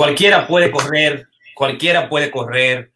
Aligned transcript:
cualquiera 0.00 0.46
puede 0.46 0.70
correr, 0.70 1.28
cualquiera 1.54 2.08
puede 2.08 2.30
correr 2.30 2.90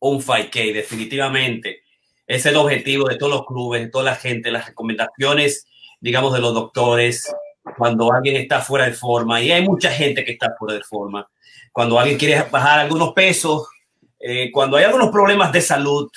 un 0.00 0.20
5K, 0.20 0.72
definitivamente. 0.72 1.82
Es 2.26 2.46
el 2.46 2.56
objetivo 2.56 3.08
de 3.08 3.16
todos 3.16 3.30
los 3.30 3.46
clubes, 3.46 3.82
de 3.82 3.90
toda 3.90 4.02
la 4.02 4.16
gente, 4.16 4.50
las 4.50 4.66
recomendaciones, 4.66 5.68
digamos, 6.00 6.34
de 6.34 6.40
los 6.40 6.52
doctores, 6.54 7.32
cuando 7.76 8.12
alguien 8.12 8.34
está 8.34 8.60
fuera 8.60 8.86
de 8.86 8.92
forma, 8.92 9.40
y 9.40 9.52
hay 9.52 9.62
mucha 9.62 9.92
gente 9.92 10.24
que 10.24 10.32
está 10.32 10.52
fuera 10.58 10.74
de 10.74 10.82
forma, 10.82 11.28
cuando 11.70 11.96
alguien 11.96 12.18
quiere 12.18 12.42
bajar 12.50 12.80
algunos 12.80 13.12
pesos, 13.12 13.68
eh, 14.18 14.50
cuando 14.50 14.78
hay 14.78 14.84
algunos 14.84 15.10
problemas 15.10 15.52
de 15.52 15.60
salud, 15.60 16.10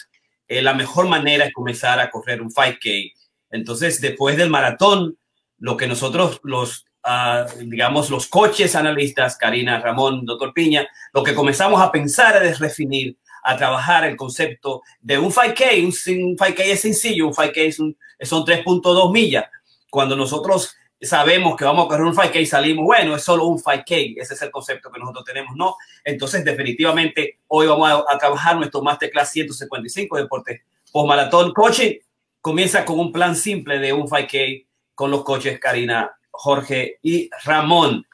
eh, 0.48 0.64
la 0.64 0.74
mejor 0.74 1.08
manera 1.08 1.46
es 1.46 1.54
comenzar 1.54 2.00
a 2.00 2.10
correr 2.10 2.42
un 2.42 2.50
5K. 2.50 3.14
Entonces, 3.52 4.02
después 4.02 4.38
del 4.38 4.50
maratón, 4.50 5.20
lo 5.60 5.78
que 5.78 5.86
nosotros, 5.86 6.40
los, 6.42 6.88
uh, 7.06 7.60
digamos, 7.66 8.10
los 8.10 8.28
coches 8.28 8.76
analistas, 8.76 9.38
Karina, 9.38 9.80
Ramón, 9.80 10.26
doctor 10.26 10.54
Piña, 10.54 10.88
lo 11.14 11.24
que 11.24 11.36
comenzamos 11.36 11.82
a 11.82 11.92
pensar 11.92 12.44
es 12.44 12.60
definir, 12.60 13.18
a 13.44 13.58
trabajar 13.58 14.06
el 14.06 14.16
concepto 14.16 14.82
de 15.00 15.18
un 15.18 15.32
5K. 15.32 15.84
Un, 15.84 15.92
5K 15.92 16.60
es 16.60 16.82
sencillo, 16.82 17.28
un 17.28 17.34
5K 17.34 17.58
es 17.58 17.80
un, 17.80 17.98
son 18.22 18.46
3.2 18.46 19.12
millas. 19.12 19.46
Cuando 19.90 20.16
nosotros 20.16 20.76
sabemos 21.02 21.56
que 21.56 21.66
vamos 21.66 21.86
a 21.86 21.90
correr 21.90 22.06
un 22.06 22.16
5K 22.16 22.42
y 22.42 22.46
salimos, 22.46 22.86
bueno, 22.86 23.16
es 23.16 23.24
solo 23.24 23.46
un 23.46 23.60
5K, 23.60 24.16
ese 24.18 24.34
es 24.36 24.42
el 24.42 24.52
concepto 24.52 24.92
que 24.92 25.00
nosotros 25.00 25.26
tenemos, 25.26 25.56
¿no? 25.56 25.76
Entonces, 26.04 26.46
definitivamente, 26.46 27.40
hoy 27.48 27.68
vamos 27.68 28.04
a, 28.08 28.18
trabajar 28.18 28.58
nuestro 28.58 28.82
Masterclass 28.82 29.32
155 29.32 30.18
de 30.18 30.24
deporte 30.24 30.64
post-maratón. 30.92 31.54
Coche 31.54 32.02
comienza 32.40 32.86
con 32.86 33.00
un 33.00 33.12
plan 33.12 33.36
simple 33.36 33.80
de 33.80 33.94
un 33.94 34.08
5K 34.08 34.68
con 34.94 35.10
los 35.10 35.24
coches 35.24 35.60
Karina, 35.60 36.12
Jorge 36.32 36.98
y 37.02 37.30
Ramón. 37.44 38.06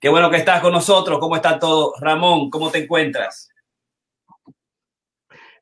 Qué 0.00 0.08
bueno 0.08 0.30
que 0.30 0.38
estás 0.38 0.60
con 0.60 0.72
nosotros. 0.72 1.18
¿Cómo 1.18 1.36
está 1.36 1.58
todo? 1.58 1.92
Ramón, 2.00 2.50
¿cómo 2.50 2.70
te 2.70 2.78
encuentras? 2.78 3.50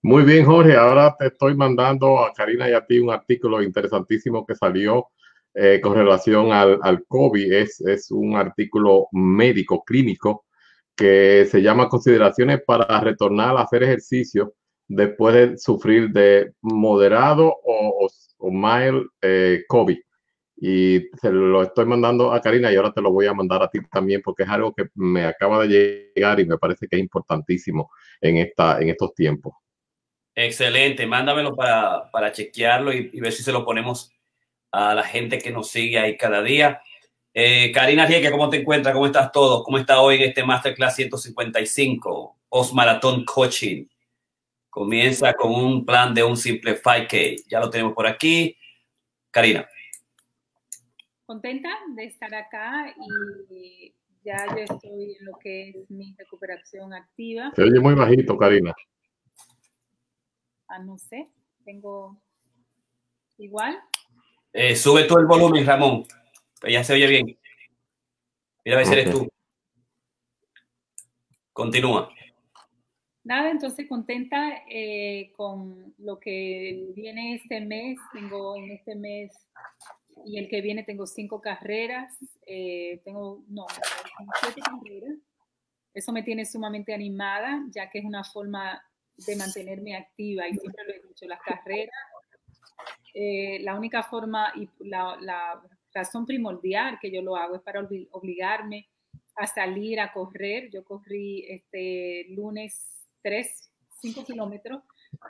Muy 0.02 0.24
bien, 0.24 0.44
Jorge. 0.44 0.76
Ahora 0.76 1.14
te 1.18 1.28
estoy 1.28 1.54
mandando 1.56 2.24
a 2.24 2.32
Karina 2.32 2.68
y 2.68 2.72
a 2.72 2.84
ti 2.84 2.98
un 2.98 3.10
artículo 3.10 3.62
interesantísimo 3.62 4.44
que 4.44 4.54
salió 4.54 5.08
eh, 5.54 5.80
con 5.80 5.94
relación 5.94 6.52
al, 6.52 6.80
al 6.82 7.04
COVID. 7.06 7.52
Es, 7.52 7.80
es, 7.82 8.10
un 8.10 8.36
artículo 8.36 9.08
médico, 9.12 9.84
clínico, 9.84 10.46
que 10.96 11.46
se 11.50 11.62
llama 11.62 11.88
Consideraciones 11.88 12.62
para 12.66 13.00
retornar 13.00 13.56
a 13.56 13.62
hacer 13.62 13.82
ejercicio 13.82 14.54
después 14.88 15.34
de 15.34 15.58
sufrir 15.58 16.10
de 16.10 16.52
moderado 16.60 17.46
o, 17.64 18.08
o, 18.38 18.50
mild 18.50 19.06
eh, 19.20 19.62
COVID. 19.68 19.98
Y 20.64 21.08
se 21.20 21.32
lo 21.32 21.60
estoy 21.60 21.86
mandando 21.86 22.32
a 22.32 22.40
Karina 22.40 22.70
y 22.70 22.76
ahora 22.76 22.92
te 22.92 23.02
lo 23.02 23.10
voy 23.10 23.26
a 23.26 23.34
mandar 23.34 23.64
a 23.64 23.68
ti 23.68 23.80
también 23.90 24.22
porque 24.22 24.44
es 24.44 24.48
algo 24.48 24.72
que 24.72 24.90
me 24.94 25.24
acaba 25.24 25.66
de 25.66 26.12
llegar 26.14 26.38
y 26.38 26.46
me 26.46 26.56
parece 26.56 26.86
que 26.86 26.94
es 26.94 27.02
importantísimo 27.02 27.90
en, 28.20 28.36
esta, 28.36 28.80
en 28.80 28.90
estos 28.90 29.12
tiempos. 29.12 29.54
Excelente, 30.36 31.04
mándamelo 31.04 31.56
para, 31.56 32.08
para 32.12 32.30
chequearlo 32.30 32.92
y, 32.92 33.10
y 33.12 33.20
ver 33.20 33.32
si 33.32 33.42
se 33.42 33.50
lo 33.50 33.64
ponemos 33.64 34.12
a 34.70 34.94
la 34.94 35.02
gente 35.02 35.38
que 35.38 35.50
nos 35.50 35.68
sigue 35.68 35.98
ahí 35.98 36.16
cada 36.16 36.44
día. 36.44 36.80
Eh, 37.34 37.72
Karina 37.72 38.06
Rieke, 38.06 38.30
¿cómo 38.30 38.48
te 38.48 38.58
encuentras? 38.58 38.94
¿Cómo 38.94 39.06
estás 39.06 39.32
todos? 39.32 39.64
¿Cómo 39.64 39.78
está 39.78 40.00
hoy 40.00 40.14
en 40.14 40.22
este 40.28 40.44
Masterclass 40.44 40.94
155? 40.94 42.38
Post 42.48 42.72
Marathon 42.72 43.24
Coaching. 43.24 43.86
Comienza 44.70 45.34
con 45.34 45.52
un 45.52 45.84
plan 45.84 46.14
de 46.14 46.22
un 46.22 46.36
simple 46.36 46.80
5K. 46.80 47.46
Ya 47.48 47.58
lo 47.58 47.68
tenemos 47.68 47.94
por 47.94 48.06
aquí. 48.06 48.56
Karina. 49.32 49.68
Contenta 51.26 51.70
de 51.94 52.04
estar 52.04 52.34
acá 52.34 52.94
y 53.50 53.94
ya 54.24 54.46
yo 54.50 54.62
estoy 54.62 55.16
en 55.18 55.24
lo 55.24 55.38
que 55.38 55.70
es 55.70 55.90
mi 55.90 56.14
recuperación 56.16 56.92
activa. 56.94 57.52
Se 57.54 57.62
oye 57.62 57.80
muy 57.80 57.94
bajito, 57.94 58.36
Karina. 58.36 58.72
Ah, 60.68 60.78
no 60.78 60.98
sé. 60.98 61.28
Tengo 61.64 62.20
igual. 63.38 63.78
Eh, 64.52 64.76
sube 64.76 65.04
todo 65.04 65.18
el 65.18 65.26
volumen, 65.26 65.66
Ramón. 65.66 66.04
Ya 66.68 66.84
se 66.84 66.94
oye 66.94 67.06
bien. 67.06 67.38
Mira 68.64 68.76
a 68.76 68.78
ver 68.78 68.86
si 68.86 68.92
eres 68.92 69.10
tú. 69.10 69.28
Continúa. 71.52 72.08
Nada, 73.24 73.50
entonces 73.50 73.88
contenta 73.88 74.62
eh, 74.68 75.32
con 75.36 75.94
lo 75.98 76.18
que 76.18 76.92
viene 76.94 77.34
este 77.34 77.60
mes. 77.60 77.98
Tengo 78.12 78.56
en 78.56 78.72
este 78.72 78.94
mes 78.94 79.32
y 80.24 80.38
el 80.38 80.48
que 80.48 80.60
viene 80.60 80.84
tengo 80.84 81.06
cinco 81.06 81.40
carreras. 81.40 82.16
Eh, 82.46 83.00
tengo, 83.04 83.44
no, 83.48 83.66
siete 84.40 84.60
carreras. 84.60 85.18
Eso 85.94 86.12
me 86.12 86.22
tiene 86.22 86.46
sumamente 86.46 86.94
animada, 86.94 87.64
ya 87.70 87.90
que 87.90 87.98
es 87.98 88.04
una 88.04 88.24
forma 88.24 88.82
de 89.16 89.36
mantenerme 89.36 89.94
activa 89.94 90.48
y 90.48 90.54
siempre 90.54 90.84
lo 90.86 90.94
he 90.94 91.02
dicho, 91.06 91.26
las 91.26 91.40
carreras 91.40 91.90
eh, 93.14 93.58
la 93.60 93.76
única 93.76 94.02
forma 94.02 94.52
y 94.56 94.68
la, 94.88 95.60
razón 95.94 96.24
primordial 96.24 96.98
que 97.02 97.10
yo 97.10 97.20
lo 97.20 97.36
hago 97.36 97.56
es 97.56 97.60
para 97.60 97.86
obligarme 98.12 98.88
a 99.36 99.46
salir 99.46 100.00
a 100.00 100.10
correr. 100.10 100.70
Yo 100.70 100.84
corrí 100.84 101.44
este 101.46 102.28
lunes 102.30 103.04
3, 103.20 103.70
5 104.00 104.24
kilómetros 104.24 104.82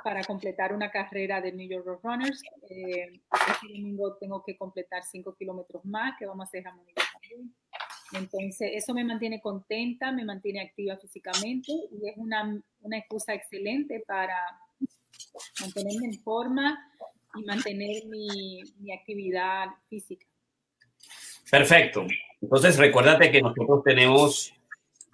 para 0.05 0.23
completar 0.25 0.73
una 0.73 0.91
carrera 0.91 1.41
de 1.41 1.53
New 1.53 1.69
York 1.69 2.01
Runners. 2.03 2.43
Eh, 2.69 3.21
este 3.49 3.69
domingo 3.69 4.17
tengo 4.17 4.43
que 4.45 4.57
completar 4.57 5.05
5 5.05 5.35
kilómetros 5.37 5.85
más 5.85 6.15
que 6.19 6.27
vamos 6.27 6.45
a 6.45 6.49
hacer 6.49 6.65
también. 6.65 6.95
Entonces, 8.13 8.73
eso 8.75 8.93
me 8.93 9.05
mantiene 9.05 9.41
contenta, 9.41 10.13
me 10.13 10.25
mantiene 10.25 10.61
activa 10.61 10.97
físicamente 10.99 11.73
y 11.73 12.09
es 12.09 12.17
una, 12.17 12.61
una 12.81 12.99
excusa 12.99 13.33
excelente 13.33 14.03
para 14.07 14.37
mantenerme 15.61 16.07
en 16.07 16.21
forma 16.21 16.79
y 17.35 17.45
mantener 17.45 18.05
mi, 18.07 18.63
mi 18.81 18.93
actividad 18.93 19.69
física. 19.89 20.27
Perfecto. 21.51 22.07
Entonces, 22.41 22.77
recuérdate 22.77 23.31
que 23.31 23.41
nosotros 23.41 23.83
tenemos 23.85 24.53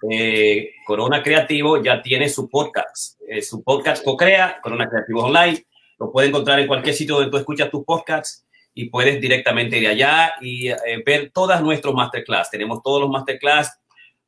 eh, 0.09 0.71
Corona 0.85 1.23
Creativo, 1.23 1.81
ya 1.81 2.01
tiene 2.01 2.29
su 2.29 2.49
podcast. 2.49 3.19
Eh, 3.27 3.41
su 3.41 3.63
podcast 3.63 4.03
co-crea, 4.03 4.59
Corona 4.61 4.89
Creativo 4.89 5.23
Online. 5.23 5.65
Lo 5.97 6.11
puedes 6.11 6.29
encontrar 6.29 6.59
en 6.59 6.67
cualquier 6.67 6.95
sitio 6.95 7.15
donde 7.15 7.31
tú 7.31 7.37
escuchas 7.37 7.69
tus 7.69 7.83
podcasts 7.83 8.45
y 8.73 8.89
puedes 8.89 9.19
directamente 9.19 9.77
ir 9.77 9.87
allá 9.87 10.33
y 10.41 10.69
eh, 10.69 10.77
ver 11.05 11.31
todas 11.33 11.61
nuestros 11.61 11.93
masterclass. 11.93 12.49
Tenemos 12.49 12.81
todos 12.83 13.01
los 13.01 13.09
masterclass 13.09 13.77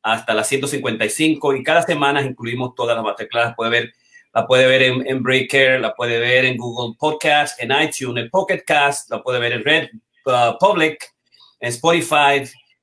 hasta 0.02 0.34
las 0.34 0.48
155 0.48 1.54
y 1.54 1.62
cada 1.62 1.82
semana 1.82 2.20
incluimos 2.22 2.74
todas 2.74 2.96
las 2.96 3.04
masterclass. 3.04 3.54
Puede 3.54 3.70
ver 3.70 3.92
la 4.34 4.46
puede 4.46 4.66
ver 4.66 4.82
en, 4.82 5.22
Breaker, 5.22 5.80
la 5.80 5.94
puede 5.94 6.18
ver 6.18 6.46
en 6.46 6.56
Google 6.56 6.96
Podcast, 6.98 7.60
en 7.62 7.70
iTunes, 7.70 8.24
en 8.24 8.30
Pocket 8.30 8.62
Cast, 8.66 9.10
la 9.10 9.22
puede 9.22 9.38
ver 9.38 9.52
en 9.52 9.64
Red 9.64 9.88
uh, 10.24 10.56
Public, 10.58 11.04
en 11.60 11.68
Spotify 11.68 12.42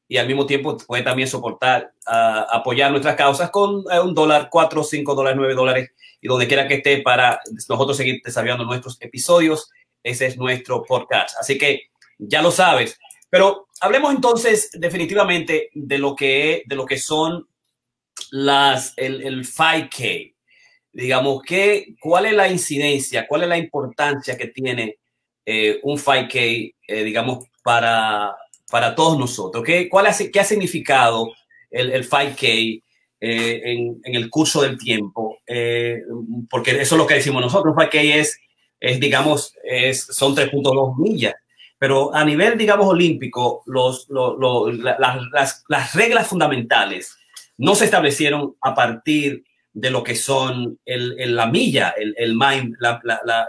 y 0.09 0.17
al 0.17 0.27
mismo 0.27 0.47
tiempo 0.47 0.75
puede 0.75 1.03
también 1.03 1.29
soportar, 1.29 1.93
uh, 2.07 2.43
apoyar 2.49 2.89
nuestras 2.89 3.15
causas 3.15 3.51
con 3.51 3.75
uh, 3.75 4.01
un 4.03 4.15
dólar, 4.15 4.49
cuatro, 4.51 4.83
cinco 4.83 5.13
dólares, 5.13 5.37
nueve 5.37 5.53
dólares 5.53 5.91
y 6.19 6.27
donde 6.27 6.47
quiera 6.47 6.67
que 6.67 6.75
esté 6.75 7.01
para 7.01 7.39
nosotros 7.69 7.95
seguir 7.95 8.19
desarrollando 8.25 8.65
nuestros 8.65 8.97
episodios. 9.01 9.69
Ese 10.03 10.25
es 10.25 10.37
nuestro 10.37 10.83
podcast. 10.83 11.37
Así 11.39 11.59
que 11.59 11.83
ya 12.17 12.41
lo 12.41 12.49
sabes. 12.49 12.99
Pero 13.29 13.67
hablemos 13.81 14.13
entonces 14.13 14.71
definitivamente 14.73 15.69
de 15.73 15.99
lo 15.99 16.15
que, 16.15 16.63
de 16.65 16.75
lo 16.75 16.87
que 16.87 16.97
son 16.97 17.47
las, 18.31 18.93
el, 18.97 19.21
el 19.21 19.45
5K 19.45 20.33
digamos, 20.91 21.43
¿qué, 21.43 21.95
¿cuál 21.99 22.25
es 22.25 22.33
la 22.33 22.49
incidencia, 22.49 23.27
cuál 23.27 23.43
es 23.43 23.49
la 23.49 23.57
importancia 23.57 24.35
que 24.35 24.47
tiene 24.47 24.97
eh, 25.45 25.79
un 25.83 25.97
5K, 25.97 26.75
eh, 26.87 27.03
digamos, 27.03 27.45
para, 27.63 28.35
para 28.69 28.95
todos 28.95 29.17
nosotros? 29.17 29.63
¿Qué, 29.63 29.89
cuál 29.89 30.07
hace, 30.07 30.31
qué 30.31 30.39
ha 30.39 30.43
significado 30.43 31.31
el, 31.69 31.91
el 31.91 32.09
5K 32.09 32.83
eh, 33.21 33.61
en, 33.63 34.01
en, 34.03 34.15
el 34.15 34.29
curso 34.29 34.61
del 34.61 34.77
tiempo? 34.77 35.37
porque 36.49 36.71
eso 36.71 36.95
es 36.95 36.99
lo 36.99 37.07
que 37.07 37.15
decimos 37.15 37.41
nosotros, 37.41 37.73
un 37.75 37.83
5K 37.83 38.15
es, 38.15 38.39
es 38.79 38.99
digamos, 38.99 39.55
es, 39.63 40.05
son 40.05 40.35
3.2 40.35 40.97
millas. 40.99 41.33
Pero 41.79 42.13
a 42.13 42.25
nivel, 42.25 42.57
digamos, 42.57 42.87
olímpico, 42.87 43.63
los, 43.65 44.07
las, 44.09 45.63
las 45.67 45.95
reglas 45.95 46.27
fundamentales 46.27 47.17
no 47.57 47.73
se 47.73 47.85
establecieron 47.85 48.55
a 48.61 48.75
partir 48.75 49.43
de 49.73 49.89
lo 49.89 50.03
que 50.03 50.15
son 50.15 50.79
el, 50.85 51.35
la 51.35 51.47
milla, 51.47 51.93
el, 51.97 52.13
el, 52.17 52.37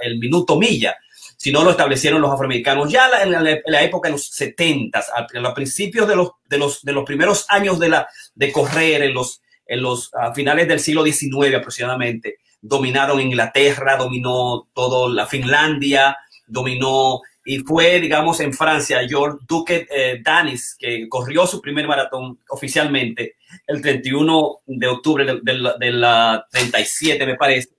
el 0.02 0.18
minuto 0.18 0.58
milla, 0.58 0.96
sino 1.42 1.64
lo 1.64 1.70
establecieron 1.70 2.20
los 2.20 2.30
afroamericanos 2.30 2.92
ya 2.92 3.08
en 3.22 3.32
la, 3.32 3.82
época 3.82 4.08
de 4.08 4.12
los 4.12 4.26
70, 4.26 4.98
a, 4.98 5.26
los 5.40 5.54
principios 5.54 6.06
de 6.06 6.14
los, 6.14 6.32
de 6.44 6.58
los, 6.58 6.82
de 6.82 6.92
los 6.92 7.02
primeros 7.02 7.46
años 7.48 7.78
de, 7.78 7.88
la, 7.88 8.06
de 8.34 8.52
correr, 8.52 9.04
en 9.04 9.14
los, 9.14 9.40
en 9.64 9.80
los 9.80 10.10
finales 10.34 10.68
del 10.68 10.80
siglo 10.80 11.02
XIX 11.02 11.54
aproximadamente, 11.56 12.40
dominaron 12.60 13.22
Inglaterra, 13.22 13.96
dominó 13.96 14.68
toda 14.74 15.08
la 15.08 15.26
Finlandia, 15.26 16.14
dominó 16.46 17.22
y 17.42 17.60
fue, 17.60 18.00
digamos, 18.00 18.38
en 18.40 18.52
Francia, 18.52 19.00
George 19.08 19.38
Duque 19.48 19.86
eh, 19.90 20.20
Danis, 20.22 20.76
que 20.78 21.08
corrió 21.08 21.46
su 21.46 21.62
primer 21.62 21.88
maratón 21.88 22.38
oficialmente 22.50 23.36
el 23.66 23.80
31 23.80 24.58
de 24.66 24.86
octubre 24.88 25.40
de, 25.42 25.90
la 25.90 26.46
37, 26.50 27.24
me 27.24 27.36
parece, 27.36 27.70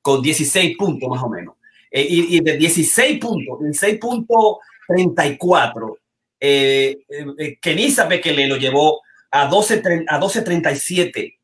con 0.00 0.22
16 0.22 0.76
puntos 0.76 1.08
más 1.08 1.20
o 1.24 1.28
menos. 1.28 1.57
Eh, 1.90 2.06
y, 2.08 2.40
de 2.40 2.56
16 2.56 3.18
puntos, 3.18 3.58
16.34, 3.60 5.98
eh, 6.40 6.98
eh, 7.38 7.58
Kenisa 7.60 8.06
Bekele 8.06 8.46
lo 8.46 8.56
llevó 8.56 9.02
a 9.30 9.46
12, 9.46 9.82
a 10.08 10.20
12.37. 10.20 11.34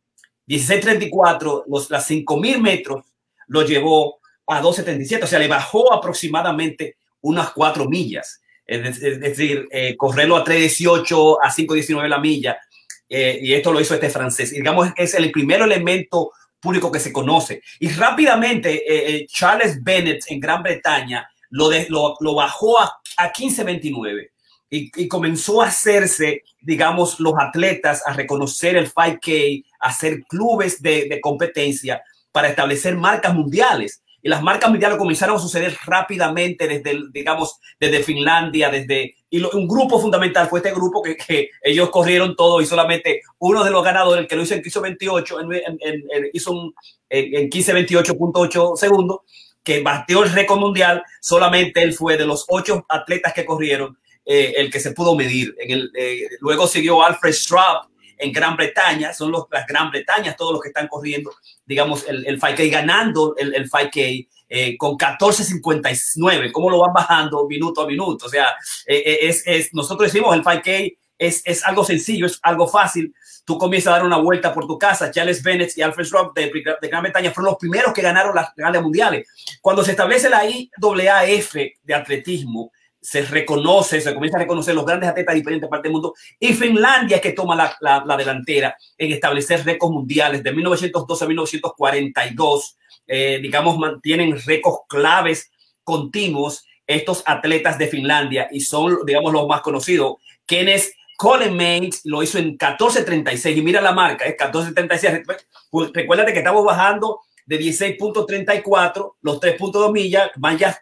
16.34, 0.46 1.64
los, 1.67 1.91
las 1.91 2.11
5.000 2.11 2.61
metros 2.61 3.05
lo 3.49 3.62
llevó 3.62 4.19
a 4.46 4.62
12.37, 4.62 5.23
o 5.23 5.26
sea, 5.26 5.38
le 5.38 5.49
bajó 5.49 5.93
aproximadamente 5.93 6.96
unas 7.23 7.50
4 7.50 7.88
millas. 7.88 8.41
Es, 8.67 9.00
decir, 9.20 9.69
eh, 9.70 9.94
correrlo 9.96 10.37
a 10.37 10.44
3.18, 10.44 11.38
a 11.43 11.50
5.19 11.50 12.08
la 12.08 12.19
milla, 12.19 12.58
eh, 13.08 13.38
y 13.43 13.52
esto 13.52 13.73
lo 13.73 13.81
hizo 13.81 13.94
este 13.94 14.08
francés. 14.08 14.52
Y 14.52 14.56
digamos, 14.56 14.91
es 14.96 15.14
el 15.14 15.31
primer 15.31 15.61
elemento 15.61 16.32
público 16.65 16.91
que 16.91 16.99
se 16.99 17.13
conoce. 17.13 17.63
Y 17.79 17.91
rápidamente, 17.91 18.83
eh, 18.87 19.27
Charles 19.29 19.85
Bennett 19.85 20.25
en 20.29 20.41
Gran 20.41 20.63
Bretaña 20.63 21.29
lo, 21.51 21.71
lo, 21.89 22.17
lo, 22.19 22.35
bajó 22.35 22.81
a, 22.81 23.01
a 23.19 23.33
15.29 23.33 24.31
y, 24.71 25.07
comenzó 25.07 25.63
a 25.63 25.69
hacerse, 25.69 26.43
digamos, 26.61 27.21
los 27.21 27.35
atletas 27.39 28.03
a 28.05 28.15
reconocer 28.15 28.77
el 28.77 28.93
5K, 28.93 29.65
a 29.79 29.89
hacer 29.89 30.25
clubes 30.25 30.83
de, 30.83 31.07
de 31.09 31.21
competencia 31.21 32.03
para 32.33 32.49
establecer 32.49 32.97
marcas 32.97 33.35
mundiales 33.35 34.03
y 34.25 34.31
las 34.31 34.43
marcas 34.43 34.71
mundiales 34.71 34.97
comenzaron 34.97 35.37
a 35.37 35.39
suceder 35.39 35.77
rápidamente 35.85 36.67
desde, 36.67 36.99
digamos, 37.13 37.61
desde 37.79 38.03
Finlandia, 38.03 38.71
desde, 38.71 39.17
y 39.35 39.43
un 39.43 39.67
grupo 39.67 40.01
fundamental 40.01 40.49
fue 40.49 40.61
este 40.61 40.71
grupo 40.71 41.03
que, 41.03 41.51
ellos 41.61 41.91
corrieron 41.91 42.37
todo 42.37 42.61
y 42.61 42.67
solamente 42.67 43.23
uno 43.41 43.65
de 43.65 43.73
los 43.73 43.83
ganadores, 43.83 44.21
el 44.21 44.29
que 44.29 44.37
lo 44.37 44.43
hizo 44.43 44.55
en 44.55 44.61
1528, 44.61 45.41
en, 45.41 46.31
hizo 46.33 46.73
en 47.11 47.51
1528.8 47.51 48.77
segundos, 48.77 49.19
que 49.65 49.83
batió 49.83 50.23
el 50.23 50.31
récord 50.31 50.61
mundial, 50.61 51.03
solamente 51.21 51.83
él 51.83 51.95
fue 51.95 52.17
de 52.17 52.27
los 52.27 52.45
ocho 52.49 52.87
atletas 52.89 53.33
que 53.33 53.45
corrieron, 53.45 53.99
eh, 54.25 54.55
el 54.57 54.71
que 54.71 54.79
se 54.79 54.93
pudo 54.93 55.17
medir. 55.17 55.53
En 55.59 55.71
el, 55.73 55.91
eh, 55.97 56.29
luego 56.39 56.69
siguió 56.69 57.03
Alfred 57.03 57.33
Straub, 57.33 57.89
en 58.17 58.31
Gran 58.31 58.57
Bretaña, 58.57 59.13
son 59.13 59.33
los, 59.33 59.47
las 59.51 59.67
Gran 59.67 59.91
Bretañas 59.91 60.37
todos 60.37 60.53
los 60.53 60.63
que 60.63 60.69
están 60.69 60.87
corriendo, 60.87 61.33
digamos, 61.67 62.07
el, 62.07 62.25
el 62.25 62.41
5K, 62.41 62.71
ganando 62.71 63.35
el, 63.37 63.53
el 63.53 63.69
5K 63.69 64.29
eh, 64.49 64.76
con 64.76 64.96
14.59, 64.96 66.52
cómo 66.52 66.70
lo 66.70 66.81
van 66.81 66.93
bajando 66.93 67.46
minuto 67.46 67.82
a 67.82 67.87
minuto. 67.87 68.26
O 68.26 68.29
sea, 68.29 68.49
eh, 68.87 69.02
eh, 69.05 69.19
es, 69.23 69.43
es, 69.46 69.75
nosotros 69.75 70.12
decimos 70.12 70.35
el 70.35 70.43
5K 70.43 70.96
es, 71.19 71.43
es, 71.44 71.64
algo 71.64 71.85
sencillo, 71.85 72.26
es 72.26 72.38
algo 72.43 72.67
fácil. 72.67 73.14
Tú 73.44 73.58
comienzas 73.58 73.93
a 73.93 73.96
dar 73.96 74.06
una 74.06 74.19
vuelta 74.19 74.52
por 74.52 74.67
tu 74.67 74.79
casa. 74.79 75.11
Charles 75.11 75.43
Bennett 75.43 75.76
y 75.76 75.82
Alfred 75.82 76.06
de, 76.35 76.76
de, 76.81 76.88
Gran 76.88 77.02
Bretaña 77.02 77.31
fueron 77.31 77.52
los 77.52 77.58
primeros 77.58 77.93
que 77.93 78.02
ganaron 78.02 78.35
las 78.35 78.55
grandes 78.55 78.82
mundiales. 78.82 79.29
Cuando 79.61 79.85
se 79.85 79.93
establece 79.93 80.29
la 80.29 80.44
IAAF 80.44 81.55
de 81.82 81.94
atletismo, 81.94 82.73
se 83.05 83.20
reconoce, 83.20 84.00
se 84.00 84.14
comienza 84.14 84.38
a 84.38 84.41
reconocer 84.41 84.75
los 84.75 84.87
grandes 84.87 85.11
atletas 85.11 85.35
de 85.35 85.41
diferentes 85.41 85.69
partes 85.69 85.85
del 85.85 85.93
mundo. 85.93 86.14
Y 86.41 86.55
Finlandia 86.55 87.17
es 87.17 87.23
que 87.23 87.32
toma 87.32 87.55
la, 87.55 87.76
la, 87.81 88.02
la 88.05 88.17
delantera 88.17 88.75
en 88.96 89.12
establecer 89.12 89.62
récords 89.62 89.93
mundiales 89.93 90.43
de 90.43 90.52
1912 90.52 91.25
a 91.25 91.29
1942. 91.29 92.79
Eh, 93.06 93.39
digamos, 93.43 93.79
mantienen 93.79 94.39
récords 94.45 94.83
claves 94.89 95.51
continuos 95.83 96.65
estos 96.87 97.23
atletas 97.27 97.79
de 97.79 97.89
Finlandia 97.89 98.49
y 98.51 98.61
son, 98.61 98.99
digamos, 99.06 99.33
los 99.33 99.47
más 99.47 99.61
conocidos. 99.61 100.17
Kenneth 100.47 100.93
Coleman 101.17 101.91
lo 102.05 102.23
hizo 102.23 102.39
en 102.39 102.59
14.36 102.59 103.56
y 103.56 103.62
mira 103.62 103.81
la 103.81 103.93
marca, 103.93 104.25
es 104.25 104.37
14.36. 104.37 105.25
Pues, 105.71 105.91
recuérdate 105.93 106.33
que 106.33 106.39
estamos 106.41 106.65
bajando 106.65 107.21
de 107.47 107.61
16.34, 107.61 109.15
los 109.21 109.41
3.2 109.41 109.93
millas, 109.93 110.31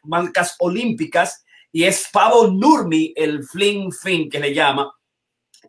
marcas 0.04 0.56
olímpicas 0.60 1.44
y 1.72 1.84
es 1.84 2.08
Pavo 2.12 2.48
Nurmi, 2.48 3.12
el 3.16 3.42
fling 3.44 3.92
fin 3.92 4.28
que 4.28 4.38
le 4.38 4.54
llama, 4.54 4.92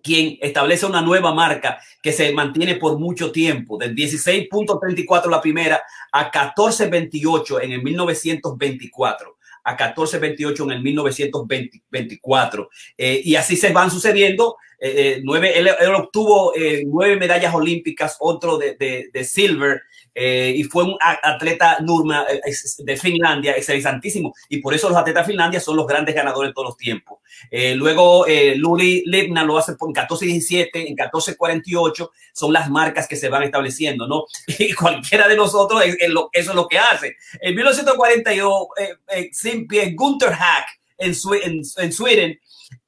quien 0.03 0.37
establece 0.41 0.85
una 0.85 1.01
nueva 1.01 1.33
marca 1.33 1.79
que 2.01 2.11
se 2.11 2.31
mantiene 2.33 2.75
por 2.75 2.99
mucho 2.99 3.31
tiempo, 3.31 3.77
del 3.77 3.95
16.34 3.95 5.29
la 5.29 5.41
primera 5.41 5.81
a 6.11 6.29
14.28 6.29 7.63
en 7.63 7.71
el 7.71 7.81
1924 7.81 9.37
a 9.63 9.77
14.28 9.77 10.63
en 10.63 10.71
el 10.71 10.83
1924. 10.83 12.69
Eh, 12.97 13.21
y 13.23 13.35
así 13.35 13.55
se 13.55 13.71
van 13.71 13.89
sucediendo. 13.89 14.57
Eh, 14.79 14.93
eh 14.95 15.21
nueve, 15.23 15.57
él, 15.57 15.69
él 15.79 15.95
obtuvo 15.95 16.53
eh, 16.55 16.83
nueve 16.85 17.15
medallas 17.15 17.55
olímpicas, 17.55 18.17
otro 18.19 18.57
de, 18.57 18.75
de, 18.75 19.09
de 19.13 19.23
silver, 19.23 19.83
eh, 20.15 20.53
y 20.55 20.63
fue 20.63 20.83
un 20.83 20.97
atleta 20.99 21.77
Nurma 21.81 22.25
eh, 22.29 22.41
de 22.79 22.97
Finlandia, 22.97 23.55
excelentísimo, 23.55 24.33
y 24.49 24.57
por 24.57 24.73
eso 24.73 24.89
los 24.89 24.97
atletas 24.97 25.25
de 25.25 25.31
Finlandia 25.33 25.59
son 25.59 25.75
los 25.77 25.87
grandes 25.87 26.15
ganadores 26.15 26.49
de 26.49 26.53
todos 26.53 26.69
los 26.69 26.77
tiempos. 26.77 27.19
Eh, 27.49 27.75
luego, 27.75 28.25
eh, 28.27 28.55
Luri 28.55 29.03
Lipna 29.05 29.43
lo 29.43 29.57
hace 29.57 29.71
en 29.71 29.77
14-17, 29.77 30.69
en 30.73 30.95
14-48, 30.95 32.09
son 32.33 32.53
las 32.53 32.69
marcas 32.69 33.07
que 33.07 33.15
se 33.15 33.29
van 33.29 33.43
estableciendo, 33.43 34.07
¿no? 34.07 34.25
Y 34.63 34.73
cualquiera 34.73 35.27
de 35.27 35.35
nosotros, 35.35 35.83
eso 35.83 36.27
es 36.31 36.55
lo 36.55 36.67
que 36.67 36.79
hace. 36.79 37.15
En 37.41 37.55
1942, 37.55 38.67
eh, 38.77 39.29
eh, 39.31 39.93
Gunther 39.95 40.33
Hack 40.33 40.67
en, 40.97 41.13
en, 41.43 41.61
en 41.77 41.91
Sweden, 41.91 42.39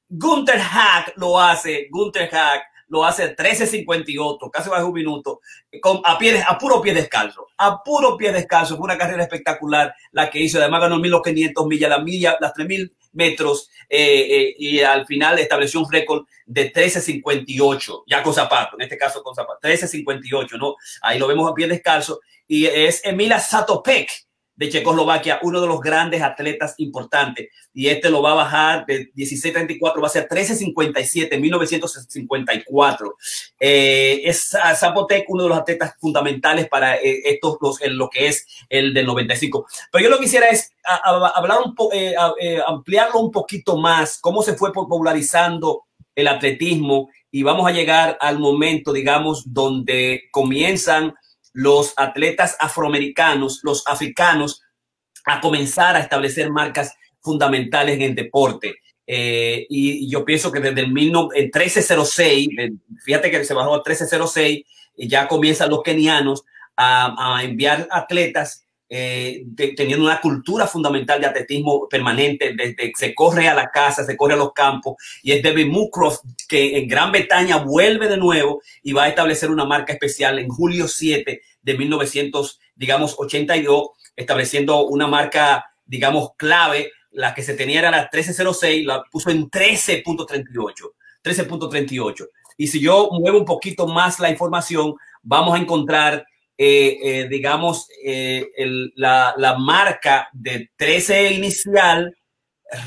Gunther 0.08 0.60
Hack 0.60 1.14
lo 1.18 1.40
hace, 1.40 1.88
Gunther 1.90 2.30
Hack 2.30 2.64
lo 2.88 3.06
hace 3.06 3.36
13.58, 3.36 4.50
casi 4.52 4.70
bajo 4.70 4.88
un 4.88 4.94
minuto, 4.94 5.42
con, 5.82 6.02
a, 6.04 6.18
pie, 6.18 6.44
a 6.48 6.58
puro 6.58 6.82
pie 6.82 6.94
descalzo, 6.94 7.48
a 7.58 7.84
puro 7.84 8.18
pie 8.18 8.32
descalzo. 8.32 8.78
Fue 8.78 8.86
una 8.86 8.98
carrera 8.98 9.24
espectacular 9.24 9.94
la 10.12 10.30
que 10.30 10.40
hizo. 10.40 10.60
Además 10.60 10.82
ganó 10.82 10.98
1.500 10.98 11.68
millas, 11.68 11.90
la 11.90 12.00
milla, 12.00 12.38
las 12.40 12.54
3.000 12.54 12.92
metros 13.14 13.70
eh, 13.90 14.28
eh, 14.30 14.56
y 14.58 14.82
al 14.82 15.06
final 15.06 15.40
estableció 15.40 15.80
un 15.80 15.92
récord 15.92 16.26
de 16.46 16.72
13.58, 16.72 18.04
ya 18.08 18.22
con 18.22 18.34
zapato, 18.34 18.76
en 18.76 18.84
este 18.84 18.98
caso 18.98 19.24
con 19.24 19.34
zapato, 19.34 19.60
13.58, 19.62 20.60
¿no? 20.60 20.76
Ahí 21.02 21.18
lo 21.18 21.28
vemos 21.28 21.50
a 21.50 21.54
pie 21.54 21.68
descalzo 21.68 22.20
y 22.48 22.66
es 22.66 23.04
Emila 23.04 23.40
Satopek 23.40 24.25
de 24.56 24.70
Checoslovaquia, 24.70 25.40
uno 25.42 25.60
de 25.60 25.68
los 25.68 25.82
grandes 25.82 26.22
atletas 26.22 26.76
importantes. 26.78 27.50
Y 27.74 27.88
este 27.88 28.10
lo 28.10 28.22
va 28.22 28.32
a 28.32 28.36
bajar 28.36 28.86
de 28.86 29.12
16.34, 29.14 30.02
va 30.02 30.08
a 30.08 30.10
ser 30.10 30.28
13.57 30.28 31.40
1954. 31.40 33.18
Eh, 33.60 34.22
es 34.24 34.56
Zapotec 34.76 35.30
uno 35.30 35.44
de 35.44 35.50
los 35.50 35.58
atletas 35.58 35.96
fundamentales 36.00 36.70
para 36.70 36.96
eh, 36.96 37.22
estos, 37.26 37.58
los, 37.62 37.82
en 37.82 37.98
lo 37.98 38.10
que 38.10 38.28
es 38.28 38.48
el 38.70 38.94
del 38.94 39.06
95. 39.06 39.66
Pero 39.92 40.04
yo 40.04 40.10
lo 40.10 40.18
que 40.18 40.24
quisiera 40.24 40.48
es 40.48 40.72
hablar 40.84 41.60
eh, 41.94 42.16
eh, 42.42 42.60
ampliarlo 42.66 43.20
un 43.20 43.32
poquito 43.32 43.78
más, 43.78 44.20
cómo 44.20 44.42
se 44.42 44.56
fue 44.56 44.72
popularizando 44.72 45.84
el 46.16 46.28
atletismo 46.28 47.10
y 47.30 47.44
vamos 47.44 47.68
a 47.68 47.72
llegar 47.72 48.18
al 48.22 48.40
momento, 48.40 48.94
digamos, 48.94 49.54
donde 49.54 50.24
comienzan 50.32 51.14
los 51.56 51.94
atletas 51.96 52.58
afroamericanos, 52.60 53.62
los 53.64 53.88
africanos, 53.88 54.62
a 55.26 55.40
comenzar 55.40 55.96
a 55.96 56.02
establecer 56.02 56.52
marcas 56.52 56.94
fundamentales 57.22 57.96
en 57.96 58.02
el 58.02 58.16
deporte. 58.16 58.76
Eh, 59.08 59.66
y 59.70 60.10
yo 60.10 60.26
pienso 60.26 60.52
que 60.52 60.60
desde 60.60 60.82
el 60.82 60.92
1306, 60.92 62.50
fíjate 63.04 63.32
que 63.32 63.46
se 63.46 63.54
bajó 63.54 63.74
a 63.74 63.78
1306, 63.78 64.64
y 64.98 65.08
ya 65.08 65.28
comienzan 65.28 65.70
los 65.70 65.82
kenianos 65.82 66.44
a 66.78 67.40
enviar 67.42 67.88
atletas 67.90 68.65
eh, 68.88 69.46
teniendo 69.76 70.06
una 70.06 70.22
cultura 70.22 70.68
fundamental 70.68 71.20
de 71.20 71.28
atletismo 71.28 71.88
permanente, 71.90 72.54
desde 72.56 72.92
se 72.96 73.16
corre 73.16 73.48
a 73.48 73.56
la 73.56 73.72
casa, 73.72 74.04
se 74.04 74.16
corre 74.16 74.36
a 74.36 74.38
los 74.38 74.54
campos, 74.54 74.96
y 75.24 75.32
es 75.32 75.42
David 75.42 75.68
Mucroft 75.68 76.20
que 76.48 76.78
en 76.78 76.88
Gran 76.88 77.12
Bretaña 77.12 77.58
vuelve 77.58 78.08
de 78.08 78.18
nuevo 78.18 78.62
y 78.84 78.94
va 78.94 79.06
a 79.06 79.10
establecer 79.10 79.50
una 79.50 79.66
marca 79.66 79.94
especial 79.94 80.38
en 80.38 80.50
julio 80.50 80.88
7 80.88 81.42
de 81.62 81.78
1982, 81.78 83.90
estableciendo 84.16 84.86
una 84.86 85.08
marca, 85.08 85.66
digamos, 85.86 86.32
clave, 86.38 86.92
la 87.12 87.34
que 87.34 87.42
se 87.42 87.56
tenía 87.56 87.80
era 87.80 87.92
la 87.92 88.02
1306, 88.02 88.86
la 88.86 89.04
puso 89.12 89.32
en 89.32 89.50
13.38, 89.50 90.92
13.38. 91.24 92.28
Y 92.58 92.68
si 92.68 92.80
yo 92.80 93.10
muevo 93.12 93.40
un 93.40 93.46
poquito 93.46 93.88
más 93.88 94.20
la 94.20 94.30
información, 94.30 94.94
vamos 95.24 95.56
a 95.56 95.62
encontrar 95.62 96.26
eh, 96.58 96.98
eh, 97.04 97.28
digamos, 97.28 97.90
eh, 98.04 98.50
el, 98.56 98.94
la, 98.96 99.34
la, 99.38 99.58
marca 99.58 100.30
de 100.32 100.72
13 100.78 101.34
inicial 101.34 102.18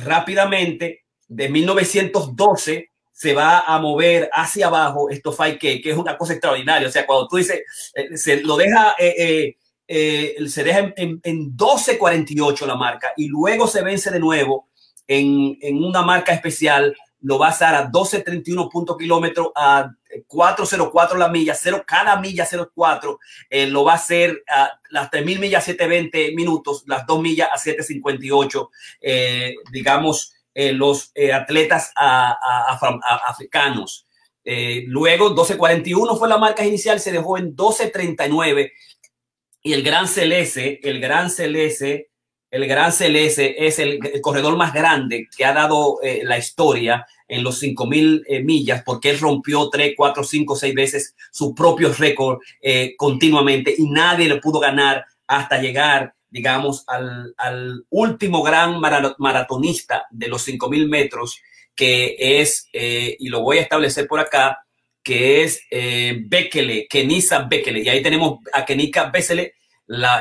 rápidamente 0.05 1.05
de 1.27 1.49
1912 1.51 2.91
se 3.13 3.35
va 3.35 3.61
a 3.61 3.79
mover 3.79 4.31
hacia 4.33 4.69
abajo 4.69 5.11
esto 5.11 5.37
5K, 5.37 5.83
que 5.83 5.91
es 5.91 5.97
una 5.97 6.17
cosa 6.17 6.33
extraordinaria. 6.33 6.89
O 6.89 6.91
sea, 6.91 7.05
cuando 7.05 7.29
tú 7.29 7.37
dices, 7.37 7.61
se 8.15 8.41
lo 8.43 8.57
deja, 8.57 8.95
se 8.97 10.65
deja 10.65 10.79
en, 10.79 10.95
en, 10.97 11.21
en 11.23 11.57
12.48 11.57 12.65
la 12.65 12.77
marca 12.77 13.13
y 13.17 13.29
luego 13.29 13.67
se 13.67 13.83
vence 13.83 14.11
de 14.11 14.21
nuevo 14.21 14.69
en, 15.07 15.59
en 15.61 15.83
una 15.85 16.03
marca 16.03 16.33
especial 16.33 16.97
lo 17.21 17.39
va 17.39 17.47
a 17.47 17.51
hacer 17.51 17.75
a 17.75 17.91
12.31 17.91 18.71
punto 18.71 18.97
kilómetro 18.97 19.53
a 19.55 19.91
4.04 20.29 21.17
la 21.17 21.29
milla, 21.29 21.55
0 21.55 21.85
cada 21.87 22.21
milla 22.21 22.47
0.4, 22.47 23.19
eh, 23.51 23.67
lo 23.67 23.85
va 23.85 23.93
a 23.93 23.97
hacer 23.97 24.43
a 24.49 24.81
las 24.91 25.11
3.000 25.11 25.39
millas 25.39 25.69
7.20 25.69 26.35
minutos, 26.35 26.85
las 26.87 27.07
2 27.07 27.21
millas 27.21 27.49
a 27.53 27.57
7.58, 27.57 28.69
eh, 29.01 29.55
digamos, 29.73 30.35
eh, 30.61 30.73
los 30.73 31.13
eh, 31.15 31.33
atletas 31.33 31.93
a, 31.95 32.31
a, 32.33 32.73
a, 32.73 33.17
africanos. 33.29 34.09
Eh, 34.45 34.83
luego 34.89 35.33
12.41 35.33 36.19
fue 36.19 36.29
la 36.29 36.37
marca 36.37 36.67
inicial, 36.67 36.99
se 36.99 37.13
dejó 37.13 37.39
en 37.39 37.55
12.39 37.55 38.73
y 39.63 39.73
el 39.73 39.85
Gran 39.85 40.09
Celeste, 40.09 40.81
el 40.83 40.99
Gran 41.01 41.31
Celeste, 41.31 42.11
el 42.51 42.67
Gran 42.67 42.91
Celeste 42.91 43.69
es 43.69 43.79
el, 43.79 44.01
corredor 44.21 44.57
más 44.57 44.75
grande 44.75 45.29
que 45.37 45.45
ha 45.45 45.53
dado 45.53 46.01
la 46.03 46.39
historia 46.39 47.07
en 47.29 47.45
los 47.45 47.59
5000 47.59 48.25
eh, 48.27 48.43
millas 48.43 48.83
porque 48.85 49.11
él 49.11 49.21
rompió 49.21 49.69
3, 49.69 49.93
4, 49.97 50.25
5, 50.25 50.57
6 50.57 50.75
veces 50.75 51.15
su 51.31 51.55
propio 51.55 51.93
récord 51.93 52.41
eh, 52.61 52.95
continuamente 52.97 53.75
y 53.77 53.89
nadie 53.89 54.29
le 54.29 54.41
pudo 54.41 54.59
ganar 54.59 55.05
hasta 55.27 55.61
llegar, 55.61 56.15
digamos, 56.31 56.85
al, 56.87 57.35
al 57.37 57.85
último 57.91 58.43
gran 58.43 58.81
maratonista 58.81 60.07
de 60.11 60.29
los 60.29 60.43
5000 60.43 60.89
metros 60.89 61.41
que 61.79 62.17
es, 62.19 62.69
eh, 62.73 63.17
y 63.21 63.29
lo 63.29 63.43
voy 63.43 63.59
a 63.59 63.63
establecer 63.63 64.09
por 64.09 64.19
acá, 64.19 64.67
que 65.01 65.45
es 65.45 65.63
eh, 65.71 66.25
Bekele, 66.27 66.89
Kenisa 66.91 67.47
Bekele. 67.49 67.85
Y 67.85 67.89
ahí 67.89 68.03
tenemos 68.03 68.41
a 68.53 68.65
Kenika 68.65 69.11
Bekele, 69.11 69.55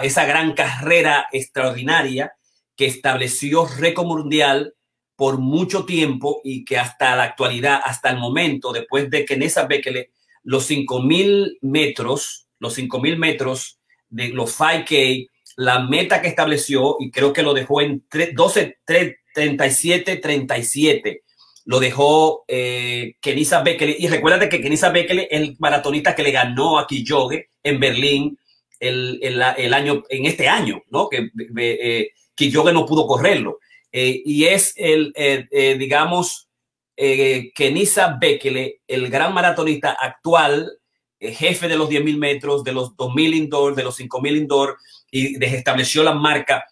esa 0.03 0.25
gran 0.25 0.53
carrera 0.53 1.27
extraordinaria 1.31 2.31
que 2.75 2.85
estableció 2.85 3.65
récord 3.65 4.05
mundial 4.05 4.75
por 5.17 5.39
mucho 5.39 5.83
tiempo 5.83 6.39
y 6.43 6.63
que 6.63 6.77
hasta 6.77 7.15
la 7.15 7.23
actualidad, 7.23 7.81
hasta 7.83 8.09
el 8.11 8.17
momento, 8.17 8.71
después 8.71 9.09
de 9.09 9.25
Kenisa 9.25 9.65
Bekele, 9.65 10.11
los 10.43 10.65
5000 10.67 11.57
metros, 11.61 12.47
los 12.59 12.75
5000 12.75 13.17
metros 13.17 13.79
de 14.09 14.29
los 14.29 14.57
5K, 14.57 15.29
la 15.57 15.79
meta 15.79 16.21
que 16.21 16.27
estableció, 16.27 16.97
y 16.99 17.09
creo 17.09 17.33
que 17.33 17.41
lo 17.41 17.53
dejó 17.53 17.81
en 17.81 18.05
12, 18.33 18.77
37, 18.85 20.17
37 20.17 21.23
lo 21.65 21.81
dejó 21.81 22.45
eh, 22.47 23.15
Kenisa 23.19 23.61
Bekele. 23.61 23.97
Y 23.99 24.07
recuérdate 24.07 24.47
que 24.47 24.61
Kenisa 24.61 24.89
Bekele 24.89 25.27
es 25.29 25.41
el 25.41 25.57
maratonista 25.59 26.15
que 26.15 26.23
le 26.23 26.31
ganó 26.31 26.79
a 26.79 26.87
Kiyoge 26.87 27.49
en 27.61 27.79
Berlín 27.79 28.39
el, 28.79 29.19
el, 29.21 29.73
año, 29.73 30.03
en 30.09 30.25
este 30.25 30.47
año, 30.47 30.81
¿no? 30.89 31.09
Que 31.09 31.29
eh, 31.57 32.11
Kiyoge 32.35 32.71
no 32.71 32.85
pudo 32.85 33.05
correrlo. 33.05 33.59
Eh, 33.91 34.21
y 34.25 34.45
es 34.45 34.73
el, 34.75 35.13
eh, 35.15 35.75
digamos, 35.77 36.49
Kenisa 36.95 38.17
Bekele, 38.19 38.81
el 38.87 39.09
gran 39.09 39.33
maratonista 39.33 39.91
actual, 39.91 40.79
jefe 41.19 41.67
de 41.67 41.77
los 41.77 41.89
10.000 41.89 42.17
metros, 42.17 42.63
de 42.63 42.73
los 42.73 42.95
2.000 42.95 43.35
indoor, 43.35 43.75
de 43.75 43.83
los 43.83 43.99
5.000 43.99 44.35
indoor, 44.35 44.77
y 45.11 45.43
estableció 45.43 46.03
la 46.03 46.13
marca 46.13 46.65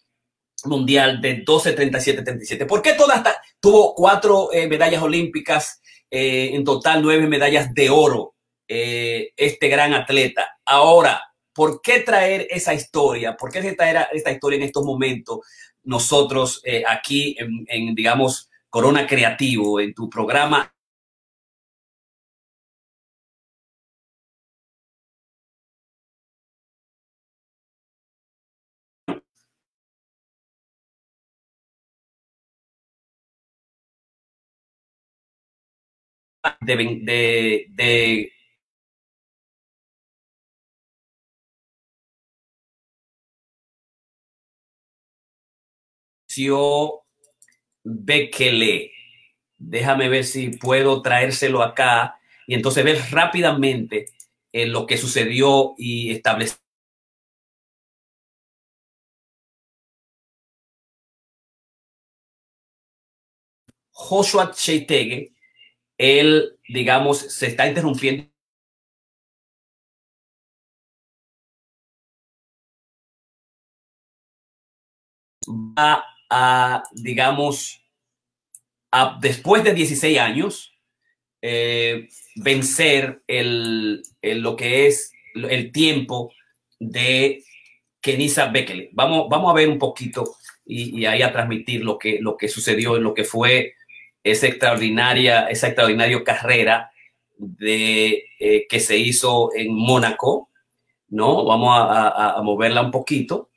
mundial 0.65 1.21
de 1.21 1.43
12, 1.45 1.73
37, 1.73 2.23
37. 2.23 2.65
¿Por 2.65 2.81
qué 2.81 2.93
toda 2.93 3.15
esta? 3.15 3.41
Tuvo 3.59 3.93
cuatro 3.93 4.51
eh, 4.51 4.67
medallas 4.67 5.01
olímpicas, 5.01 5.81
eh, 6.09 6.51
en 6.53 6.63
total 6.63 7.01
nueve 7.01 7.27
medallas 7.27 7.73
de 7.73 7.89
oro, 7.89 8.35
eh, 8.67 9.31
este 9.35 9.67
gran 9.67 9.93
atleta. 9.93 10.57
Ahora, 10.65 11.21
¿por 11.53 11.81
qué 11.81 11.99
traer 11.99 12.47
esa 12.49 12.73
historia? 12.73 13.35
¿Por 13.35 13.51
qué 13.51 13.73
traer 13.73 14.07
esta 14.13 14.31
historia 14.31 14.57
en 14.57 14.63
estos 14.63 14.83
momentos? 14.83 15.39
Nosotros 15.85 16.61
eh, 16.65 16.83
aquí 16.87 17.35
en, 17.39 17.65
en, 17.69 17.95
digamos, 17.95 18.49
Corona 18.69 19.07
Creativo, 19.07 19.79
en 19.79 19.93
tu 19.93 20.09
programa. 20.09 20.71
De, 36.61 36.75
de, 37.01 37.65
de 37.69 38.31
Bekele. 47.83 48.91
Déjame 49.57 50.09
ver 50.09 50.25
si 50.25 50.49
puedo 50.49 51.01
traérselo 51.01 51.61
acá 51.63 52.19
y 52.47 52.55
entonces 52.55 52.83
ver 52.83 52.99
rápidamente 53.11 54.05
eh, 54.51 54.65
lo 54.67 54.85
que 54.85 54.97
sucedió 54.97 55.73
y 55.77 56.11
establecer. 56.11 56.57
Joshua 63.91 64.51
Cheitege 64.51 65.35
él, 65.97 66.59
digamos, 66.67 67.19
se 67.19 67.47
está 67.47 67.67
interrumpiendo. 67.67 68.27
A, 76.29 76.83
digamos, 76.91 77.83
a, 78.91 79.17
después 79.21 79.63
de 79.63 79.73
16 79.73 80.19
años, 80.19 80.73
eh, 81.41 82.07
vencer 82.35 83.21
el, 83.27 84.01
lo 84.21 84.55
que 84.55 84.87
es 84.87 85.11
el 85.35 85.71
tiempo 85.71 86.33
de 86.79 87.43
Kenisa 88.01 88.47
Bekele. 88.47 88.89
Vamos, 88.93 89.27
vamos 89.29 89.51
a 89.51 89.55
ver 89.55 89.69
un 89.69 89.79
poquito 89.79 90.35
y, 90.65 91.05
ahí 91.05 91.21
a 91.21 91.31
transmitir 91.31 91.83
lo 91.83 91.97
que, 91.97 92.19
lo 92.19 92.37
que 92.37 92.47
sucedió 92.47 92.97
en 92.97 93.03
lo 93.03 93.13
que 93.13 93.23
fue 93.23 93.75
esa 94.23 94.47
extraordinaria, 94.47 95.47
esa 95.47 95.73
carrera 96.23 96.91
de, 97.37 98.25
eh, 98.39 98.65
que 98.67 98.79
se 98.79 98.97
hizo 98.97 99.51
en 99.55 99.73
Mónaco, 99.73 100.49
¿no? 101.09 101.45
Vamos 101.45 101.75
a, 101.77 102.41
moverla 102.43 102.81
un 102.81 102.91
poquito, 102.91 103.49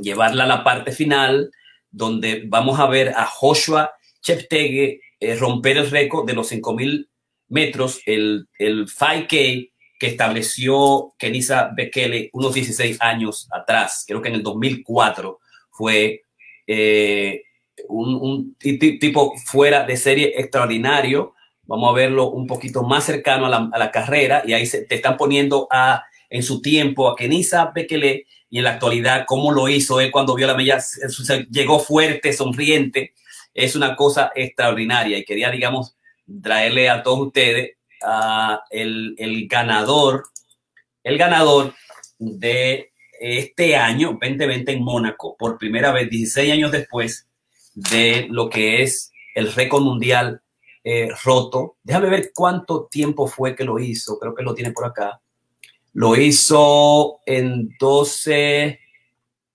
llevarla 0.00 0.44
a 0.44 0.48
la 0.48 0.64
parte 0.64 0.92
final, 0.92 1.50
donde 1.90 2.44
vamos 2.46 2.78
a 2.78 2.86
ver 2.86 3.10
a 3.10 3.26
Joshua 3.26 3.92
Cheptegei 4.20 5.00
eh, 5.20 5.34
romper 5.36 5.78
el 5.78 5.90
récord 5.90 6.26
de 6.26 6.34
los 6.34 6.52
5.000 6.52 7.08
metros, 7.48 8.00
el, 8.06 8.48
el 8.58 8.86
5K 8.86 9.70
que 9.98 10.06
estableció 10.06 11.14
Kenisa 11.18 11.70
Bekele 11.74 12.30
unos 12.32 12.54
16 12.54 12.98
años 13.00 13.48
atrás, 13.50 14.04
creo 14.06 14.20
que 14.20 14.28
en 14.28 14.34
el 14.34 14.42
2004 14.42 15.38
fue 15.70 16.22
eh, 16.66 17.42
un, 17.88 18.14
un, 18.14 18.56
tipo 18.58 19.34
fuera 19.44 19.84
de 19.84 19.96
serie 19.96 20.34
extraordinario. 20.36 21.34
Vamos 21.64 21.90
a 21.90 21.94
verlo 21.94 22.30
un 22.30 22.46
poquito 22.46 22.82
más 22.82 23.04
cercano 23.04 23.46
a 23.46 23.48
la, 23.48 23.70
a 23.72 23.78
la 23.78 23.90
carrera 23.90 24.42
y 24.46 24.52
ahí 24.52 24.66
se, 24.66 24.82
te 24.82 24.94
están 24.96 25.16
poniendo 25.16 25.66
a, 25.70 26.04
en 26.30 26.42
su 26.42 26.60
tiempo 26.60 27.08
a 27.08 27.16
Kenisa 27.16 27.72
Bekele 27.74 28.26
y 28.48 28.58
en 28.58 28.64
la 28.64 28.72
actualidad 28.72 29.24
cómo 29.26 29.52
lo 29.52 29.68
hizo 29.68 30.00
él 30.00 30.10
cuando 30.10 30.34
vio 30.34 30.46
la 30.46 30.54
mella, 30.54 30.82
llegó 31.50 31.78
fuerte, 31.80 32.32
sonriente. 32.32 33.14
Es 33.54 33.74
una 33.74 33.96
cosa 33.96 34.32
extraordinaria 34.34 35.18
y 35.18 35.24
quería, 35.24 35.50
digamos, 35.50 35.96
traerle 36.42 36.90
a 36.90 37.02
todos 37.02 37.28
ustedes 37.28 37.76
uh, 38.02 38.56
el, 38.70 39.14
el 39.18 39.48
ganador, 39.48 40.24
el 41.02 41.18
ganador 41.18 41.74
de 42.18 42.92
este 43.20 43.76
año 43.76 44.18
2020 44.20 44.72
en 44.72 44.82
Mónaco, 44.82 45.36
por 45.36 45.58
primera 45.58 45.90
vez, 45.92 46.10
16 46.10 46.52
años 46.52 46.72
después, 46.72 47.26
de 47.74 48.26
lo 48.30 48.48
que 48.48 48.82
es 48.82 49.12
el 49.34 49.52
récord 49.52 49.82
mundial 49.82 50.40
eh, 50.82 51.08
roto. 51.24 51.76
Déjame 51.82 52.08
ver 52.08 52.30
cuánto 52.34 52.86
tiempo 52.86 53.26
fue 53.26 53.54
que 53.54 53.64
lo 53.64 53.78
hizo. 53.78 54.18
Creo 54.18 54.34
que 54.34 54.42
lo 54.42 54.54
tiene 54.54 54.72
por 54.72 54.86
acá. 54.86 55.20
Lo 55.96 56.14
hizo 56.14 57.22
en 57.24 57.74
12, 57.78 58.78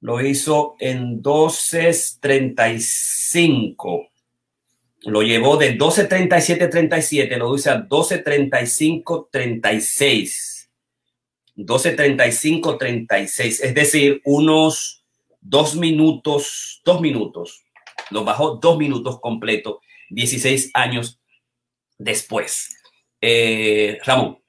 lo 0.02 0.26
hizo 0.26 0.76
en 0.80 1.22
12.35. 1.22 4.10
Lo 5.04 5.22
llevó 5.22 5.58
de 5.58 5.78
12.37.37, 5.78 7.38
lo 7.38 7.56
hizo 7.56 7.70
a 7.72 7.88
12.35.36. 7.88 10.70
12.35.36, 11.58 13.60
es 13.62 13.76
decir, 13.76 14.20
unos 14.26 15.04
dos 15.42 15.76
minutos, 15.76 16.82
dos 16.84 17.02
minutos 17.02 17.66
lo 18.12 18.24
bajó 18.24 18.56
dos 18.56 18.78
minutos 18.78 19.20
completo, 19.20 19.82
16 20.10 20.72
años 20.74 21.20
después. 21.98 22.70
Eh, 23.22 24.00
Ramón. 24.06 24.41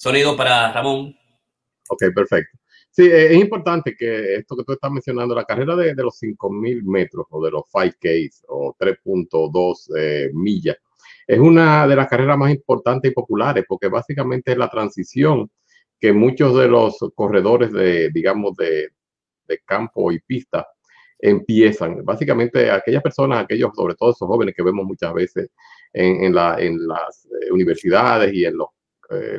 Sonido 0.00 0.34
para 0.34 0.72
Ramón. 0.72 1.14
Ok, 1.90 2.04
perfecto. 2.14 2.58
Sí, 2.90 3.06
es 3.06 3.34
importante 3.34 3.94
que 3.94 4.36
esto 4.36 4.56
que 4.56 4.64
tú 4.64 4.72
estás 4.72 4.90
mencionando, 4.90 5.34
la 5.34 5.44
carrera 5.44 5.76
de, 5.76 5.94
de 5.94 6.02
los 6.02 6.18
5.000 6.22 6.82
metros 6.84 7.26
o 7.28 7.44
de 7.44 7.50
los 7.50 7.64
5K 7.70 8.44
o 8.48 8.74
3.2 8.78 9.90
eh, 9.98 10.30
millas, 10.32 10.78
es 11.26 11.38
una 11.38 11.86
de 11.86 11.96
las 11.96 12.08
carreras 12.08 12.38
más 12.38 12.50
importantes 12.50 13.10
y 13.10 13.14
populares 13.14 13.66
porque 13.68 13.88
básicamente 13.88 14.52
es 14.52 14.56
la 14.56 14.70
transición 14.70 15.50
que 16.00 16.14
muchos 16.14 16.56
de 16.56 16.68
los 16.68 16.96
corredores 17.14 17.70
de, 17.70 18.08
digamos, 18.08 18.56
de, 18.56 18.88
de 19.46 19.58
campo 19.66 20.10
y 20.10 20.20
pista 20.20 20.66
empiezan. 21.18 22.02
Básicamente 22.06 22.70
aquellas 22.70 23.02
personas, 23.02 23.44
aquellos, 23.44 23.72
sobre 23.74 23.96
todo 23.96 24.12
esos 24.12 24.26
jóvenes 24.26 24.54
que 24.56 24.62
vemos 24.62 24.86
muchas 24.86 25.12
veces 25.12 25.50
en, 25.92 26.24
en, 26.24 26.34
la, 26.34 26.56
en 26.58 26.88
las 26.88 27.26
eh, 27.26 27.52
universidades 27.52 28.32
y 28.32 28.46
en, 28.46 28.56
los, 28.56 28.68
eh, 28.68 28.79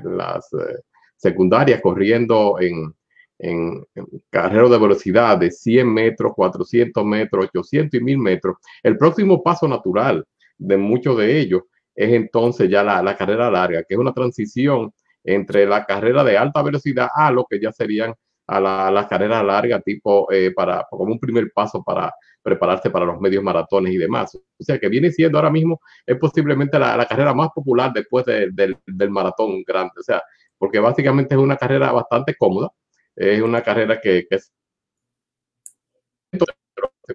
las 0.04 0.52
eh, 0.54 0.82
secundarias 1.16 1.82
corriendo 1.82 2.58
en, 2.60 2.94
en, 3.40 3.86
carreras 4.30 4.72
de 4.72 4.78
velocidad 4.78 5.38
de 5.38 5.52
100 5.52 5.94
metros, 5.94 6.34
400 6.36 7.06
metros, 7.06 7.46
800 7.46 8.00
y 8.00 8.04
1000 8.04 8.18
metros. 8.18 8.58
El 8.84 8.98
próximo 8.98 9.42
paso 9.42 9.68
natural 9.68 10.26
de 10.58 10.78
muchos 10.78 11.18
de 11.18 11.40
ellos 11.40 11.64
es 11.96 12.14
entonces 12.14 12.70
ya 12.70 12.84
la, 12.84 13.02
la 13.02 13.18
carrera 13.18 13.50
larga, 13.52 13.84
que 13.84 13.96
es 13.96 14.00
una 14.00 14.14
transición 14.14 14.94
entre 15.24 15.66
la 15.66 15.86
carrera 15.86 16.24
de 16.24 16.38
alta 16.38 16.62
velocidad 16.64 17.10
a 17.14 17.32
lo 17.32 17.46
que 17.50 17.60
ya 17.60 17.72
serían 17.72 18.14
a 18.52 18.60
la, 18.60 18.92
la 18.92 19.08
carrera 19.08 19.42
larga, 19.42 19.80
tipo 19.80 20.30
eh, 20.32 20.52
para 20.54 20.86
como 20.90 21.14
un 21.14 21.20
primer 21.20 21.52
paso 21.54 21.82
para 21.84 22.14
prepararse 22.42 22.90
para 22.90 23.06
los 23.06 23.20
medios 23.22 23.44
maratones 23.44 23.94
y 23.94 23.98
demás. 23.98 24.36
O 24.36 24.64
sea 24.64 24.78
que 24.78 24.90
viene 24.90 25.10
siendo 25.12 25.38
ahora 25.38 25.50
mismo 25.50 25.80
es 26.06 26.18
posiblemente 26.20 26.78
la, 26.78 26.98
la 26.98 27.06
carrera 27.06 27.34
más 27.34 27.50
popular 27.56 27.94
después 27.94 28.26
de, 28.26 28.50
del, 28.52 29.10
maratón 29.10 29.64
grande. 29.64 29.94
O 30.00 30.04
sea, 30.04 30.22
porque 30.58 30.80
básicamente 30.80 31.34
es 31.36 31.40
una 31.40 31.56
carrera 31.56 31.92
bastante 31.94 32.36
cómoda, 32.36 32.70
es 33.16 33.42
una 33.42 33.62
carrera 33.64 34.02
que, 34.02 34.28
es 34.30 34.52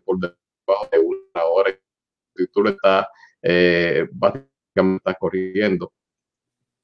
por 0.04 0.18
debajo 0.18 0.88
de 0.90 0.98
una 0.98 1.44
hora 1.44 1.70
y 2.34 2.46
tú 2.48 2.62
lo 2.62 2.70
estás 2.70 3.06
eh, 3.42 4.08
básicamente 4.12 5.14
corriendo 5.18 5.92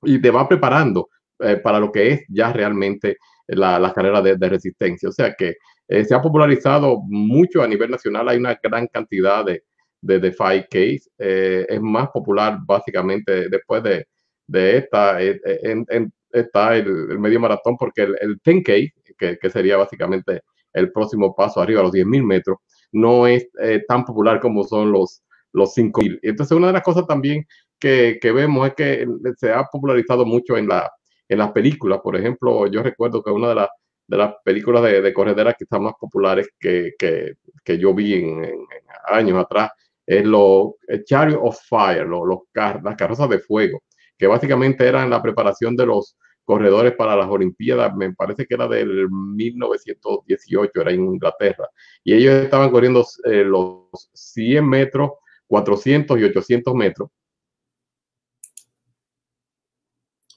y 0.02 0.20
te 0.20 0.30
va 0.30 0.48
preparando 0.48 1.08
eh, 1.42 1.56
para 1.56 1.80
lo 1.80 1.90
que 1.92 2.12
es 2.12 2.24
ya 2.28 2.52
realmente 2.52 3.16
la, 3.46 3.78
la 3.78 3.92
carrera 3.92 4.22
de, 4.22 4.48
resistencia. 4.48 5.08
O 5.08 5.12
sea 5.12 5.34
que 5.34 5.56
eh, 5.88 6.04
se 6.04 6.14
ha 6.14 6.22
popularizado 6.22 7.02
mucho 7.06 7.62
a 7.62 7.68
nivel 7.68 7.90
nacional, 7.90 8.28
hay 8.28 8.38
una 8.38 8.58
gran 8.62 8.86
cantidad 8.86 9.44
de, 9.44 9.64
de, 10.00 10.18
de 10.18 10.34
5K, 10.34 11.02
eh, 11.18 11.66
es 11.68 11.80
más 11.80 12.08
popular 12.10 12.58
básicamente 12.64 13.48
después 13.48 13.82
de, 13.82 14.06
de 14.46 14.78
esta, 14.78 15.22
eh, 15.22 15.40
en, 15.44 16.12
está 16.30 16.76
el, 16.76 17.18
medio 17.18 17.40
maratón, 17.40 17.76
porque 17.76 18.02
el, 18.02 18.16
el 18.20 18.40
10K, 18.40 18.92
que, 19.18 19.50
sería 19.50 19.76
básicamente 19.76 20.42
el 20.72 20.90
próximo 20.90 21.34
paso 21.34 21.60
arriba 21.60 21.80
a 21.80 21.84
los 21.84 21.92
10.000 21.92 22.24
metros, 22.24 22.58
no 22.92 23.26
es 23.26 23.48
tan 23.86 24.04
popular 24.04 24.40
como 24.40 24.64
son 24.64 24.90
los, 24.92 25.22
los 25.52 25.76
5.000. 25.76 26.20
Entonces, 26.22 26.56
una 26.56 26.68
de 26.68 26.72
las 26.74 26.82
cosas 26.82 27.06
también 27.06 27.46
que, 27.78 28.18
vemos 28.22 28.66
es 28.68 28.74
que 28.74 29.06
se 29.36 29.52
ha 29.52 29.64
popularizado 29.64 30.24
mucho 30.24 30.56
en, 30.56 30.68
la, 30.68 30.90
en 31.32 31.38
las 31.38 31.52
películas. 31.52 32.00
Por 32.02 32.16
ejemplo, 32.16 32.66
yo 32.66 32.82
recuerdo 32.82 33.22
que 33.22 33.30
una 33.30 33.48
de, 33.48 33.54
la, 33.54 33.70
de 34.06 34.16
las 34.16 34.34
películas 34.44 34.82
de, 34.82 35.00
de 35.00 35.12
correderas 35.12 35.54
que 35.56 35.64
están 35.64 35.82
más 35.82 35.94
populares 35.98 36.48
que, 36.58 36.92
que, 36.98 37.34
que 37.64 37.78
yo 37.78 37.94
vi 37.94 38.14
en, 38.14 38.44
en, 38.44 38.66
años 39.06 39.38
atrás 39.38 39.70
es 40.06 40.24
los 40.24 40.72
Chariot 41.06 41.40
of 41.42 41.58
Fire, 41.68 42.06
los, 42.06 42.26
los 42.26 42.40
car 42.52 42.82
las 42.82 42.96
carrozas 42.96 43.28
de 43.30 43.38
fuego, 43.38 43.82
que 44.18 44.26
básicamente 44.26 44.86
eran 44.86 45.08
la 45.10 45.22
preparación 45.22 45.76
de 45.76 45.86
los 45.86 46.16
corredores 46.44 46.94
para 46.96 47.16
las 47.16 47.28
Olimpiadas, 47.28 47.94
me 47.94 48.12
parece 48.12 48.46
que 48.46 48.54
era 48.54 48.66
del 48.66 49.08
1918, 49.10 50.80
era 50.80 50.90
en 50.90 51.04
Inglaterra, 51.04 51.68
y 52.02 52.14
ellos 52.14 52.34
estaban 52.34 52.70
corriendo 52.70 53.06
eh, 53.24 53.44
los 53.44 54.10
100 54.12 54.68
metros, 54.68 55.12
400 55.46 56.18
y 56.18 56.24
800 56.24 56.74
metros. 56.74 57.10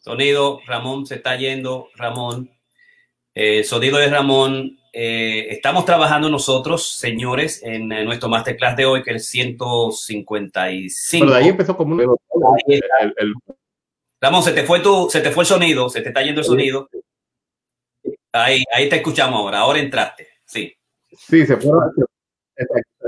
Sonido, 0.05 0.62
Ramón 0.67 1.08
se 1.08 1.15
está 1.15 1.36
yendo, 1.36 1.89
Ramón. 1.95 2.51
Eh, 3.34 3.63
sonido 3.63 3.97
de 3.97 4.08
Ramón. 4.08 4.77
Eh, 4.93 5.47
estamos 5.49 5.84
trabajando 5.84 6.30
nosotros, 6.30 6.88
señores, 6.91 7.63
en, 7.63 7.91
en, 7.91 8.06
nuestro 8.06 8.30
masterclass 8.30 8.77
de 8.77 8.86
hoy, 8.86 9.01
que 9.01 9.15
es 9.15 9.27
155. 9.27 11.25
Pero 11.25 11.36
de 11.36 11.43
ahí 11.43 11.49
empezó 11.49 11.75
como 11.75 11.95
un... 11.95 12.01
El, 12.67 12.84
el, 13.17 13.34
Ramón, 14.21 14.43
se 14.43 14.53
te 14.53 14.63
fue 14.63 14.80
tu, 14.80 15.10
se 15.10 15.21
te 15.21 15.32
fue 15.32 15.41
el 15.41 15.47
sonido, 15.47 15.89
se 15.89 16.01
te 16.01 16.10
está 16.10 16.21
yendo 16.21 16.41
el 16.41 16.45
sonido. 16.45 16.88
Ahí, 18.32 18.63
ahí 18.73 18.88
te 18.88 18.97
escuchamos 18.97 19.39
ahora, 19.39 19.62
ahora 19.62 19.80
entraste, 19.80 20.27
sí. 20.45 20.71
Sí, 21.17 21.47
se 21.47 21.58
fue, 21.58 21.71
se, 22.56 22.63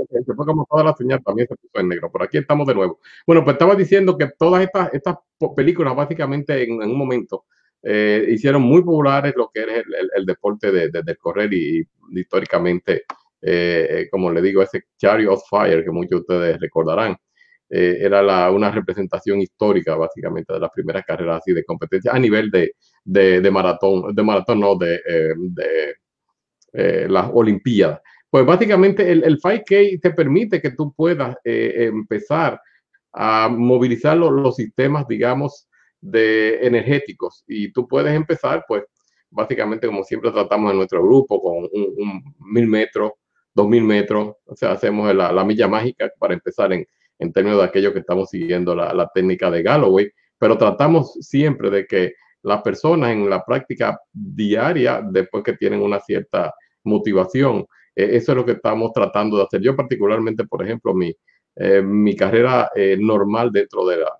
se 0.08 0.34
fue 0.34 0.46
como 0.46 0.66
toda 0.70 0.84
la 0.84 0.94
señal, 0.94 1.22
también 1.24 1.48
se 1.48 1.56
puso 1.56 1.80
en 1.80 1.88
negro. 1.88 2.10
Por 2.10 2.22
aquí 2.22 2.38
estamos 2.38 2.66
de 2.66 2.74
nuevo. 2.74 3.00
Bueno, 3.26 3.44
pues 3.44 3.54
estaba 3.54 3.74
diciendo 3.74 4.16
que 4.16 4.30
todas 4.38 4.62
estas, 4.62 4.92
estas 4.92 5.16
películas, 5.56 5.94
básicamente 5.96 6.62
en, 6.62 6.82
un 6.82 6.98
momento, 6.98 7.46
eh, 7.82 8.26
hicieron 8.30 8.62
muy 8.62 8.82
populares 8.82 9.34
lo 9.36 9.50
que 9.52 9.60
es 9.60 9.68
el, 9.68 10.10
el, 10.16 10.26
deporte 10.26 10.72
de, 10.72 10.90
de, 10.90 11.02
de, 11.02 11.16
correr 11.16 11.52
y, 11.52 11.82
históricamente, 12.12 13.04
eh, 13.40 14.08
como 14.10 14.30
le 14.32 14.42
digo, 14.42 14.62
ese 14.62 14.84
Chariot 14.96 15.32
of 15.34 15.42
Fire 15.48 15.84
que 15.84 15.90
muchos 15.90 16.10
de 16.10 16.16
ustedes 16.34 16.60
recordarán 16.60 17.16
eh, 17.70 17.98
era 18.00 18.22
la, 18.22 18.50
una 18.50 18.70
representación 18.70 19.40
histórica 19.40 19.94
básicamente 19.94 20.54
de 20.54 20.60
las 20.60 20.70
primeras 20.70 21.04
carreras 21.04 21.42
así 21.42 21.52
de 21.52 21.64
competencia 21.64 22.12
a 22.12 22.18
nivel 22.18 22.50
de, 22.50 22.72
de, 23.04 23.50
maratón, 23.50 24.14
de 24.14 24.22
maratón 24.22 24.60
no, 24.60 24.74
de, 24.76 24.94
eh, 25.06 25.34
de 25.36 25.94
eh, 26.72 27.06
las 27.08 27.30
Olimpiadas. 27.32 28.00
Pues 28.30 28.44
básicamente 28.44 29.10
el, 29.10 29.24
el 29.24 29.40
5K 29.40 30.00
te 30.00 30.10
permite 30.10 30.60
que 30.60 30.72
tú 30.72 30.92
puedas 30.92 31.36
eh, 31.44 31.86
empezar 31.92 32.60
a 33.12 33.48
movilizar 33.48 34.16
los, 34.16 34.32
los, 34.32 34.56
sistemas, 34.56 35.06
digamos, 35.08 35.68
de 36.00 36.66
energéticos. 36.66 37.44
Y 37.46 37.72
tú 37.72 37.88
puedes 37.88 38.14
empezar, 38.14 38.64
pues, 38.68 38.84
básicamente 39.30 39.86
como 39.86 40.04
siempre 40.04 40.30
tratamos 40.30 40.70
en 40.70 40.76
nuestro 40.76 41.02
grupo, 41.02 41.40
con 41.42 41.68
un, 41.72 41.94
un 41.96 42.34
mil 42.38 42.66
metros, 42.66 43.12
dos 43.54 43.66
mil 43.66 43.82
metros, 43.82 44.36
o 44.44 44.54
sea, 44.54 44.72
hacemos 44.72 45.12
la, 45.14 45.32
la 45.32 45.44
milla 45.44 45.68
mágica 45.68 46.10
para 46.18 46.34
empezar 46.34 46.72
en 46.72 46.86
en 47.18 47.32
términos 47.32 47.58
de 47.58 47.64
aquello 47.64 47.92
que 47.92 48.00
estamos 48.00 48.30
siguiendo 48.30 48.74
la, 48.74 48.92
la, 48.94 49.08
técnica 49.08 49.50
de 49.50 49.62
Galloway, 49.62 50.10
pero 50.38 50.56
tratamos 50.56 51.14
siempre 51.20 51.70
de 51.70 51.86
que 51.86 52.14
las 52.42 52.62
personas 52.62 53.10
en 53.10 53.28
la 53.28 53.44
práctica 53.44 53.98
diaria, 54.12 55.02
después 55.04 55.42
que 55.42 55.54
tienen 55.54 55.82
una 55.82 56.00
cierta 56.00 56.54
motivación, 56.84 57.66
eh, 57.98 58.16
eso 58.16 58.32
es 58.32 58.36
lo 58.36 58.44
que 58.44 58.52
estamos 58.52 58.92
tratando 58.92 59.36
de 59.36 59.42
hacer. 59.44 59.60
Yo 59.60 59.74
particularmente, 59.74 60.46
por 60.46 60.64
ejemplo, 60.64 60.94
mi, 60.94 61.12
eh, 61.56 61.82
mi 61.82 62.14
carrera 62.14 62.70
eh, 62.74 62.96
normal 62.98 63.50
dentro 63.50 63.84
de 63.86 63.96
la, 63.98 64.12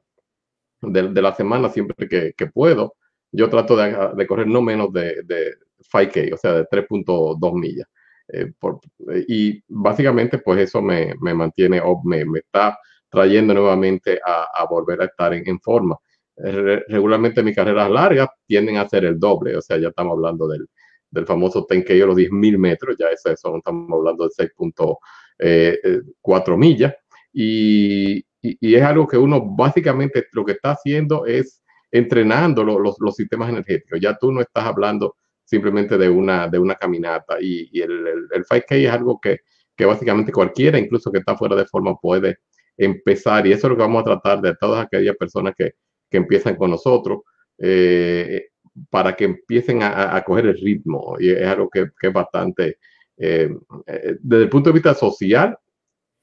de, 1.12 1.22
la 1.22 1.34
semana, 1.34 1.68
siempre 1.68 2.08
que, 2.08 2.46
puedo, 2.52 2.94
yo 3.30 3.48
trato 3.48 3.76
de, 3.76 3.96
de, 4.16 4.26
correr 4.26 4.48
no 4.48 4.62
menos 4.62 4.92
de, 4.92 5.22
de 5.24 5.54
5K, 5.92 6.34
o 6.34 6.36
sea, 6.36 6.54
de 6.54 6.64
3.2 6.64 7.54
millas. 7.54 7.86
Eh, 8.30 8.52
por, 8.58 8.80
y 9.28 9.62
básicamente, 9.68 10.38
pues 10.38 10.60
eso 10.60 10.82
me, 10.82 11.14
me 11.20 11.32
mantiene 11.32 11.80
o 11.80 12.02
me, 12.04 12.24
me, 12.24 12.40
está 12.40 12.76
trayendo 13.08 13.54
nuevamente 13.54 14.20
a, 14.24 14.48
a 14.52 14.66
volver 14.66 15.00
a 15.02 15.04
estar 15.04 15.32
en, 15.34 15.48
en 15.48 15.60
forma. 15.60 15.96
Re, 16.36 16.84
regularmente 16.88 17.42
mis 17.42 17.54
carreras 17.54 17.90
largas 17.90 18.28
tienden 18.46 18.76
a 18.78 18.88
ser 18.88 19.04
el 19.04 19.18
doble, 19.18 19.56
o 19.56 19.62
sea, 19.62 19.78
ya 19.78 19.88
estamos 19.88 20.12
hablando 20.12 20.48
del, 20.48 20.68
del 21.10 21.26
famoso 21.26 21.66
10K 21.66 22.06
los 22.06 22.16
10.000 22.16 22.58
metros, 22.58 22.96
ya 22.98 23.06
eso, 23.08 23.30
eso 23.30 23.56
estamos 23.56 23.90
hablando 23.92 24.24
de 24.24 24.30
6.4 24.30 24.96
eh, 25.38 25.78
eh, 25.82 26.56
millas. 26.56 26.94
Y, 27.32 28.24
y, 28.40 28.74
es 28.74 28.82
algo 28.82 29.06
que 29.06 29.16
uno 29.16 29.44
básicamente 29.44 30.26
lo 30.32 30.44
que 30.44 30.52
está 30.52 30.72
haciendo 30.72 31.26
es 31.26 31.62
entrenando 31.90 32.64
lo, 32.64 32.78
los, 32.78 32.96
los 33.00 33.14
sistemas 33.14 33.48
energéticos. 33.50 34.00
Ya 34.00 34.16
tú 34.16 34.32
no 34.32 34.40
estás 34.40 34.64
hablando 34.64 35.16
simplemente 35.44 35.96
de 35.96 36.08
una, 36.08 36.48
de 36.48 36.58
una 36.58 36.74
caminata. 36.74 37.36
Y, 37.40 37.68
y 37.72 37.80
el, 37.80 38.06
el, 38.06 38.28
el, 38.32 38.44
5K 38.44 38.76
es 38.84 38.90
algo 38.90 39.20
que, 39.20 39.40
que, 39.76 39.84
básicamente 39.86 40.32
cualquiera, 40.32 40.78
incluso 40.78 41.10
que 41.10 41.18
está 41.18 41.36
fuera 41.36 41.56
de 41.56 41.66
forma, 41.66 41.96
puede 41.96 42.38
empezar. 42.76 43.46
Y 43.46 43.52
eso 43.52 43.66
es 43.66 43.70
lo 43.70 43.76
que 43.76 43.82
vamos 43.82 44.02
a 44.02 44.04
tratar 44.04 44.40
de 44.40 44.54
todas 44.56 44.84
aquellas 44.84 45.16
personas 45.16 45.54
que, 45.56 45.72
que 46.10 46.16
empiezan 46.16 46.56
con 46.56 46.70
nosotros, 46.70 47.20
eh, 47.58 48.48
para 48.90 49.14
que 49.14 49.24
empiecen 49.24 49.82
a, 49.82 50.16
a, 50.16 50.24
coger 50.24 50.46
el 50.46 50.58
ritmo. 50.58 51.16
Y 51.18 51.30
es 51.30 51.46
algo 51.46 51.68
que, 51.68 51.90
es 52.00 52.12
bastante, 52.12 52.78
eh, 53.16 53.50
eh, 53.86 54.16
desde 54.20 54.44
el 54.44 54.48
punto 54.48 54.70
de 54.70 54.74
vista 54.74 54.94
social 54.94 55.56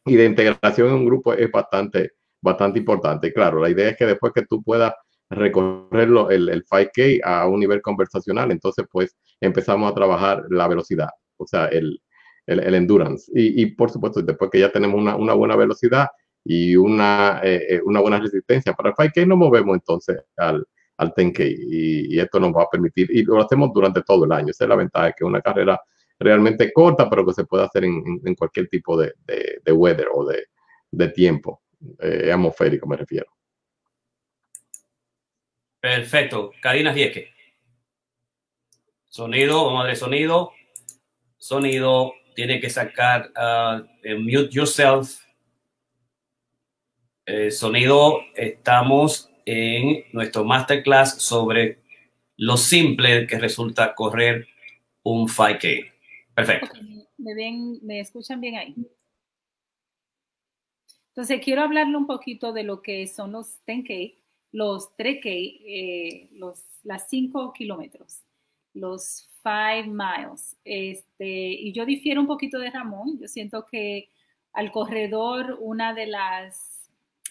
y 0.06 0.16
de 0.16 0.26
integración 0.26 0.90
en 0.90 0.96
un 0.96 1.06
grupo, 1.06 1.34
es 1.34 1.52
bastante, 1.52 2.14
bastante 2.42 2.80
importante. 2.80 3.34
Claro, 3.34 3.62
la 3.62 3.70
idea 3.70 3.90
es 3.90 3.98
que 3.98 4.06
después 4.06 4.34
que 4.34 4.46
tú 4.46 4.64
puedas 4.64 4.94
recorrerlo 5.30 6.30
el, 6.30 6.50
el 6.50 6.66
5K 6.66 7.22
a 7.24 7.48
un 7.48 7.60
nivel 7.60 7.82
conversacional, 7.82 8.52
entonces 8.52 8.86
pues 8.92 9.16
empezamos 9.42 9.92
a 9.92 9.96
trabajar 9.96 10.46
la 10.50 10.68
velocidad, 10.68 11.10
o 11.38 11.48
sea, 11.48 11.66
el, 11.68 12.00
el, 12.46 12.60
el 12.60 12.76
endurance. 12.76 13.32
Y, 13.34 13.64
y, 13.64 13.66
por 13.68 13.90
supuesto, 13.90 14.22
después 14.22 14.52
que 14.52 14.60
ya 14.60 14.72
tenemos 14.72 15.00
una, 15.00 15.16
una 15.16 15.34
buena 15.34 15.56
velocidad 15.56 16.08
y 16.44 16.76
una, 16.76 17.42
eh, 17.44 17.82
una 17.84 18.02
buena 18.02 18.20
resistencia 18.20 18.74
para 18.74 18.90
el 18.90 18.96
5K, 18.96 19.28
nos 19.28 19.38
movemos 19.38 19.76
entonces 19.76 20.18
al, 20.38 20.66
al 20.98 21.14
10K 21.14 21.56
y, 21.58 22.20
esto 22.20 22.40
nos 22.40 22.54
va 22.54 22.64
a 22.64 22.70
permitir, 22.70 23.10
y 23.12 23.24
lo 23.24 23.42
hacemos 23.42 23.72
durante 23.74 24.02
todo 24.02 24.26
el 24.26 24.32
año, 24.32 24.52
esa 24.52 24.66
es 24.66 24.70
la 24.70 24.76
ventaja, 24.76 25.12
que 25.12 25.24
es 25.24 25.28
una 25.28 25.42
carrera 25.42 25.82
realmente 26.18 26.72
corta, 26.72 27.10
pero 27.10 27.26
que 27.26 27.34
se 27.34 27.46
puede 27.46 27.66
hacer 27.66 27.84
en, 27.84 28.36
cualquier 28.36 28.68
tipo 28.70 28.98
de, 28.98 29.14
weather 29.68 30.08
o 30.14 30.26
de, 30.26 31.08
tiempo 31.10 31.62
eh, 32.00 32.32
atmosférico, 32.32 32.88
me 32.88 32.96
refiero. 32.96 33.28
Perfecto. 35.80 36.52
Karina 36.62 36.94
Vieque. 36.94 37.32
Sonido, 39.08 39.66
vamos 39.66 39.88
a 39.88 39.96
sonido. 39.96 40.52
Sonido, 41.38 42.14
tiene 42.34 42.60
que 42.60 42.70
sacar 42.70 43.32
uh, 43.38 43.86
mute 44.20 44.50
yourself. 44.50 45.22
Eh, 47.28 47.52
sonido, 47.52 48.20
estamos 48.36 49.32
en 49.46 50.06
nuestro 50.12 50.44
masterclass 50.44 51.22
sobre 51.22 51.80
lo 52.38 52.58
simple 52.58 53.28
que 53.28 53.40
resulta 53.40 53.96
correr 53.96 54.48
un 55.04 55.28
5K. 55.28 55.92
Perfecto. 56.34 56.80
¿Me, 57.18 57.36
ven, 57.36 57.80
¿Me 57.82 58.00
escuchan 58.00 58.42
bien 58.42 58.56
ahí? 58.56 58.76
Entonces, 61.10 61.40
quiero 61.44 61.62
hablarle 61.62 61.96
un 61.96 62.08
poquito 62.08 62.52
de 62.52 62.64
lo 62.64 62.82
que 62.82 63.08
son 63.08 63.32
los 63.32 63.64
10K 63.66 64.16
los 64.56 64.96
3K, 64.96 65.26
eh, 65.26 66.30
los, 66.32 66.64
las 66.84 67.10
5 67.10 67.52
kilómetros, 67.52 68.22
los 68.74 69.28
5 69.44 69.92
miles. 69.92 70.56
Este, 70.64 71.28
y 71.28 71.74
yo 71.74 71.86
difiero 71.86 72.22
un 72.22 72.28
poquito 72.28 72.58
de 72.60 72.72
Ramón. 72.72 73.20
Yo 73.20 73.28
siento 73.28 73.66
que 73.66 74.10
al 74.54 74.72
corredor, 74.72 75.58
una 75.60 75.94
de 75.94 76.08
las, 76.08 76.75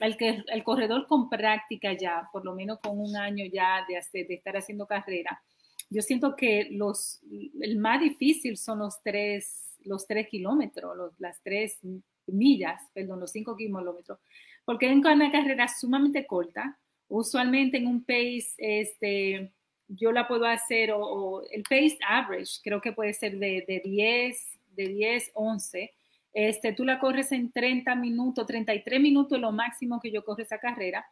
el, 0.01 0.17
que, 0.17 0.43
el 0.47 0.65
corredor 0.65 1.07
con 1.07 1.29
práctica 1.29 1.93
ya, 1.93 2.29
por 2.33 2.45
lo 2.45 2.55
menos 2.55 2.79
con 2.81 2.99
un 2.99 3.17
año 3.17 3.45
ya 3.53 3.87
de, 3.89 4.25
de 4.25 4.35
estar 4.35 4.57
haciendo 4.57 4.87
carrera, 4.87 5.43
yo 5.91 6.03
siento 6.03 6.35
que 6.35 6.69
los, 6.73 7.21
el 7.61 7.79
más 7.79 8.01
difícil 8.01 8.57
son 8.57 8.81
los 8.81 9.03
3, 9.03 9.79
los 9.85 10.07
3 10.07 10.29
kilómetros, 10.29 10.97
los, 10.97 11.21
las 11.21 11.41
3 11.43 11.79
millas, 12.27 12.83
perdón, 12.93 13.21
los 13.21 13.31
5 13.33 13.57
kilómetros, 13.57 14.19
porque 14.65 14.87
es 14.87 14.97
una 14.97 15.31
carrera 15.31 15.69
sumamente 15.69 16.27
corta, 16.27 16.79
usualmente 17.09 17.77
en 17.77 17.87
un 17.87 18.03
pace, 18.03 18.55
este, 18.59 19.53
yo 19.89 20.11
la 20.11 20.27
puedo 20.27 20.47
hacer, 20.47 20.93
o, 20.93 21.43
el 21.51 21.63
pace 21.63 21.99
average, 22.09 22.61
creo 22.63 22.81
que 22.81 22.93
puede 22.93 23.13
ser 23.13 23.39
de, 23.39 23.65
de 23.67 23.81
10, 23.85 24.59
de 24.75 24.89
10, 24.89 25.31
11. 25.35 25.93
Este, 26.35 26.73
tú 26.73 26.85
la 26.85 26.99
corres 26.99 27.33
en 27.33 27.53
30 27.53 27.95
minutos, 27.95 28.47
33 28.47 29.01
minutos, 29.01 29.41
lo 29.41 29.53
máximo 29.53 30.01
que 30.01 30.11
yo 30.11 30.25
corro 30.25 30.43
esa 30.43 30.59
carrera. 30.59 31.07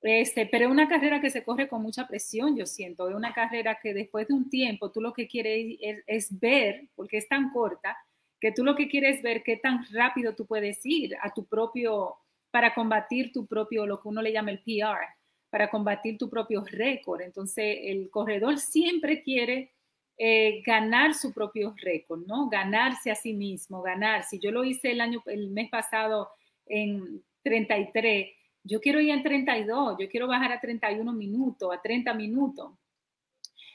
Este, 0.00 0.46
pero 0.46 0.66
es 0.66 0.70
una 0.70 0.88
carrera 0.88 1.20
que 1.20 1.30
se 1.30 1.44
corre 1.44 1.68
con 1.68 1.82
mucha 1.82 2.08
presión, 2.08 2.56
yo 2.56 2.66
siento. 2.66 3.08
Es 3.08 3.14
una 3.14 3.32
carrera 3.32 3.78
que 3.80 3.94
después 3.94 4.26
de 4.28 4.34
un 4.34 4.50
tiempo 4.50 4.90
tú 4.90 5.00
lo 5.00 5.12
que 5.12 5.28
quieres 5.28 5.76
es, 5.80 6.02
es, 6.06 6.40
ver, 6.40 6.88
porque 6.96 7.18
es 7.18 7.28
tan 7.28 7.50
corta, 7.52 7.96
que 8.40 8.52
tú 8.52 8.64
lo 8.64 8.74
que 8.74 8.88
quieres 8.88 9.22
ver 9.22 9.42
qué 9.42 9.56
tan 9.58 9.84
rápido 9.92 10.34
tú 10.34 10.46
puedes 10.46 10.84
ir 10.84 11.16
a 11.22 11.32
tu 11.32 11.46
propio, 11.46 12.16
para 12.50 12.74
combatir 12.74 13.32
tu 13.32 13.46
propio, 13.46 13.86
lo 13.86 14.00
que 14.00 14.08
uno 14.08 14.22
le 14.22 14.32
llama 14.32 14.50
el 14.50 14.62
PR 14.62 15.14
para 15.54 15.70
combatir 15.70 16.18
tu 16.18 16.28
propio 16.28 16.64
récord. 16.66 17.20
Entonces, 17.20 17.78
el 17.84 18.10
corredor 18.10 18.58
siempre 18.58 19.22
quiere 19.22 19.73
eh, 20.16 20.62
ganar 20.64 21.14
su 21.14 21.32
propio 21.32 21.74
récord, 21.76 22.24
¿no? 22.26 22.48
Ganarse 22.48 23.10
a 23.10 23.14
sí 23.14 23.32
mismo, 23.34 23.82
ganar. 23.82 24.24
Si 24.24 24.38
yo 24.38 24.50
lo 24.50 24.64
hice 24.64 24.92
el 24.92 25.00
año, 25.00 25.22
el 25.26 25.50
mes 25.50 25.68
pasado 25.70 26.30
en 26.66 27.22
33, 27.42 28.28
yo 28.62 28.80
quiero 28.80 29.00
ir 29.00 29.10
en 29.10 29.22
32, 29.22 29.96
yo 29.98 30.08
quiero 30.08 30.26
bajar 30.26 30.52
a 30.52 30.60
31 30.60 31.12
minutos, 31.12 31.70
a 31.72 31.82
30 31.82 32.14
minutos. 32.14 32.72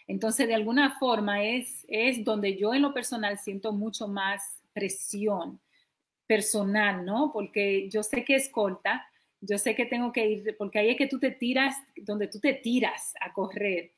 Entonces, 0.08 0.48
de 0.48 0.56
alguna 0.56 0.98
forma 0.98 1.44
es, 1.44 1.86
es 1.88 2.24
donde 2.24 2.58
yo 2.58 2.74
en 2.74 2.82
lo 2.82 2.94
personal 2.94 3.38
siento 3.38 3.72
mucho 3.72 4.08
más 4.08 4.64
presión 4.74 5.60
personal, 6.26 7.06
¿no? 7.06 7.32
Porque 7.32 7.90
yo 7.90 8.02
sé 8.02 8.24
que 8.24 8.36
es 8.36 8.50
corta, 8.50 9.06
yo 9.42 9.58
sé 9.58 9.76
que 9.76 9.86
tengo 9.86 10.12
que 10.12 10.28
ir, 10.28 10.56
porque 10.58 10.80
ahí 10.80 10.90
es 10.90 10.98
que 10.98 11.08
tú 11.08 11.20
te 11.20 11.32
tiras, 11.32 11.76
donde 11.96 12.28
tú 12.28 12.40
te 12.40 12.54
tiras 12.54 13.14
a 13.20 13.34
correr, 13.34 13.92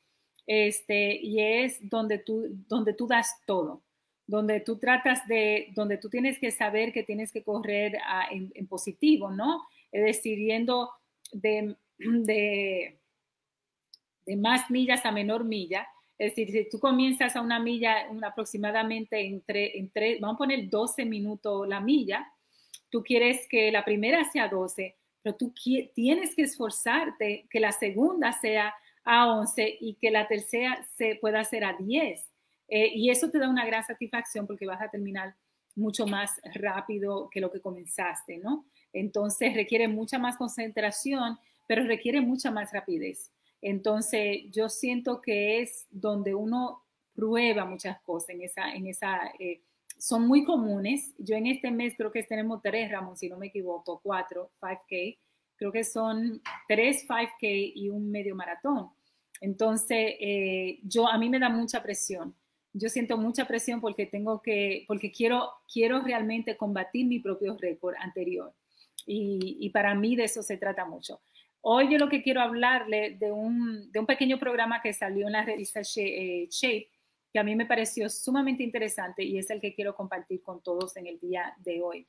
este, 0.46 1.14
y 1.14 1.40
es 1.40 1.78
donde 1.88 2.18
tú, 2.18 2.48
donde 2.68 2.94
tú 2.94 3.06
das 3.06 3.40
todo, 3.46 3.82
donde 4.26 4.60
tú 4.60 4.78
tratas 4.78 5.26
de, 5.28 5.68
donde 5.74 5.98
tú 5.98 6.08
tienes 6.08 6.38
que 6.38 6.50
saber 6.50 6.92
que 6.92 7.02
tienes 7.02 7.32
que 7.32 7.42
correr 7.42 7.98
en, 8.30 8.66
positivo, 8.66 9.30
¿no? 9.30 9.62
Es 9.90 10.04
decir, 10.04 10.38
yendo 10.38 10.90
de, 11.32 11.76
de, 11.98 12.98
más 14.36 14.70
millas 14.70 15.04
a 15.04 15.12
menor 15.12 15.44
milla. 15.44 15.86
Es 16.18 16.30
decir, 16.34 16.50
si 16.52 16.70
tú 16.70 16.78
comienzas 16.78 17.34
a 17.36 17.40
una 17.40 17.58
milla 17.58 18.06
aproximadamente 18.22 19.20
entre, 19.26 19.78
entre, 19.78 20.18
vamos 20.20 20.36
a 20.36 20.38
poner 20.38 20.68
12 20.70 21.04
minutos 21.04 21.68
la 21.68 21.80
milla, 21.80 22.26
tú 22.90 23.02
quieres 23.02 23.46
que 23.48 23.72
la 23.72 23.84
primera 23.84 24.24
sea 24.30 24.48
12, 24.48 24.96
pero 25.22 25.36
tú 25.36 25.52
tienes 25.94 26.34
que 26.34 26.42
esforzarte 26.42 27.46
que 27.50 27.60
la 27.60 27.72
segunda 27.72 28.32
sea 28.32 28.74
a 29.04 29.32
11 29.32 29.78
y 29.80 29.94
que 29.94 30.10
la 30.10 30.28
tercera 30.28 30.86
se 30.96 31.16
pueda 31.16 31.40
hacer 31.40 31.64
a 31.64 31.74
10. 31.74 32.20
Eh, 32.68 32.92
y 32.94 33.10
eso 33.10 33.30
te 33.30 33.38
da 33.38 33.48
una 33.48 33.66
gran 33.66 33.84
satisfacción 33.84 34.46
porque 34.46 34.66
vas 34.66 34.80
a 34.80 34.88
terminar 34.88 35.34
mucho 35.74 36.06
más 36.06 36.40
rápido 36.54 37.28
que 37.30 37.40
lo 37.40 37.50
que 37.50 37.60
comenzaste, 37.60 38.38
¿no? 38.38 38.66
Entonces 38.92 39.54
requiere 39.54 39.88
mucha 39.88 40.18
más 40.18 40.36
concentración, 40.36 41.38
pero 41.66 41.84
requiere 41.84 42.20
mucha 42.20 42.50
más 42.50 42.72
rapidez. 42.72 43.30
Entonces 43.60 44.42
yo 44.50 44.68
siento 44.68 45.20
que 45.20 45.62
es 45.62 45.86
donde 45.90 46.34
uno 46.34 46.82
prueba 47.14 47.64
muchas 47.64 48.00
cosas 48.02 48.30
en 48.30 48.42
esa, 48.42 48.74
en 48.74 48.86
esa 48.86 49.18
eh, 49.38 49.62
son 49.98 50.26
muy 50.26 50.44
comunes. 50.44 51.14
Yo 51.18 51.36
en 51.36 51.46
este 51.46 51.70
mes 51.70 51.94
creo 51.96 52.10
que 52.10 52.22
tenemos 52.24 52.60
tres, 52.60 52.90
Ramón, 52.90 53.16
si 53.16 53.28
no 53.28 53.38
me 53.38 53.46
equivoco, 53.46 54.00
cuatro 54.02 54.50
5K. 54.60 55.18
Creo 55.62 55.70
que 55.70 55.84
son 55.84 56.42
tres 56.66 57.06
5K 57.08 57.72
y 57.76 57.88
un 57.88 58.10
medio 58.10 58.34
maratón. 58.34 58.88
Entonces, 59.40 60.16
eh, 60.18 60.80
yo 60.82 61.06
a 61.06 61.16
mí 61.18 61.28
me 61.28 61.38
da 61.38 61.48
mucha 61.50 61.80
presión. 61.84 62.34
Yo 62.72 62.88
siento 62.88 63.16
mucha 63.16 63.46
presión 63.46 63.80
porque 63.80 64.06
tengo 64.06 64.42
que, 64.42 64.84
porque 64.88 65.12
quiero, 65.12 65.52
quiero 65.72 66.00
realmente 66.00 66.56
combatir 66.56 67.06
mi 67.06 67.20
propio 67.20 67.56
récord 67.56 67.94
anterior. 68.00 68.52
Y, 69.06 69.56
y, 69.60 69.70
para 69.70 69.94
mí 69.94 70.16
de 70.16 70.24
eso 70.24 70.42
se 70.42 70.56
trata 70.56 70.84
mucho. 70.84 71.20
Hoy 71.60 71.92
yo 71.92 71.98
lo 71.98 72.08
que 72.08 72.24
quiero 72.24 72.40
hablarle 72.40 73.16
de 73.20 73.30
un, 73.30 73.92
de 73.92 74.00
un 74.00 74.06
pequeño 74.06 74.40
programa 74.40 74.82
que 74.82 74.92
salió 74.92 75.28
en 75.28 75.32
la 75.32 75.44
revista 75.44 75.82
eh, 75.94 76.48
Shape, 76.50 76.90
que 77.32 77.38
a 77.38 77.44
mí 77.44 77.54
me 77.54 77.66
pareció 77.66 78.10
sumamente 78.10 78.64
interesante 78.64 79.22
y 79.22 79.38
es 79.38 79.48
el 79.48 79.60
que 79.60 79.76
quiero 79.76 79.94
compartir 79.94 80.42
con 80.42 80.60
todos 80.60 80.96
en 80.96 81.06
el 81.06 81.20
día 81.20 81.54
de 81.58 81.80
hoy. 81.82 82.04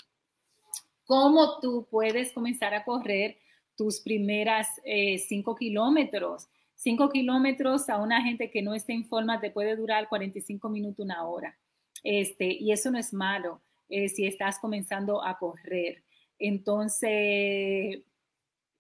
¿Cómo 1.05 1.59
tú 1.59 1.87
puedes 1.89 2.31
comenzar 2.31 2.73
a 2.73 2.83
correr 2.83 3.37
tus 3.75 3.99
primeras 3.99 4.67
eh, 4.85 5.17
cinco 5.17 5.55
kilómetros? 5.55 6.47
Cinco 6.75 7.09
kilómetros 7.09 7.89
a 7.89 7.97
una 7.97 8.21
gente 8.21 8.49
que 8.49 8.61
no 8.61 8.73
esté 8.73 8.93
en 8.93 9.05
forma 9.05 9.39
te 9.39 9.51
puede 9.51 9.75
durar 9.75 10.09
45 10.09 10.69
minutos, 10.69 11.03
una 11.03 11.25
hora. 11.27 11.57
Este, 12.03 12.45
y 12.45 12.71
eso 12.71 12.91
no 12.91 12.97
es 12.97 13.13
malo 13.13 13.61
eh, 13.89 14.09
si 14.09 14.25
estás 14.25 14.59
comenzando 14.59 15.23
a 15.23 15.37
correr. 15.37 16.03
Entonces, 16.39 18.01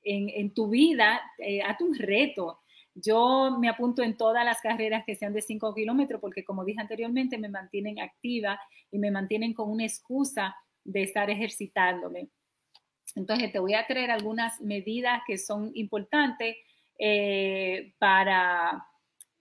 en, 0.01 0.53
tu 0.53 0.69
vida, 0.69 1.21
eh, 1.37 1.61
hazte 1.61 1.83
un 1.85 1.97
reto 1.97 2.59
yo 2.95 3.57
me 3.59 3.69
apunto 3.69 4.03
en 4.03 4.15
todas 4.17 4.45
las 4.45 4.61
carreras 4.61 5.03
que 5.05 5.15
sean 5.15 5.33
de 5.33 5.41
5 5.41 5.73
kilómetros 5.73 6.21
porque, 6.21 6.43
como 6.43 6.63
dije 6.63 6.79
anteriormente, 6.79 7.37
me 7.37 7.49
mantienen 7.49 7.99
activa 7.99 8.59
y 8.91 8.99
me 8.99 9.09
mantienen 9.09 9.53
con 9.53 9.69
una 9.69 9.83
excusa 9.83 10.55
de 10.83 11.03
estar 11.03 11.29
ejercitándome. 11.29 12.29
Entonces, 13.15 13.51
te 13.51 13.59
voy 13.59 13.73
a 13.73 13.85
traer 13.85 14.11
algunas 14.11 14.59
medidas 14.61 15.21
que 15.27 15.37
son 15.37 15.71
importantes 15.75 16.57
eh, 16.99 17.93
para, 17.97 18.85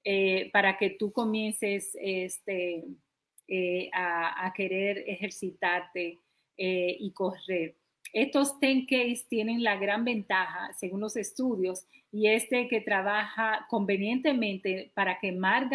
eh, 0.04 0.50
para 0.52 0.76
que 0.78 0.90
tú 0.90 1.12
comiences 1.12 1.96
este, 2.00 2.84
eh, 3.48 3.90
a, 3.92 4.52
querer 4.54 5.04
ejercitarte 5.06 6.18
y 6.56 7.12
correr. 7.12 7.76
Estos 8.12 8.60
10Ks 8.60 9.26
tienen 9.26 9.64
la 9.64 9.76
gran 9.76 10.04
ventaja, 10.04 10.72
según 10.74 11.00
los 11.00 11.16
estudios, 11.16 11.86
y 12.12 12.28
este 12.28 12.68
que 12.68 12.80
trabaja 12.80 13.66
convenientemente 13.68 14.92
para 14.94 15.18
quemar 15.18 15.68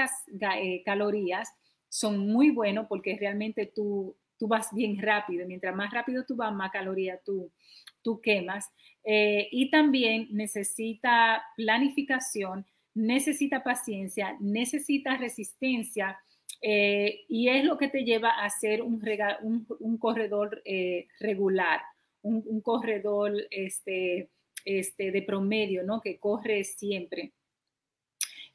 calorías, 0.86 1.52
son 1.90 2.20
muy 2.20 2.52
buenos 2.52 2.88
porque 2.88 3.18
realmente 3.20 3.66
tú, 3.66 4.16
tú 4.38 4.48
vas 4.48 4.74
bien 4.74 5.02
rápido. 5.02 5.48
Mientras 5.48 5.76
más 5.76 5.92
rápido 5.92 6.26
tú 6.26 6.36
vas, 6.36 6.54
más 6.54 6.72
calorías 6.72 7.24
tú, 7.24 7.52
tú 8.02 8.22
quemas. 8.22 8.70
Eh, 9.04 9.48
y 9.52 9.70
también 9.70 10.28
necesita 10.32 11.44
planificación, 11.56 12.66
necesita 12.94 13.64
paciencia, 13.64 14.36
necesita 14.40 15.18
resistencia. 15.18 16.18
Eh, 16.62 17.26
y 17.30 17.50
es 17.50 17.64
lo 17.64 17.78
que 17.78 17.88
te 17.88 18.04
lleva 18.04 18.30
a 18.30 18.50
ser 18.50 18.82
un, 18.82 19.00
corredor 20.00 20.62
regular 21.20 21.82
un, 22.28 22.62
corredor 22.62 23.34
este, 23.52 24.30
este, 24.66 25.12
de 25.12 25.22
promedio, 25.22 25.84
¿no? 25.84 26.02
Que 26.02 26.20
corre 26.20 26.64
siempre. 26.64 27.34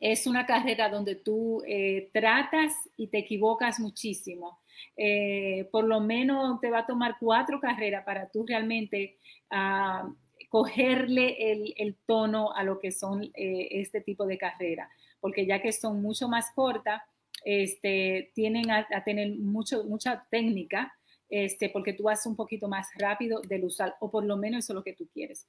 Es 0.02 0.26
una 0.26 0.46
carrera 0.46 0.88
donde 0.88 1.14
tú 1.14 1.62
eh, 1.64 2.10
tratas 2.12 2.72
y 2.96 3.06
te 3.06 3.18
equivocas 3.18 3.78
muchísimo. 3.78 4.58
Eh, 4.96 5.68
por 5.70 5.84
lo 5.84 6.00
menos 6.00 6.60
te 6.60 6.70
va 6.70 6.80
a 6.80 6.86
tomar 6.86 7.18
cuatro 7.20 7.60
carreras 7.60 8.04
para 8.04 8.28
tú 8.28 8.44
realmente 8.44 9.16
ah, 9.50 10.12
cogerle 10.48 11.36
el, 11.76 11.96
tono 12.04 12.52
a 12.52 12.64
lo 12.64 12.80
que 12.80 12.90
son 12.90 13.22
eh, 13.22 13.68
este 13.70 14.00
tipo 14.00 14.26
de 14.26 14.38
carreras, 14.38 14.90
porque 15.20 15.46
ya 15.46 15.62
que 15.62 15.70
son 15.70 16.02
mucho 16.02 16.28
más 16.28 16.50
cortas, 16.50 17.00
este, 17.44 18.32
tienen 18.34 18.72
a, 18.72 18.84
tener 19.04 19.38
mucho, 19.38 19.84
mucha 19.84 20.26
técnica, 20.32 20.92
este, 21.28 21.68
porque 21.68 21.92
tú 21.92 22.02
vas 22.02 22.26
un 22.26 22.34
poquito 22.34 22.66
más 22.66 22.88
rápido 22.96 23.40
del 23.42 23.66
usual, 23.66 23.94
o 24.00 24.10
por 24.10 24.24
lo 24.24 24.36
menos 24.36 24.64
eso 24.64 24.72
es 24.72 24.74
lo 24.74 24.82
que 24.82 24.94
tú 24.94 25.08
quieres. 25.14 25.46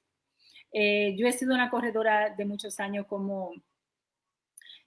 yo 0.72 1.26
he 1.26 1.32
sido 1.32 1.54
una 1.54 1.70
corredora 1.70 2.30
de 2.30 2.44
muchos 2.44 2.78
años 2.78 3.06
como 3.08 3.52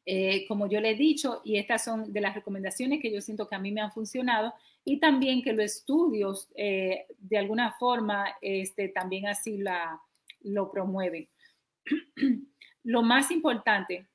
eh, 0.09 0.45
como 0.47 0.69
yo 0.69 0.79
le 0.79 0.91
he 0.91 0.95
dicho, 0.95 1.41
y 1.43 1.57
estas 1.57 1.83
son 1.83 2.13
de 2.13 2.21
las 2.21 2.33
recomendaciones 2.33 3.01
que 3.01 3.11
yo 3.11 3.19
siento 3.19 3.49
que 3.49 3.55
a 3.55 3.59
mí 3.59 3.73
me 3.73 3.81
han 3.81 3.91
funcionado, 3.91 4.53
y 4.85 5.01
también 5.01 5.41
que 5.41 5.51
los 5.51 5.65
estudios 5.65 6.47
eh, 6.55 7.07
de 7.17 7.37
alguna 7.37 7.73
forma 7.73 8.25
este, 8.41 8.87
también 8.87 9.27
así 9.27 9.57
la, 9.57 10.01
lo 10.43 10.71
promueven. 10.71 11.27
lo 12.83 13.01
más 13.01 13.31
importante 13.31 14.07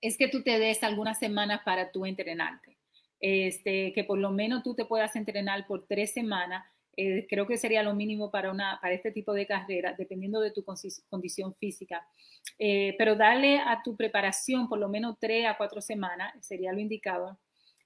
es 0.00 0.16
que 0.16 0.28
tú 0.28 0.42
te 0.42 0.58
des 0.58 0.82
algunas 0.82 1.18
semanas 1.18 1.60
para 1.62 1.92
tú 1.92 2.06
entrenarte. 2.06 2.78
Este, 3.20 3.92
que 3.92 4.04
por 4.04 4.18
lo 4.18 4.30
menos 4.30 4.62
tú 4.62 4.74
te 4.74 4.86
puedas 4.86 5.14
entrenar 5.14 5.66
por 5.66 5.86
tres 5.86 6.14
semanas 6.14 6.64
eh, 6.96 7.26
creo 7.28 7.46
que 7.46 7.56
sería 7.56 7.82
lo 7.82 7.94
mínimo 7.94 8.30
para, 8.30 8.50
una, 8.50 8.78
para 8.80 8.94
este 8.94 9.10
tipo 9.10 9.32
de 9.32 9.46
carrera, 9.46 9.94
dependiendo 9.96 10.40
de 10.40 10.50
tu 10.50 10.64
condición 11.08 11.54
física. 11.54 12.06
Eh, 12.58 12.94
pero 12.98 13.16
darle 13.16 13.58
a 13.58 13.82
tu 13.82 13.96
preparación 13.96 14.68
por 14.68 14.78
lo 14.78 14.88
menos 14.88 15.16
tres 15.18 15.46
a 15.46 15.56
cuatro 15.56 15.80
semanas, 15.80 16.32
sería 16.40 16.72
lo 16.72 16.80
indicado, 16.80 17.38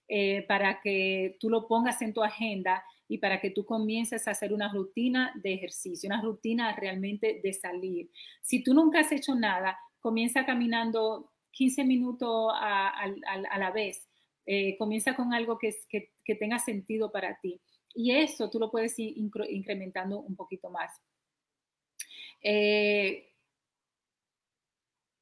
eh, 0.09 0.45
para 0.49 0.81
que 0.81 1.37
tú 1.41 1.51
lo 1.51 1.69
pongas 1.69 2.01
en 2.03 2.15
tu 2.15 2.23
agenda 2.23 2.83
y 3.09 3.19
para 3.19 3.41
que 3.41 3.51
tú 3.51 3.65
comiences 3.65 4.27
a 4.29 4.33
hacer 4.33 4.53
una 4.53 4.73
rutina 4.73 5.33
de 5.43 5.55
ejercicio, 5.55 6.09
una 6.09 6.21
rutina 6.21 6.75
realmente 6.77 7.41
de 7.43 7.53
salir. 7.53 8.11
Si 8.43 8.63
tú 8.63 8.75
nunca 8.75 9.01
has 9.01 9.13
hecho 9.13 9.35
nada, 9.35 9.79
comienza 10.01 10.45
caminando 10.45 11.31
15 11.53 11.85
minutos 11.85 12.53
a, 12.55 13.07
la 13.59 13.71
vez. 13.71 14.07
comienza 14.79 15.15
con 15.15 15.35
algo 15.35 15.59
que, 15.59 15.75
que, 15.89 16.13
que 16.25 16.35
tenga 16.35 16.59
sentido 16.59 17.11
para 17.11 17.39
ti 17.41 17.61
y 17.99 18.13
eso 18.13 18.49
tú 18.49 18.61
lo 18.61 18.71
puedes 18.71 18.97
ir 19.01 19.13
incrementando 19.19 20.21
un 20.21 20.37
poquito 20.37 20.71
más. 20.71 21.03
Eh, 22.41 23.33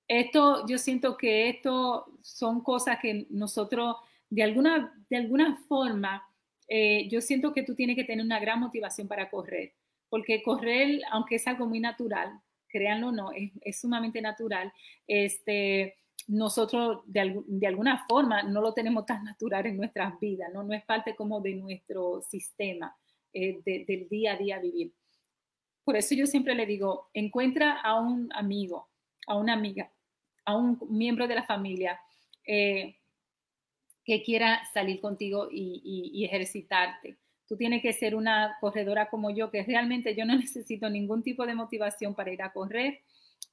esto, 0.06 0.66
yo 0.66 0.76
siento 0.76 1.16
que 1.16 1.48
esto 1.48 2.18
son 2.20 2.62
cosas 2.62 2.98
que 3.00 3.26
nosotros, 3.30 3.96
de 4.28 4.42
alguna, 4.42 4.94
de 5.08 5.16
alguna 5.16 5.56
forma, 5.66 6.22
eh, 6.68 7.08
yo 7.08 7.22
siento 7.22 7.54
que 7.54 7.62
tú 7.62 7.74
tienes 7.74 7.96
que 7.96 8.04
tener 8.04 8.22
una 8.22 8.40
gran 8.40 8.60
motivación 8.60 9.08
para 9.08 9.30
correr, 9.30 9.72
porque 10.10 10.42
correr, 10.42 11.00
aunque 11.12 11.36
es 11.36 11.46
algo 11.46 11.66
muy 11.66 11.80
natural, 11.80 12.42
créanlo 12.68 13.08
o 13.08 13.12
no, 13.12 13.32
es, 13.32 13.52
es 13.62 13.80
sumamente 13.80 14.20
natural, 14.20 14.70
este, 15.06 15.96
nosotros 16.28 17.02
de, 17.06 17.42
de, 17.46 17.66
alguna 17.66 18.04
forma 18.08 18.42
no 18.42 18.60
lo 18.60 18.72
tenemos 18.72 19.06
tan 19.06 19.24
natural 19.24 19.66
en 19.66 19.76
nuestras 19.76 20.18
vidas, 20.18 20.52
¿no? 20.52 20.62
No 20.62 20.74
es 20.74 20.84
parte 20.84 21.14
como 21.14 21.40
de 21.40 21.54
nuestro 21.54 22.20
sistema 22.20 22.96
eh, 23.32 23.60
del 23.64 24.08
día 24.08 24.32
a 24.32 24.36
día 24.36 24.58
vivir. 24.58 24.92
Por 25.84 25.96
eso 25.96 26.14
yo 26.14 26.26
siempre 26.26 26.54
le 26.54 26.66
digo, 26.66 27.10
encuentra 27.14 27.80
a 27.80 28.00
un 28.00 28.28
amigo, 28.32 28.88
a 29.26 29.36
una 29.36 29.52
amiga, 29.52 29.92
a 30.44 30.56
un 30.56 30.78
miembro 30.88 31.28
de 31.28 31.34
la 31.36 31.44
familia 31.44 32.00
eh, 32.44 32.96
que 34.04 34.22
quiera 34.22 34.62
salir 34.72 35.00
contigo 35.00 35.48
y 35.50 36.24
ejercitarte. 36.24 37.18
Tú 37.48 37.56
tienes 37.56 37.80
que 37.80 37.92
ser 37.92 38.16
una 38.16 38.56
corredora 38.60 39.08
como 39.08 39.30
yo, 39.30 39.50
que 39.50 39.62
realmente 39.62 40.16
yo 40.16 40.24
no 40.24 40.36
necesito 40.36 40.90
ningún 40.90 41.22
tipo 41.22 41.46
de 41.46 41.54
motivación 41.54 42.14
para 42.14 42.32
ir 42.32 42.42
a 42.42 42.52
correr 42.52 43.00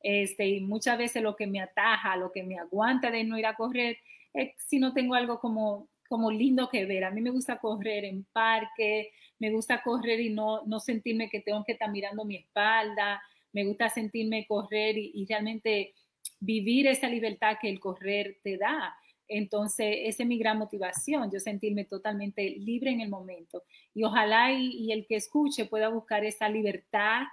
este, 0.02 0.48
y 0.48 0.62
muchas 0.62 0.98
veces 0.98 1.24
lo 1.24 1.36
que 1.36 1.48
me 1.48 1.62
ataja, 1.62 2.18
lo 2.18 2.32
que 2.32 2.44
me 2.44 2.60
aguanta 2.60 3.10
de 3.10 3.24
no 3.24 3.40
ir 3.40 3.46
a 3.46 3.56
correr, 3.56 3.98
es 4.34 4.52
si 4.58 4.80
no 4.80 4.94
tengo 4.94 5.16
algo 5.16 5.40
como, 5.40 5.88
como 6.10 6.30
lindo 6.30 6.70
que 6.70 6.86
ver. 6.86 7.06
A 7.06 7.12
mí 7.12 7.22
me 7.22 7.30
gusta 7.30 7.58
correr 7.58 8.06
en 8.06 8.26
parque, 8.34 9.12
me 9.40 9.52
gusta 9.52 9.82
correr 9.82 10.20
y 10.20 10.30
no, 10.30 10.64
no 10.66 10.80
sentirme 10.80 11.30
que 11.30 11.40
tengo 11.40 11.64
que 11.64 11.74
estar 11.74 11.90
mirando 11.90 12.26
mi 12.26 12.36
espalda, 12.36 13.22
me 13.54 13.66
gusta 13.66 13.90
sentirme 13.90 14.46
correr 14.48 14.98
y, 14.98 15.26
realmente 15.28 15.94
vivir 16.40 16.88
esa 16.88 17.08
libertad 17.08 17.58
que 17.62 17.70
el 17.70 17.80
correr 17.80 18.38
te 18.44 18.58
da. 18.58 18.96
Entonces, 19.30 19.96
esa 20.02 20.24
es 20.24 20.30
mi 20.30 20.38
gran 20.38 20.58
motivación, 20.58 21.32
yo 21.32 21.40
sentirme 21.40 21.86
totalmente 21.86 22.50
libre 22.50 22.92
en 22.92 23.00
el 23.00 23.10
momento. 23.10 23.64
Y 23.94 24.04
ojalá 24.04 24.52
y 24.52 24.92
el 24.92 25.06
que 25.08 25.16
escuche 25.16 25.66
pueda 25.66 25.88
buscar 25.88 26.26
esa 26.26 26.50
libertad 26.50 27.24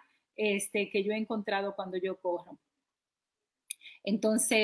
este, 0.41 0.89
que 0.89 1.05
yo 1.05 1.13
he 1.13 1.19
encontrado 1.19 1.77
cuando 1.77 1.99
yo 1.99 2.19
corro. 2.19 2.59
Entonces, 4.03 4.59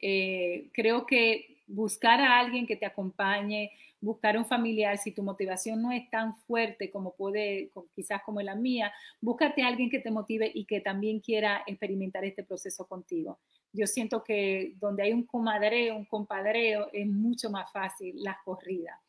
eh, 0.00 0.70
creo 0.72 1.06
que 1.06 1.64
buscar 1.66 2.20
a 2.20 2.38
alguien 2.38 2.68
que 2.68 2.76
te 2.76 2.86
acompañe, 2.86 3.72
buscar 4.00 4.38
un 4.38 4.46
familiar, 4.46 4.96
si 4.96 5.10
tu 5.10 5.24
motivación 5.24 5.82
no 5.82 5.90
es 5.90 6.08
tan 6.08 6.36
fuerte 6.36 6.88
como 6.92 7.16
puede, 7.16 7.72
quizás 7.96 8.22
como 8.22 8.40
la 8.42 8.54
mía, 8.54 8.92
búscate 9.20 9.62
a 9.62 9.66
alguien 9.66 9.90
que 9.90 9.98
te 9.98 10.12
motive 10.12 10.52
y 10.54 10.66
que 10.66 10.80
también 10.80 11.18
quiera 11.18 11.64
experimentar 11.66 12.24
este 12.24 12.44
proceso 12.44 12.86
contigo. 12.86 13.40
Yo 13.72 13.88
siento 13.88 14.22
que 14.22 14.74
donde 14.78 15.02
hay 15.02 15.12
un 15.12 15.26
comadreo, 15.26 15.96
un 15.96 16.04
compadreo, 16.04 16.90
es 16.92 17.08
mucho 17.08 17.50
más 17.50 17.72
fácil 17.72 18.22
la 18.22 18.38
corrida. 18.44 19.00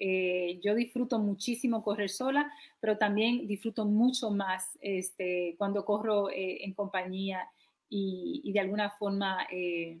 Eh, 0.00 0.60
yo 0.62 0.76
disfruto 0.76 1.18
muchísimo 1.18 1.82
correr 1.82 2.08
sola, 2.08 2.52
pero 2.78 2.98
también 2.98 3.48
disfruto 3.48 3.84
mucho 3.84 4.30
más 4.30 4.78
este, 4.80 5.56
cuando 5.58 5.84
corro 5.84 6.30
eh, 6.30 6.64
en 6.64 6.72
compañía 6.72 7.48
y, 7.90 8.52
de 8.52 8.60
alguna 8.60 8.90
forma 8.90 9.46
eh, 9.50 9.98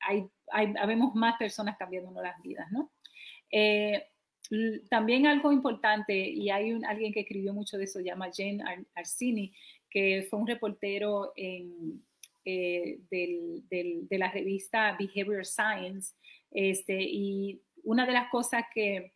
hay, 0.00 0.26
hay, 0.50 0.74
habemos 0.80 1.14
más 1.14 1.36
personas 1.38 1.76
cambiándonos 1.76 2.22
las 2.22 2.40
vidas, 2.42 2.70
¿no? 2.72 2.90
también 4.90 5.26
algo 5.26 5.50
importante, 5.50 6.14
y 6.14 6.50
hay 6.50 6.72
un, 6.72 6.84
alguien 6.84 7.12
que 7.12 7.20
escribió 7.20 7.52
mucho 7.54 7.78
de 7.78 7.84
eso, 7.84 8.00
llama 8.00 8.30
Jane 8.32 8.62
Arsini, 8.94 9.52
que 9.88 10.26
fue 10.28 10.38
un 10.38 10.46
reportero 10.46 11.32
en, 11.36 12.04
del, 12.44 13.66
del, 13.68 14.06
de 14.08 14.18
la 14.18 14.30
revista 14.30 14.96
Behavior 14.98 15.44
Science, 15.44 16.14
este, 16.50 17.02
y 17.02 17.60
una 17.86 18.04
de 18.04 18.12
las 18.12 18.28
cosas 18.28 18.64
que, 18.74 19.12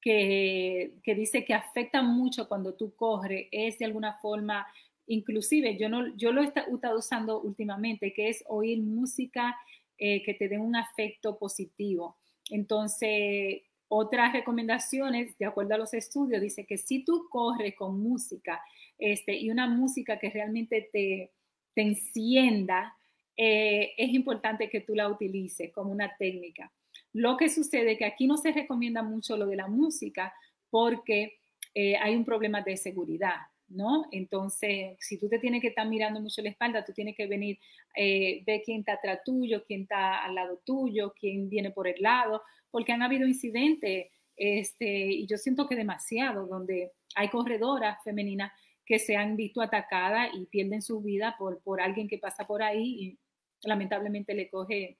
que, 0.00 0.92
dice 1.04 1.44
que 1.44 1.54
afecta 1.54 2.02
mucho 2.02 2.48
cuando 2.48 2.74
tú 2.74 2.94
corres 2.94 3.48
es 3.50 3.78
de 3.78 3.86
alguna 3.86 4.18
forma, 4.18 4.66
inclusive 5.06 5.78
yo, 5.78 5.88
no, 5.88 6.14
yo 6.16 6.30
lo 6.32 6.42
he 6.42 6.46
estado 6.46 6.98
usando 6.98 7.40
últimamente, 7.40 8.12
que 8.12 8.28
es 8.28 8.44
oír 8.48 8.82
música 8.82 9.56
eh, 9.96 10.22
que 10.22 10.34
te 10.34 10.48
dé 10.48 10.58
un 10.58 10.76
afecto 10.76 11.38
positivo. 11.38 12.18
Entonces, 12.50 13.62
otras 13.88 14.32
recomendaciones, 14.32 15.38
de 15.38 15.46
acuerdo 15.46 15.74
a 15.74 15.78
los 15.78 15.94
estudios, 15.94 16.42
dice 16.42 16.66
que 16.66 16.76
si 16.76 17.04
tú 17.04 17.28
corres 17.30 17.74
con 17.74 17.98
música 18.00 18.62
este, 18.98 19.36
y 19.36 19.50
una 19.50 19.66
música 19.68 20.18
que 20.18 20.28
realmente 20.28 20.88
te, 20.92 21.30
te 21.74 21.82
encienda, 21.82 22.94
eh, 23.36 23.92
es 23.96 24.10
importante 24.10 24.68
que 24.68 24.80
tú 24.80 24.94
la 24.94 25.08
utilices 25.08 25.72
como 25.72 25.92
una 25.92 26.14
técnica. 26.18 26.70
Lo 27.12 27.36
que 27.36 27.48
sucede 27.48 27.92
es 27.92 27.98
que 27.98 28.04
aquí 28.04 28.26
no 28.26 28.36
se 28.36 28.52
recomienda 28.52 29.02
mucho 29.02 29.36
lo 29.36 29.46
de 29.46 29.56
la 29.56 29.68
música 29.68 30.32
porque 30.70 31.38
eh, 31.74 31.96
hay 31.96 32.16
un 32.16 32.24
problema 32.24 32.62
de 32.62 32.76
seguridad, 32.76 33.36
¿no? 33.68 34.06
Entonces, 34.10 34.96
si 35.00 35.18
tú 35.18 35.28
te 35.28 35.38
tienes 35.38 35.60
que 35.60 35.68
estar 35.68 35.86
mirando 35.86 36.20
mucho 36.20 36.42
la 36.42 36.50
espalda, 36.50 36.84
tú 36.84 36.92
tienes 36.92 37.16
que 37.16 37.26
venir, 37.26 37.58
eh, 37.96 38.42
ver 38.46 38.62
quién 38.64 38.80
está 38.80 38.94
atrás 38.94 39.20
tuyo, 39.24 39.64
quién 39.66 39.82
está 39.82 40.24
al 40.24 40.34
lado 40.34 40.62
tuyo, 40.64 41.14
quién 41.18 41.48
viene 41.48 41.70
por 41.70 41.86
el 41.86 42.00
lado, 42.00 42.42
porque 42.70 42.92
han 42.92 43.02
habido 43.02 43.26
incidentes, 43.26 44.08
este, 44.36 44.86
y 44.86 45.26
yo 45.26 45.36
siento 45.36 45.68
que 45.68 45.76
demasiado, 45.76 46.46
donde 46.46 46.92
hay 47.14 47.28
corredoras 47.28 48.02
femeninas 48.02 48.52
que 48.84 48.98
se 48.98 49.16
han 49.16 49.36
visto 49.36 49.60
atacadas 49.60 50.30
y 50.34 50.46
pierden 50.46 50.82
su 50.82 51.00
vida 51.02 51.36
por, 51.38 51.62
por 51.62 51.80
alguien 51.80 52.08
que 52.08 52.18
pasa 52.18 52.46
por 52.46 52.62
ahí 52.62 52.96
y 53.00 53.18
lamentablemente 53.62 54.34
le 54.34 54.48
coge 54.48 54.98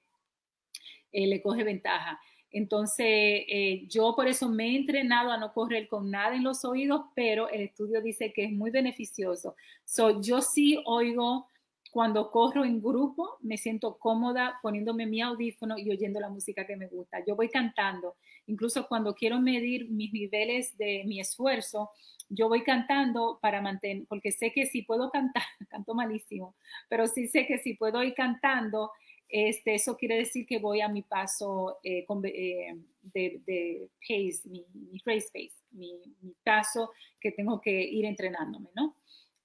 eh, 1.13 1.27
le 1.27 1.43
coge 1.43 1.65
ventaja. 1.65 2.21
Entonces, 2.51 3.07
eh, 3.07 3.87
yo 3.89 4.15
por 4.15 4.29
eso 4.29 4.49
me 4.49 4.69
he 4.69 4.77
entrenado 4.77 5.31
a 5.31 5.39
no 5.39 5.53
correr 5.53 5.89
con 5.89 6.11
nada 6.11 6.37
en 6.37 6.45
los 6.45 6.65
oídos, 6.65 7.07
pero 7.15 7.49
el 7.49 7.63
estudio 7.63 8.03
dice 8.03 8.33
que 8.33 8.45
es 8.45 8.53
muy 8.53 8.71
beneficioso. 8.71 9.57
So, 9.85 10.21
yo 10.21 10.43
sí 10.43 10.79
oigo 10.85 11.47
cuando 11.93 12.31
corro 12.31 12.65
en 12.65 12.81
grupo, 12.81 13.37
me 13.43 13.59
siento 13.59 13.99
cómoda 13.99 14.59
poniéndome 14.63 15.07
mi 15.07 15.21
audífono 15.21 15.77
y 15.77 15.91
oyendo 15.91 16.21
la 16.21 16.31
música 16.31 16.67
que 16.67 16.75
me 16.75 16.87
gusta. 16.87 17.23
Yo 17.27 17.37
voy 17.37 17.51
cantando, 17.51 18.17
incluso 18.47 18.89
cuando 18.89 19.15
quiero 19.15 19.39
medir 19.41 19.91
mis 19.91 20.11
niveles 20.11 20.77
de 20.79 21.05
mi 21.07 21.21
esfuerzo, 21.21 21.91
yo 22.31 22.49
voy 22.49 22.63
cantando 22.63 23.39
para 23.43 23.61
mantener, 23.61 24.07
porque 24.09 24.33
sé 24.33 24.53
que 24.53 24.65
si 24.65 24.83
puedo 24.83 25.11
cantar, 25.11 25.43
canto 25.69 25.95
malísimo, 25.95 26.55
pero 26.89 27.07
sí 27.07 27.29
sé 27.29 27.47
que 27.47 27.59
si 27.59 27.75
puedo 27.75 28.03
ir 28.03 28.15
cantando, 28.15 28.91
este, 29.33 29.75
eso 29.75 29.97
quiere 29.97 30.19
decir 30.19 30.45
que 30.45 30.59
voy 30.59 30.83
a 30.83 30.89
mi 30.89 31.01
paso 31.01 31.79
eh, 31.83 32.05
eh, 32.07 32.77
de, 33.01 33.91
pace, 33.99 34.47
mi, 34.47 34.67
mi 34.75 34.99
pace, 34.99 35.51
mi, 35.71 35.99
mi, 36.21 36.35
paso 36.45 36.91
que 37.19 37.33
tengo 37.33 37.59
que 37.59 37.83
ir 37.83 38.05
entrenándome, 38.05 38.69
¿no? 38.77 38.95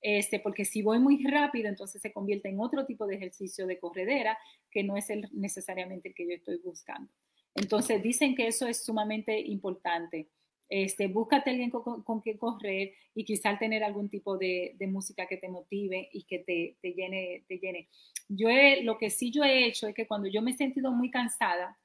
Este, 0.02 0.41
porque 0.41 0.65
si 0.65 0.82
voy 0.82 1.00
muy 1.00 1.23
rápido, 1.23 1.69
entonces 1.69 2.02
se 2.02 2.12
convierte 2.12 2.50
en 2.50 2.60
otro 2.60 2.86
tipo 2.86 3.08
de 3.08 3.15
ejercicio 3.15 3.65
de 3.65 3.80
corredera 3.80 4.38
que 4.69 4.84
no 4.84 4.97
es 4.97 5.10
el, 5.10 5.26
necesariamente 5.32 6.10
el 6.10 6.15
que 6.15 6.28
yo 6.28 6.36
estoy 6.36 6.58
buscando. 6.58 7.10
Entonces 7.56 8.04
dicen 8.04 8.36
que 8.36 8.47
eso 8.47 8.67
es 8.67 8.84
sumamente 8.84 9.39
importante. 9.39 10.28
Este, 10.70 11.08
búscate 11.08 11.52
alguien 11.52 11.70
con, 11.70 12.04
con, 12.04 12.20
quien 12.20 12.38
correr 12.38 12.94
y 13.16 13.24
quizás 13.24 13.58
tener 13.58 13.84
algún 13.84 14.10
tipo 14.10 14.38
de, 14.38 14.76
de, 14.78 14.88
música 14.88 15.26
que 15.26 15.38
te 15.38 15.48
motive 15.48 16.10
y 16.12 16.24
que 16.24 16.40
te, 16.40 16.78
te 16.82 16.92
llene, 16.94 17.46
te 17.48 17.58
llene. 17.58 17.88
Yo 18.28 18.50
lo 18.84 18.98
que 18.98 19.10
sí 19.10 19.32
yo 19.32 19.44
he 19.44 19.66
hecho 19.66 19.88
es 19.88 19.96
que 19.96 20.08
cuando 20.08 20.28
yo 20.28 20.42
me 20.42 20.52
he 20.52 20.58
sentido 20.58 20.92
muy 20.92 21.10
cansada, 21.10 21.78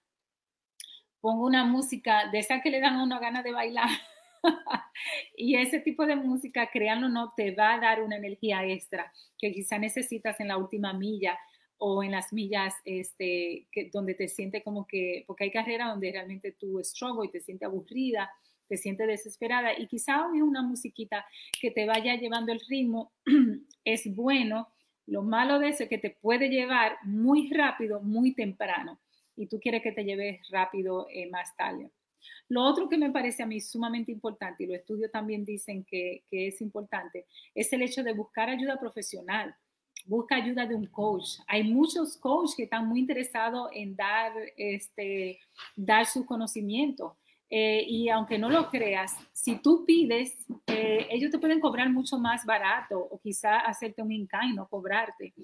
pongo 1.21 1.47
una 1.47 1.64
música 1.64 2.29
de 2.31 2.40
esa 2.40 2.61
que 2.61 2.71
le 2.71 2.81
dan 2.81 3.01
una 3.01 3.21
gana 3.21 3.42
de 3.42 3.53
bailar. 3.53 3.88
y 5.37 5.57
ese 5.57 5.79
tipo 5.79 6.05
de 6.05 6.16
música, 6.16 6.68
créanlo 6.71 7.07
o 7.07 7.11
no, 7.11 7.33
te 7.37 7.55
va 7.55 7.75
a 7.75 7.81
dar 7.81 8.03
una 8.03 8.16
energía 8.16 8.66
extra 8.66 9.12
que 9.38 9.53
quizá 9.53 9.79
necesitas 9.79 10.40
en 10.40 10.49
la 10.49 10.57
última 10.57 10.92
milla 10.92 11.38
o 11.79 12.03
en 12.03 12.11
las 12.11 12.33
millas 12.33 12.75
este, 12.85 13.66
que, 13.71 13.90
donde 13.92 14.14
te 14.14 14.29
sientes 14.29 14.62
como 14.64 14.87
que, 14.87 15.25
porque 15.27 15.45
hay 15.45 15.51
carreras 15.51 15.88
donde 15.88 16.12
realmente 16.12 16.53
tú 16.53 16.81
struggle 16.83 17.27
y 17.27 17.31
te 17.31 17.40
sientes 17.40 17.66
aburrida 17.66 18.31
te 18.72 18.78
sientes 18.78 19.06
desesperada 19.06 19.78
y 19.78 19.87
quizá 19.87 20.26
hoy 20.26 20.40
una 20.40 20.62
musiquita 20.62 21.26
que 21.61 21.70
te 21.70 21.85
vaya 21.85 22.16
llevando 22.16 22.52
el 22.52 22.61
ritmo 22.70 23.12
es 23.85 24.16
bueno. 24.16 24.66
Lo 25.06 25.20
malo 25.20 25.58
de 25.58 25.68
eso 25.68 25.82
es 25.82 25.90
que 25.90 25.98
te 25.98 26.08
puede 26.08 26.48
llevar 26.48 26.96
muy 27.02 27.50
rápido, 27.50 28.00
muy 28.00 28.32
temprano 28.32 28.98
y 29.37 29.46
tú 29.46 29.61
quieres 29.61 29.82
que 29.82 29.92
te 29.92 30.04
lleve 30.04 30.40
rápido 30.50 31.06
eh, 31.11 31.28
más 31.28 31.54
tarde. 31.54 31.90
Lo 32.48 32.62
otro 32.62 32.88
que 32.88 32.96
me 32.96 33.11
parece 33.11 33.42
a 33.42 33.46
mí 33.46 33.61
sumamente 33.61 34.11
importante, 34.11 34.64
y 34.64 34.68
los 34.68 34.76
estudios 34.76 35.12
también 35.12 35.44
dicen 35.44 35.85
que, 35.85 36.24
que, 36.30 36.48
es 36.48 36.62
importante, 36.62 37.26
es 37.54 37.70
el 37.74 37.82
hecho 37.82 38.02
de 38.02 38.14
buscar 38.14 38.48
ayuda 38.48 38.80
profesional. 38.80 39.54
Busca 40.06 40.37
ayuda 40.37 40.64
de 40.64 40.74
un 40.74 40.87
coach. 40.87 41.40
Hay 41.46 41.64
muchos 41.64 42.16
coaches 42.16 42.56
que 42.56 42.62
están 42.62 42.88
muy 42.88 43.00
interesados 43.00 43.68
en 43.74 43.94
dar, 43.94 44.32
este, 44.56 45.40
dar 45.76 46.06
su 46.06 46.24
conocimiento. 46.24 47.18
Eh, 47.54 47.84
y 47.86 48.08
aunque 48.08 48.38
no 48.38 48.48
lo 48.48 48.70
creas, 48.70 49.14
si 49.30 49.56
tú 49.56 49.84
pides, 49.84 50.34
eh, 50.68 51.06
ellos 51.10 51.30
te 51.30 51.38
pueden 51.38 51.60
cobrar 51.60 51.90
mucho 51.90 52.18
más 52.18 52.46
barato 52.46 52.98
o 52.98 53.20
quizá 53.20 53.58
hacerte 53.58 54.00
un 54.00 54.10
incline 54.10 54.54
no 54.54 54.66
cobrarte. 54.68 55.34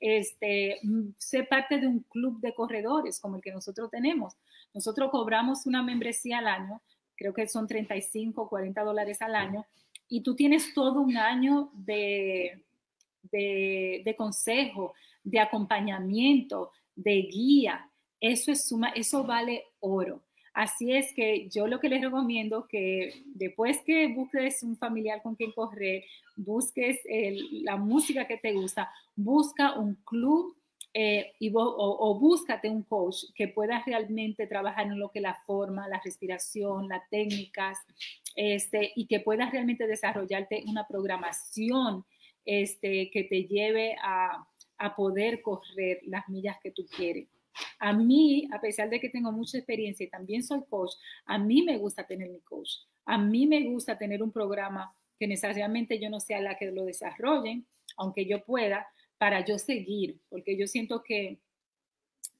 Este, 0.00 0.78
mm, 0.82 1.10
ser 1.18 1.46
parte 1.46 1.78
de 1.78 1.86
un 1.86 2.00
club 2.04 2.40
de 2.40 2.54
corredores 2.54 3.20
como 3.20 3.36
el 3.36 3.42
que 3.42 3.52
nosotros 3.52 3.90
tenemos. 3.90 4.34
Nosotros 4.72 5.10
cobramos 5.10 5.66
una 5.66 5.82
membresía 5.82 6.38
al 6.38 6.46
año, 6.48 6.80
creo 7.14 7.34
que 7.34 7.46
son 7.46 7.66
35, 7.66 8.48
40 8.48 8.82
dólares 8.82 9.20
al 9.20 9.34
año, 9.34 9.66
y 10.08 10.22
tú 10.22 10.34
tienes 10.34 10.72
todo 10.72 11.02
un 11.02 11.18
año 11.18 11.70
de, 11.74 12.64
de, 13.24 14.00
de 14.06 14.16
consejo, 14.16 14.94
de 15.22 15.40
acompañamiento, 15.40 16.72
de 16.96 17.28
guía. 17.30 17.90
Eso, 18.18 18.52
es 18.52 18.66
suma, 18.68 18.88
eso 18.88 19.22
vale 19.22 19.64
oro. 19.80 20.22
Así 20.58 20.92
es 20.92 21.14
que 21.14 21.48
yo 21.50 21.68
lo 21.68 21.78
que 21.78 21.88
les 21.88 22.02
recomiendo 22.02 22.66
que 22.66 23.22
después 23.26 23.80
que 23.86 24.08
busques 24.08 24.64
un 24.64 24.76
familiar 24.76 25.22
con 25.22 25.36
quien 25.36 25.52
correr, 25.52 26.02
busques 26.34 26.98
la 27.62 27.76
música 27.76 28.26
que 28.26 28.38
te 28.38 28.54
gusta, 28.54 28.90
busca 29.14 29.78
un 29.78 29.94
club 30.04 30.56
eh, 30.94 31.30
y 31.38 31.52
o, 31.54 32.18
búscate 32.18 32.68
un 32.68 32.82
coach 32.82 33.26
que 33.36 33.46
pueda 33.46 33.84
realmente 33.86 34.48
trabajar 34.48 34.86
en 34.88 34.98
lo 34.98 35.12
que 35.12 35.20
la 35.20 35.38
forma, 35.46 35.86
la 35.86 36.00
respiración, 36.04 36.88
las 36.88 37.08
técnicas, 37.08 37.78
este, 38.34 38.90
y 38.96 39.06
que 39.06 39.20
pueda 39.20 39.48
realmente 39.48 39.86
desarrollarte 39.86 40.64
una 40.66 40.88
programación 40.88 42.04
este, 42.44 43.12
que 43.12 43.22
te 43.22 43.44
lleve 43.44 43.94
a, 44.02 44.44
a 44.78 44.96
poder 44.96 45.40
correr 45.40 46.00
las 46.02 46.28
millas 46.28 46.56
que 46.60 46.72
tú 46.72 46.84
quieres. 46.84 47.28
A 47.78 47.92
mí, 47.92 48.48
a 48.52 48.60
pesar 48.60 48.90
de 48.90 49.00
que 49.00 49.08
tengo 49.08 49.32
mucha 49.32 49.58
experiencia 49.58 50.04
y 50.04 50.10
también 50.10 50.42
soy 50.42 50.60
coach, 50.68 50.92
a 51.26 51.38
mí 51.38 51.62
me 51.62 51.78
gusta 51.78 52.06
tener 52.06 52.30
mi 52.30 52.40
coach. 52.40 52.70
A 53.04 53.18
mí 53.18 53.46
me 53.46 53.62
gusta 53.64 53.96
tener 53.96 54.22
un 54.22 54.32
programa 54.32 54.94
que 55.18 55.26
necesariamente 55.26 55.98
yo 55.98 56.10
no 56.10 56.20
sea 56.20 56.40
la 56.40 56.56
que 56.56 56.70
lo 56.70 56.84
desarrolle, 56.84 57.62
aunque 57.96 58.26
yo 58.26 58.44
pueda, 58.44 58.86
para 59.18 59.44
yo 59.44 59.58
seguir, 59.58 60.20
porque 60.28 60.56
yo 60.56 60.66
siento 60.66 61.02
que 61.02 61.38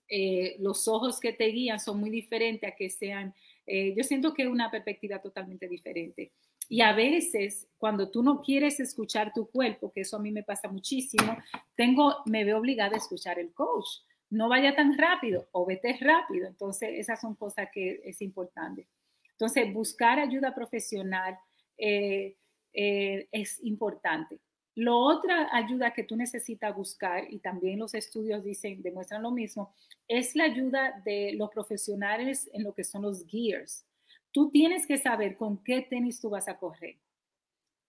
eh, 0.09 0.57
los 0.61 0.89
ojos 0.89 1.21
que 1.21 1.33
te 1.33 1.47
guían 1.47 1.81
son 1.81 2.01
muy 2.01 2.09
diferentes 2.11 2.71
a 2.71 2.75
que 2.75 2.89
sean, 2.89 3.35
eh, 3.67 3.95
yo 3.97 4.05
siento 4.05 4.33
que 4.33 4.43
es 4.43 4.49
una 4.49 4.71
perspectiva 4.71 5.21
totalmente 5.21 5.69
diferente. 5.69 6.33
Y 6.71 6.83
a 6.83 6.93
veces, 6.93 7.67
cuando 7.79 8.11
tú 8.11 8.23
no 8.23 8.43
quieres 8.43 8.79
escuchar 8.79 9.33
tu 9.35 9.51
cuerpo, 9.51 9.91
que 9.91 10.03
eso 10.03 10.17
a 10.17 10.21
mí 10.21 10.31
me 10.31 10.43
pasa 10.43 10.69
muchísimo, 10.69 11.37
tengo, 11.75 12.17
me 12.27 12.45
veo 12.45 12.59
obligada 12.59 12.95
a 12.95 12.99
escuchar 12.99 13.39
el 13.39 13.53
coach 13.53 13.89
no 14.31 14.49
vaya 14.49 14.75
tan 14.75 14.97
rápido 14.97 15.49
o 15.53 15.65
vete 15.67 15.97
rápido. 16.01 16.47
Entonces, 16.47 16.91
esas 16.95 17.21
son 17.21 17.35
cosas 17.35 17.69
que 17.73 18.01
es 18.05 18.21
importante. 18.23 18.87
Entonces, 19.33 19.73
buscar 19.73 20.19
ayuda 20.19 20.55
profesional 20.55 21.39
eh, 21.77 22.37
eh, 22.73 23.29
es 23.33 23.63
importante. 23.65 24.41
Lo 24.75 24.99
otra 24.99 25.49
ayuda 25.53 25.93
que 25.93 26.05
tú 26.05 26.15
necesitas 26.17 26.75
buscar, 26.75 27.25
y 27.33 27.41
también 27.41 27.81
los 27.81 27.95
estudios 27.95 28.45
dicen, 28.45 28.81
demuestran 28.83 29.23
lo 29.23 29.33
mismo, 29.33 29.75
es 30.07 30.37
la 30.37 30.45
ayuda 30.45 31.03
de 31.05 31.33
los 31.33 31.51
profesionales 31.51 32.49
en 32.53 32.63
lo 32.63 32.73
que 32.75 32.85
son 32.85 33.03
los 33.03 33.27
gears. 33.27 33.85
Tú 34.31 34.51
tienes 34.51 34.87
que 34.87 34.99
saber 34.99 35.37
con 35.37 35.63
qué 35.65 35.83
tenis 35.83 36.21
tú 36.21 36.31
vas 36.31 36.47
a 36.47 36.59
correr. 36.59 36.97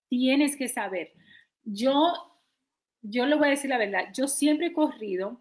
Tienes 0.08 0.56
que 0.56 0.66
saber. 0.66 1.12
Yo, 1.62 2.12
yo 3.02 3.26
le 3.26 3.36
voy 3.36 3.48
a 3.48 3.50
decir 3.50 3.70
la 3.70 3.78
verdad, 3.78 4.08
yo 4.12 4.26
siempre 4.26 4.68
he 4.68 4.72
corrido 4.72 5.40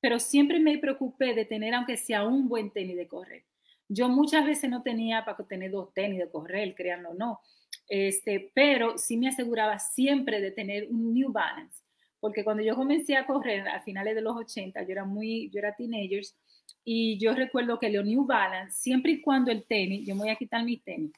pero 0.00 0.18
siempre 0.18 0.58
me 0.58 0.78
preocupé 0.78 1.34
de 1.34 1.44
tener, 1.44 1.74
aunque 1.74 1.96
sea 1.96 2.26
un 2.26 2.48
buen 2.48 2.70
tenis 2.70 2.96
de 2.96 3.06
correr. 3.06 3.44
Yo 3.88 4.08
muchas 4.08 4.46
veces 4.46 4.70
no 4.70 4.82
tenía 4.82 5.24
para 5.24 5.46
tener 5.46 5.70
dos 5.70 5.92
tenis 5.92 6.18
de 6.18 6.30
correr, 6.30 6.74
créanlo 6.74 7.10
o 7.10 7.14
no, 7.14 7.40
este, 7.88 8.52
pero 8.54 8.96
sí 8.98 9.16
me 9.16 9.28
aseguraba 9.28 9.78
siempre 9.78 10.40
de 10.40 10.52
tener 10.52 10.86
un 10.88 11.12
New 11.12 11.32
Balance, 11.32 11.82
porque 12.20 12.44
cuando 12.44 12.62
yo 12.62 12.76
comencé 12.76 13.16
a 13.16 13.26
correr 13.26 13.66
a 13.68 13.80
finales 13.80 14.14
de 14.14 14.22
los 14.22 14.36
80, 14.36 14.82
yo 14.84 14.92
era 14.92 15.04
muy, 15.04 15.50
yo 15.50 15.58
era 15.58 15.74
teenagers, 15.74 16.36
y 16.84 17.18
yo 17.18 17.34
recuerdo 17.34 17.78
que 17.78 17.90
los 17.90 18.04
New 18.04 18.24
Balance, 18.24 18.78
siempre 18.78 19.12
y 19.12 19.20
cuando 19.20 19.50
el 19.50 19.64
tenis, 19.64 20.06
yo 20.06 20.14
me 20.14 20.22
voy 20.22 20.30
a 20.30 20.36
quitar 20.36 20.64
mi 20.64 20.76
tenis, 20.76 21.12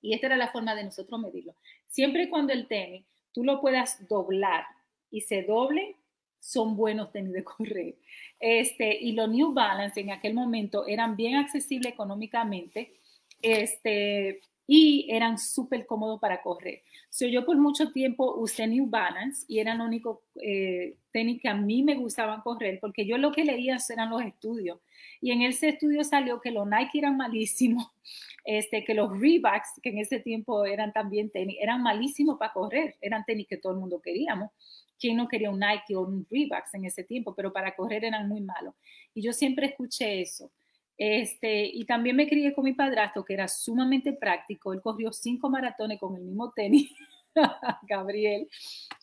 y 0.00 0.14
esta 0.14 0.28
era 0.28 0.36
la 0.38 0.48
forma 0.48 0.74
de 0.74 0.84
nosotros 0.84 1.20
medirlo, 1.20 1.54
siempre 1.88 2.24
y 2.24 2.28
cuando 2.30 2.54
el 2.54 2.66
tenis 2.66 3.04
tú 3.32 3.44
lo 3.44 3.60
puedas 3.60 4.08
doblar 4.08 4.64
y 5.10 5.20
se 5.20 5.42
doble, 5.42 5.96
son 6.44 6.76
buenos 6.76 7.10
tenis 7.10 7.32
de 7.32 7.42
correr. 7.42 7.94
Este, 8.38 8.98
y 9.00 9.12
los 9.12 9.30
New 9.30 9.52
Balance 9.52 9.98
en 10.00 10.10
aquel 10.10 10.34
momento 10.34 10.86
eran 10.86 11.16
bien 11.16 11.36
accesibles 11.36 11.92
económicamente 11.92 12.92
este, 13.40 14.40
y 14.66 15.06
eran 15.10 15.38
súper 15.38 15.86
cómodos 15.86 16.20
para 16.20 16.42
correr. 16.42 16.82
So, 17.08 17.26
yo 17.26 17.46
por 17.46 17.56
mucho 17.56 17.92
tiempo 17.92 18.34
usé 18.36 18.66
New 18.66 18.86
Balance 18.88 19.46
y 19.48 19.58
eran 19.58 19.78
los 19.78 19.86
únicos 19.86 20.18
eh, 20.42 20.96
tenis 21.12 21.40
que 21.40 21.48
a 21.48 21.54
mí 21.54 21.82
me 21.82 21.94
gustaban 21.94 22.42
correr 22.42 22.78
porque 22.80 23.06
yo 23.06 23.16
lo 23.16 23.32
que 23.32 23.44
leía 23.44 23.78
eran 23.88 24.10
los 24.10 24.22
estudios. 24.22 24.80
Y 25.22 25.30
en 25.30 25.42
ese 25.42 25.70
estudio 25.70 26.04
salió 26.04 26.42
que 26.42 26.50
los 26.50 26.66
Nike 26.66 26.98
eran 26.98 27.16
malísimos, 27.16 27.86
este, 28.44 28.84
que 28.84 28.92
los 28.92 29.18
Reeboks, 29.18 29.80
que 29.82 29.88
en 29.90 29.98
ese 29.98 30.20
tiempo 30.20 30.66
eran 30.66 30.92
también 30.92 31.30
tenis, 31.30 31.56
eran 31.58 31.82
malísimos 31.82 32.36
para 32.38 32.52
correr, 32.52 32.96
eran 33.00 33.24
tenis 33.24 33.46
que 33.48 33.56
todo 33.56 33.72
el 33.72 33.78
mundo 33.78 34.02
queríamos. 34.02 34.50
¿Quién 34.98 35.16
no 35.16 35.28
quería 35.28 35.50
un 35.50 35.60
Nike 35.60 35.96
o 35.96 36.02
un 36.02 36.26
Reebok 36.30 36.64
en 36.72 36.84
ese 36.84 37.04
tiempo? 37.04 37.34
Pero 37.34 37.52
para 37.52 37.74
correr 37.74 38.04
eran 38.04 38.28
muy 38.28 38.40
malos. 38.40 38.74
Y 39.14 39.22
yo 39.22 39.32
siempre 39.32 39.66
escuché 39.66 40.20
eso. 40.20 40.50
Este, 40.96 41.64
y 41.66 41.84
también 41.84 42.16
me 42.16 42.28
crié 42.28 42.54
con 42.54 42.64
mi 42.64 42.72
padrastro, 42.72 43.24
que 43.24 43.34
era 43.34 43.48
sumamente 43.48 44.12
práctico. 44.12 44.72
Él 44.72 44.80
corrió 44.80 45.12
cinco 45.12 45.50
maratones 45.50 45.98
con 45.98 46.16
el 46.16 46.22
mismo 46.22 46.52
tenis, 46.52 46.90
Gabriel. 47.88 48.48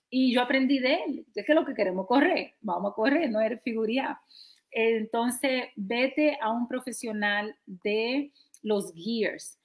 Y 0.10 0.34
yo 0.34 0.42
aprendí 0.42 0.80
de 0.80 0.96
él. 1.06 1.26
Es 1.36 1.46
que 1.46 1.54
lo 1.54 1.66
que 1.66 1.74
queremos 1.74 2.08
correr, 2.08 2.56
vamos 2.62 2.92
a 2.92 2.96
correr, 2.96 3.30
no 3.30 3.42
es 3.42 3.62
figuría. 3.62 4.20
Entonces, 4.72 5.66
vete 5.76 6.38
a 6.42 6.50
un 6.50 6.68
profesional 6.68 7.56
de 7.66 8.32
los 8.62 8.94
gears. 8.94 9.58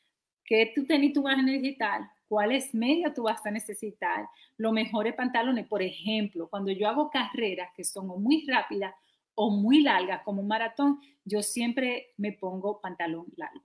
¿Qué 0.45 0.73
tú 0.75 0.85
tenis 0.87 1.13
tú 1.13 1.23
vas 1.23 1.37
a? 1.39 2.13
Cuáles 2.29 2.75
medias 2.75 3.15
tú 3.15 3.25
vas 3.25 3.45
a 3.47 3.51
necesitar, 3.51 4.27
los 4.57 4.73
mejores 4.73 5.15
pantalones. 5.15 5.67
Por 5.67 5.83
ejemplo, 5.83 6.49
cuando 6.49 6.71
yo 6.73 6.89
hago 6.89 7.11
carreras 7.11 7.71
que 7.77 7.85
son 7.85 8.07
muy 8.23 8.47
rápidas 8.47 8.95
o 9.35 9.51
muy 9.51 9.83
largas, 9.83 10.23
como 10.23 10.43
un 10.43 10.49
maratón, 10.49 11.01
yo 11.25 11.43
siempre 11.43 12.15
me 12.17 12.33
pongo 12.33 12.81
pantalón 12.81 13.27
largo. 13.37 13.63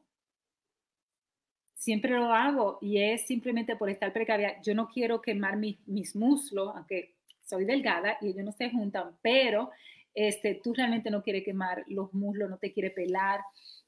Siempre 1.75 2.11
lo 2.11 2.31
hago 2.31 2.77
y 2.81 2.99
es 2.99 3.25
simplemente 3.25 3.75
por 3.75 3.89
estar 3.89 4.13
precaria. 4.13 4.61
Yo 4.61 4.75
no 4.75 4.89
quiero 4.89 5.21
quemar 5.21 5.57
mis, 5.57 5.79
mis 5.87 6.15
muslos, 6.15 6.73
aunque 6.75 7.15
soy 7.43 7.65
delgada 7.65 8.17
y 8.21 8.27
ellos 8.27 8.45
no 8.45 8.51
se 8.51 8.69
juntan, 8.69 9.17
pero 9.21 9.71
este, 10.13 10.55
tú 10.55 10.73
realmente 10.73 11.09
no 11.09 11.23
quieres 11.23 11.43
quemar 11.43 11.83
los 11.87 12.13
muslos, 12.13 12.49
no 12.49 12.57
te 12.57 12.71
quiere 12.71 12.91
pelar. 12.91 13.41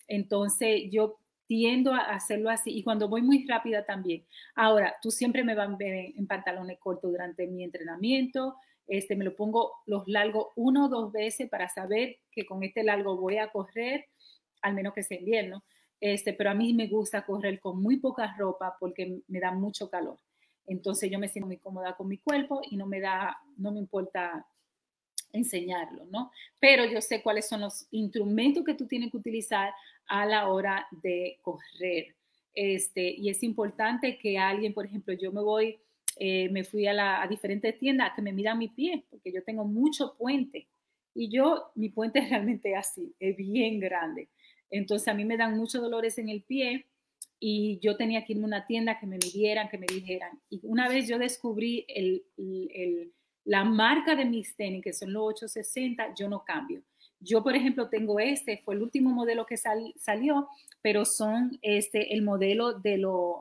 Entonces 0.07 0.83
yo 0.89 1.19
tiendo 1.53 1.93
a 1.93 1.99
hacerlo 1.99 2.49
así 2.49 2.75
y 2.75 2.81
cuando 2.81 3.07
voy 3.07 3.21
muy 3.21 3.45
rápida 3.45 3.85
también. 3.85 4.25
Ahora, 4.55 4.95
tú 5.03 5.11
siempre 5.11 5.43
me 5.43 5.53
vas 5.53 5.69
a 5.69 5.75
ver 5.75 6.11
en 6.17 6.25
pantalones 6.25 6.79
cortos 6.79 7.11
durante 7.11 7.45
mi 7.45 7.63
entrenamiento. 7.63 8.55
Este, 8.87 9.15
me 9.15 9.23
lo 9.23 9.35
pongo 9.35 9.73
los 9.85 10.07
largos 10.07 10.47
uno 10.55 10.87
o 10.87 10.89
dos 10.89 11.11
veces 11.11 11.47
para 11.51 11.69
saber 11.69 12.17
que 12.31 12.47
con 12.47 12.63
este 12.63 12.83
largo 12.83 13.17
voy 13.17 13.37
a 13.37 13.49
correr, 13.49 14.07
al 14.63 14.73
menos 14.73 14.95
que 14.95 15.03
sea 15.03 15.19
invierno. 15.19 15.63
Este, 16.01 16.33
pero 16.33 16.49
a 16.49 16.55
mí 16.55 16.73
me 16.73 16.87
gusta 16.87 17.23
correr 17.23 17.59
con 17.59 17.79
muy 17.79 17.97
poca 17.97 18.33
ropa 18.35 18.75
porque 18.79 19.21
me 19.27 19.39
da 19.39 19.51
mucho 19.51 19.91
calor. 19.91 20.17
Entonces 20.65 21.11
yo 21.11 21.19
me 21.19 21.29
siento 21.29 21.45
muy 21.45 21.57
cómoda 21.57 21.95
con 21.95 22.07
mi 22.07 22.17
cuerpo 22.17 22.61
y 22.67 22.77
no 22.77 22.87
me 22.87 22.99
da, 22.99 23.37
no 23.57 23.71
me 23.71 23.77
importa 23.77 24.43
enseñarlo, 25.33 26.05
¿no? 26.05 26.31
Pero 26.59 26.85
yo 26.85 27.01
sé 27.01 27.21
cuáles 27.21 27.47
son 27.47 27.61
los 27.61 27.87
instrumentos 27.91 28.63
que 28.63 28.75
tú 28.75 28.87
tienes 28.87 29.11
que 29.11 29.17
utilizar 29.17 29.73
a 30.07 30.25
la 30.25 30.47
hora 30.47 30.87
de 30.91 31.39
correr. 31.41 32.15
Este, 32.53 33.15
y 33.17 33.29
es 33.29 33.43
importante 33.43 34.17
que 34.17 34.37
alguien, 34.37 34.73
por 34.73 34.85
ejemplo, 34.85 35.13
yo 35.13 35.31
me 35.31 35.41
voy, 35.41 35.79
eh, 36.17 36.49
me 36.49 36.63
fui 36.63 36.87
a, 36.87 36.93
la, 36.93 37.21
a 37.21 37.27
diferentes 37.27 37.77
tiendas 37.77 38.13
que 38.15 38.21
me 38.21 38.31
miran 38.31 38.59
mi 38.59 38.69
pie, 38.69 39.03
porque 39.09 39.31
yo 39.31 39.43
tengo 39.43 39.65
mucho 39.65 40.15
puente. 40.17 40.67
Y 41.15 41.29
yo, 41.29 41.71
mi 41.75 41.89
puente 41.89 42.19
es 42.19 42.29
realmente 42.29 42.75
así, 42.75 43.13
es 43.19 43.35
bien 43.35 43.79
grande. 43.79 44.29
Entonces 44.69 45.07
a 45.07 45.13
mí 45.13 45.25
me 45.25 45.37
dan 45.37 45.57
muchos 45.57 45.81
dolores 45.81 46.17
en 46.17 46.29
el 46.29 46.43
pie 46.43 46.87
y 47.39 47.79
yo 47.79 47.97
tenía 47.97 48.23
que 48.23 48.33
irme 48.33 48.45
a 48.45 48.47
una 48.47 48.65
tienda 48.65 48.99
que 48.99 49.05
me 49.05 49.17
midieran, 49.17 49.69
que 49.69 49.77
me 49.77 49.87
dijeran. 49.87 50.39
Y 50.49 50.61
una 50.63 50.87
vez 50.87 51.07
yo 51.07 51.17
descubrí 51.17 51.85
el 51.89 52.23
la 53.45 53.63
marca 53.63 54.15
de 54.15 54.25
mis 54.25 54.55
tenis, 54.55 54.83
que 54.83 54.93
son 54.93 55.13
los 55.13 55.23
860, 55.23 56.13
yo 56.15 56.29
no 56.29 56.43
cambio. 56.43 56.81
Yo, 57.19 57.41
por 57.41 57.55
ejemplo, 57.55 57.89
tengo 57.89 58.19
este, 58.19 58.57
fue 58.57 58.75
el 58.75 58.81
último 58.81 59.09
modelo 59.11 59.45
que 59.45 59.57
salió, 59.57 60.47
pero 60.81 61.05
son 61.05 61.57
este, 61.61 62.13
el 62.13 62.21
modelo 62.21 62.73
de 62.73 62.97
los 62.97 63.37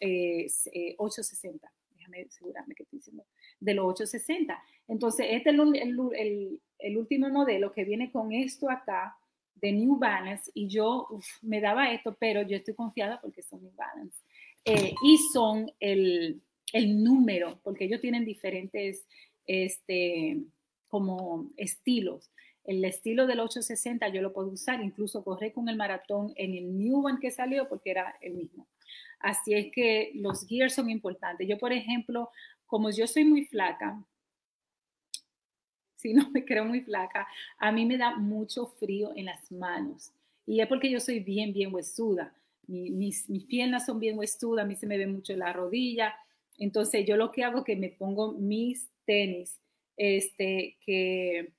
860. 0.00 1.66
Eh, 1.66 1.70
Déjame 1.96 2.22
asegurarme 2.22 2.74
que 2.74 2.84
estoy 2.84 2.98
diciendo. 2.98 3.24
De 3.58 3.74
los 3.74 3.86
860. 3.86 4.62
Entonces, 4.88 5.26
este 5.30 5.50
es 5.50 5.56
el, 5.56 6.60
el, 6.78 6.96
último 6.98 7.28
modelo 7.30 7.72
que 7.72 7.84
viene 7.84 8.12
con 8.12 8.32
esto 8.32 8.70
acá 8.70 9.16
de 9.54 9.72
New 9.72 9.96
Balance 9.96 10.50
y 10.52 10.68
yo 10.68 11.08
me 11.42 11.60
daba 11.60 11.90
esto, 11.90 12.14
pero 12.18 12.42
yo 12.42 12.56
estoy 12.56 12.74
confiada 12.74 13.20
porque 13.20 13.42
son 13.42 13.62
New 13.62 13.72
Balance. 13.74 14.18
Eh, 14.64 14.94
y 15.02 15.18
son 15.32 15.70
el, 15.80 16.40
el 16.72 17.02
número, 17.02 17.58
porque 17.62 17.84
ellos 17.84 18.00
tienen 18.00 18.24
diferentes 18.24 19.06
este, 19.46 20.42
como 20.88 21.50
estilos. 21.56 22.30
El 22.64 22.84
estilo 22.84 23.26
del 23.26 23.40
860 23.40 24.08
yo 24.08 24.22
lo 24.22 24.32
puedo 24.32 24.48
usar, 24.48 24.82
incluso 24.82 25.22
correr 25.22 25.52
con 25.52 25.68
el 25.68 25.76
maratón 25.76 26.32
en 26.36 26.54
el 26.54 26.78
New 26.78 27.06
One 27.06 27.18
que 27.20 27.30
salió 27.30 27.68
porque 27.68 27.90
era 27.90 28.16
el 28.20 28.34
mismo. 28.34 28.66
Así 29.20 29.54
es 29.54 29.72
que 29.72 30.12
los 30.14 30.46
gears 30.46 30.74
son 30.74 30.90
importantes. 30.90 31.46
Yo, 31.48 31.58
por 31.58 31.72
ejemplo, 31.72 32.30
como 32.66 32.90
yo 32.90 33.06
soy 33.06 33.24
muy 33.24 33.44
flaca, 33.44 34.02
si 35.96 36.12
no 36.12 36.28
me 36.32 36.44
creo 36.44 36.64
muy 36.64 36.80
flaca, 36.80 37.26
a 37.58 37.72
mí 37.72 37.86
me 37.86 37.98
da 37.98 38.16
mucho 38.16 38.66
frío 38.66 39.12
en 39.16 39.26
las 39.26 39.50
manos. 39.50 40.12
Y 40.46 40.60
es 40.60 40.66
porque 40.66 40.90
yo 40.90 41.00
soy 41.00 41.20
bien, 41.20 41.52
bien 41.52 41.74
huesuda. 41.74 42.34
mis, 42.66 43.28
mis, 43.28 43.44
piernas 43.44 43.86
son 43.86 43.98
bien 43.98 44.18
huesudas, 44.18 44.64
a 44.64 44.68
mí 44.68 44.76
se 44.76 44.86
me 44.86 44.98
ve 44.98 45.06
mucho 45.06 45.34
la 45.34 45.52
rodilla. 45.52 46.14
Entonces 46.58 47.04
yo 47.06 47.16
lo 47.16 47.30
que 47.30 47.44
hago 47.44 47.58
es 47.58 47.64
que 47.64 47.76
me 47.76 47.90
pongo 47.90 48.32
mis 48.32 48.90
tenis, 49.04 49.60
este, 49.96 50.76
que, 50.84 51.52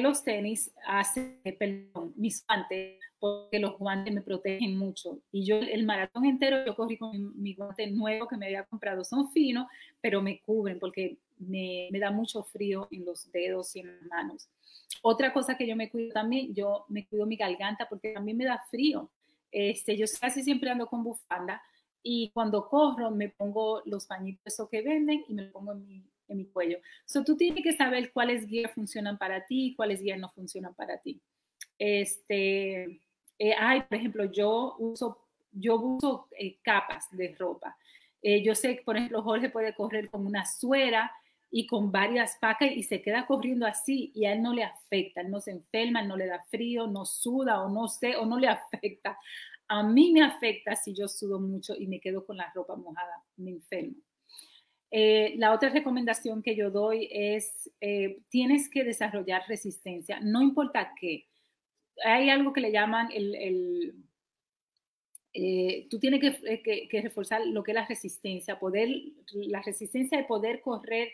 los 0.00 0.24
tenis 0.24 0.72
hacen, 0.86 1.38
perdón, 1.58 2.14
mis 2.16 2.46
guantes, 2.46 2.98
porque 3.18 3.58
los 3.58 3.78
guantes 3.78 4.14
me 4.14 4.22
protegen 4.22 4.78
mucho. 4.78 5.18
Y 5.30 5.44
yo 5.44 5.58
el 5.58 5.84
maratón 5.84 6.24
entero 6.24 6.64
yo 6.64 6.74
corrí 6.74 6.96
con 6.96 7.38
mi, 7.40 7.54
guante 7.54 7.86
nuevo 7.88 8.26
que 8.26 8.38
me 8.38 8.46
había 8.46 8.64
comprado. 8.64 9.04
Son 9.04 9.30
finos, 9.32 9.66
pero 10.00 10.22
me 10.22 10.40
cubren 10.40 10.78
porque 10.78 11.18
me, 11.38 11.88
me, 11.92 11.98
da 11.98 12.10
mucho 12.10 12.42
frío 12.42 12.88
en 12.90 13.04
los 13.04 13.30
dedos 13.32 13.76
y 13.76 13.80
en 13.80 13.88
las 13.88 14.02
manos. 14.04 14.48
Otra 15.02 15.30
cosa 15.30 15.58
que 15.58 15.66
yo 15.66 15.76
me 15.76 15.90
cuido 15.90 16.14
también, 16.14 16.54
yo 16.54 16.86
me 16.88 17.06
cuido 17.06 17.26
mi 17.26 17.36
garganta 17.36 17.86
porque 17.86 18.14
también 18.14 18.38
me 18.38 18.46
da 18.46 18.64
frío. 18.70 19.10
Este, 19.50 19.98
yo 19.98 20.06
casi 20.18 20.42
siempre 20.42 20.70
ando 20.70 20.86
con 20.86 21.04
bufanda 21.04 21.62
y 22.02 22.30
cuando 22.30 22.68
corro 22.68 23.10
me 23.10 23.28
pongo 23.28 23.82
los 23.84 24.06
pañitos 24.06 24.56
que 24.70 24.82
venden 24.82 25.24
y 25.28 25.34
me 25.34 25.42
lo 25.42 25.52
pongo 25.52 25.72
en 25.72 25.86
mi, 25.86 26.04
en 26.28 26.36
mi 26.38 26.46
cuello. 26.46 26.78
So, 27.04 27.24
tú 27.24 27.36
tienes 27.36 27.62
que 27.62 27.76
saber 27.76 28.12
cuáles 28.12 28.46
guías 28.46 28.72
funcionan 28.72 29.18
para 29.18 29.44
ti 29.46 29.66
y 29.66 29.74
cuáles 29.74 30.00
guías 30.02 30.18
no 30.18 30.30
funcionan 30.30 30.74
para 30.74 30.98
ti. 30.98 31.20
Este, 31.78 33.00
eh, 33.38 33.54
hay, 33.58 33.82
por 33.82 33.98
ejemplo, 33.98 34.24
yo 34.24 34.76
uso, 34.78 35.18
yo 35.52 35.76
uso 35.76 36.28
eh, 36.38 36.58
capas 36.62 37.06
de 37.10 37.34
ropa. 37.38 37.76
Eh, 38.22 38.42
yo 38.42 38.54
sé 38.54 38.76
que, 38.76 38.82
por 38.82 38.96
ejemplo, 38.96 39.22
Jorge 39.22 39.50
puede 39.50 39.74
correr 39.74 40.10
con 40.10 40.26
una 40.26 40.46
suera 40.46 41.12
y 41.50 41.66
con 41.66 41.92
varias 41.92 42.38
pacas 42.40 42.70
y 42.70 42.82
se 42.82 43.02
queda 43.02 43.26
corriendo 43.26 43.66
así 43.66 44.10
y 44.14 44.24
a 44.24 44.32
él 44.32 44.42
no 44.42 44.54
le 44.54 44.64
afecta, 44.64 45.22
no 45.22 45.40
se 45.40 45.50
enferma, 45.50 46.02
no 46.02 46.16
le 46.16 46.26
da 46.26 46.42
frío, 46.44 46.86
no 46.86 47.04
suda 47.04 47.62
o 47.62 47.68
no 47.68 47.88
sé, 47.88 48.16
o 48.16 48.24
no 48.24 48.38
le 48.38 48.48
afecta. 48.48 49.18
A 49.72 49.82
mí 49.82 50.12
me 50.12 50.22
afecta 50.22 50.76
si 50.76 50.92
yo 50.92 51.08
sudo 51.08 51.40
mucho 51.40 51.74
y 51.74 51.86
me 51.86 51.98
quedo 51.98 52.26
con 52.26 52.36
la 52.36 52.52
ropa 52.54 52.76
mojada, 52.76 53.24
me 53.38 53.52
enfermo. 53.52 53.96
Eh, 54.90 55.32
la 55.38 55.54
otra 55.54 55.70
recomendación 55.70 56.42
que 56.42 56.54
yo 56.54 56.70
doy 56.70 57.08
es, 57.10 57.70
eh, 57.80 58.18
tienes 58.28 58.68
que 58.68 58.84
desarrollar 58.84 59.44
resistencia, 59.48 60.20
no 60.20 60.42
importa 60.42 60.92
qué. 61.00 61.26
Hay 62.04 62.28
algo 62.28 62.52
que 62.52 62.60
le 62.60 62.70
llaman 62.70 63.08
el, 63.14 63.94
eh, 65.32 65.86
tú 65.88 65.98
tienes 65.98 66.20
que, 66.20 66.88
que, 66.90 67.00
reforzar 67.00 67.40
lo 67.46 67.62
que 67.62 67.70
es 67.70 67.74
la 67.74 67.86
resistencia, 67.86 68.58
poder, 68.58 68.90
la 69.32 69.62
resistencia 69.62 70.18
de 70.18 70.24
poder 70.24 70.60
correr 70.60 71.12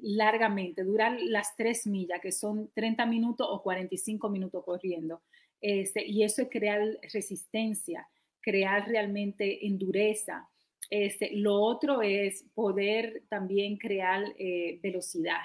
largamente, 0.00 0.84
durar 0.84 1.18
las 1.20 1.54
tres 1.54 1.86
millas, 1.86 2.22
que 2.22 2.32
son 2.32 2.70
30 2.72 3.04
minutos 3.04 3.46
o 3.50 3.62
45 3.62 4.30
minutos 4.30 4.64
corriendo. 4.64 5.20
Este, 5.60 6.06
y 6.06 6.22
eso 6.22 6.42
es 6.42 6.48
crear 6.50 6.82
resistencia, 7.12 8.08
crear 8.40 8.88
realmente 8.88 9.66
endureza. 9.66 10.48
Este, 10.90 11.30
lo 11.36 11.54
otro 11.54 12.02
es 12.02 12.44
poder 12.54 13.24
también 13.28 13.76
crear 13.76 14.24
eh, 14.38 14.78
velocidad. 14.82 15.42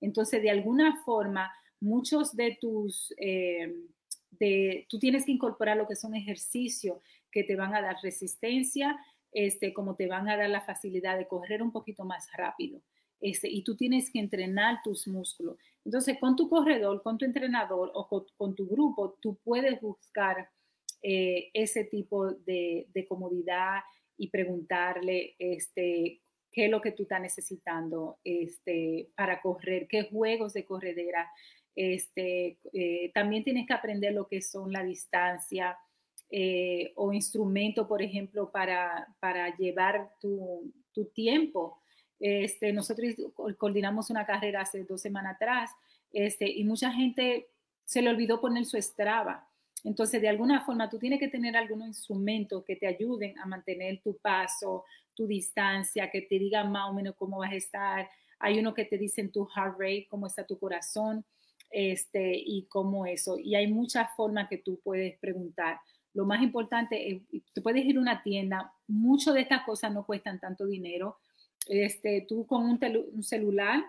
Entonces, 0.00 0.42
de 0.42 0.50
alguna 0.50 1.02
forma, 1.04 1.50
muchos 1.80 2.36
de 2.36 2.58
tus, 2.60 3.14
eh, 3.16 3.72
de, 4.30 4.86
tú 4.88 4.98
tienes 4.98 5.24
que 5.24 5.32
incorporar 5.32 5.76
lo 5.76 5.86
que 5.86 5.96
son 5.96 6.14
ejercicios 6.14 6.98
que 7.30 7.44
te 7.44 7.56
van 7.56 7.74
a 7.74 7.80
dar 7.80 7.96
resistencia, 8.02 8.98
este, 9.32 9.72
como 9.72 9.96
te 9.96 10.06
van 10.06 10.28
a 10.28 10.36
dar 10.36 10.50
la 10.50 10.60
facilidad 10.60 11.16
de 11.16 11.26
correr 11.26 11.62
un 11.62 11.72
poquito 11.72 12.04
más 12.04 12.30
rápido. 12.32 12.82
Este, 13.22 13.48
y 13.48 13.62
tú 13.62 13.76
tienes 13.76 14.10
que 14.10 14.18
entrenar 14.18 14.80
tus 14.82 15.06
músculos. 15.06 15.56
Entonces, 15.84 16.18
con 16.18 16.36
tu 16.36 16.50
corredor, 16.50 17.02
con 17.02 17.16
tu 17.16 17.24
entrenador 17.24 17.90
o 17.94 18.26
con, 18.36 18.54
tu 18.54 18.68
grupo, 18.68 19.16
tú 19.22 19.38
puedes 19.44 19.80
buscar 19.80 20.50
eh, 21.02 21.48
ese 21.54 21.84
tipo 21.84 22.32
de, 22.32 22.86
comodidad, 23.08 23.80
y 24.16 24.28
preguntarle 24.28 25.34
este, 25.38 26.20
qué 26.52 26.66
es 26.66 26.70
lo 26.70 26.80
que 26.80 26.92
tú 26.92 27.04
estás 27.04 27.20
necesitando 27.20 28.18
este, 28.22 29.08
para 29.16 29.40
correr, 29.40 29.88
qué 29.88 30.04
juegos 30.04 30.52
de 30.52 30.64
corredera. 30.64 31.28
Este, 31.74 32.58
eh, 32.72 33.10
también 33.14 33.42
tienes 33.42 33.66
que 33.66 33.72
aprender 33.72 34.12
lo 34.12 34.28
que 34.28 34.42
son 34.42 34.70
la 34.70 34.84
distancia 34.84 35.76
eh, 36.30 36.92
o 36.96 37.12
instrumento, 37.12 37.88
por 37.88 38.02
ejemplo, 38.02 38.50
para, 38.52 39.08
para 39.18 39.56
llevar 39.56 40.12
tu, 40.20 40.72
tu 40.92 41.06
tiempo. 41.06 41.81
Este, 42.24 42.72
nosotros 42.72 43.16
coordinamos 43.58 44.08
una 44.08 44.24
carrera 44.24 44.60
hace 44.60 44.84
dos 44.84 45.00
semanas 45.00 45.34
atrás 45.34 45.70
este, 46.12 46.48
y 46.48 46.62
mucha 46.62 46.92
gente 46.92 47.48
se 47.84 48.00
le 48.00 48.10
olvidó 48.10 48.40
poner 48.40 48.64
su 48.64 48.80
Strava. 48.80 49.48
Entonces, 49.82 50.22
de 50.22 50.28
alguna 50.28 50.64
forma, 50.64 50.88
tú 50.88 51.00
tienes 51.00 51.18
que 51.18 51.26
tener 51.26 51.56
algunos 51.56 51.88
instrumentos 51.88 52.64
que 52.64 52.76
te 52.76 52.86
ayuden 52.86 53.36
a 53.40 53.46
mantener 53.46 54.00
tu 54.02 54.16
paso, 54.18 54.84
tu 55.14 55.26
distancia, 55.26 56.12
que 56.12 56.22
te 56.22 56.38
digan 56.38 56.70
más 56.70 56.90
o 56.90 56.94
menos 56.94 57.16
cómo 57.16 57.38
vas 57.38 57.50
a 57.50 57.56
estar. 57.56 58.08
Hay 58.38 58.56
uno 58.60 58.72
que 58.72 58.84
te 58.84 58.98
dicen 58.98 59.32
tu 59.32 59.44
heart 59.46 59.74
rate, 59.80 60.06
cómo 60.08 60.28
está 60.28 60.46
tu 60.46 60.60
corazón, 60.60 61.24
este, 61.72 62.34
y 62.36 62.66
cómo 62.68 63.04
eso. 63.04 63.36
Y 63.36 63.56
hay 63.56 63.66
muchas 63.66 64.14
formas 64.14 64.48
que 64.48 64.58
tú 64.58 64.78
puedes 64.84 65.18
preguntar. 65.18 65.80
Lo 66.14 66.24
más 66.24 66.40
importante 66.40 67.10
es, 67.10 67.42
tú 67.52 67.62
puedes 67.64 67.84
ir 67.84 67.96
a 67.96 68.00
una 68.00 68.22
tienda, 68.22 68.72
muchas 68.86 69.34
de 69.34 69.40
estas 69.40 69.64
cosas 69.64 69.92
no 69.92 70.06
cuestan 70.06 70.38
tanto 70.38 70.66
dinero. 70.66 71.16
Este, 71.66 72.24
tú 72.28 72.46
con 72.46 72.64
un, 72.64 73.22
celular, 73.22 73.84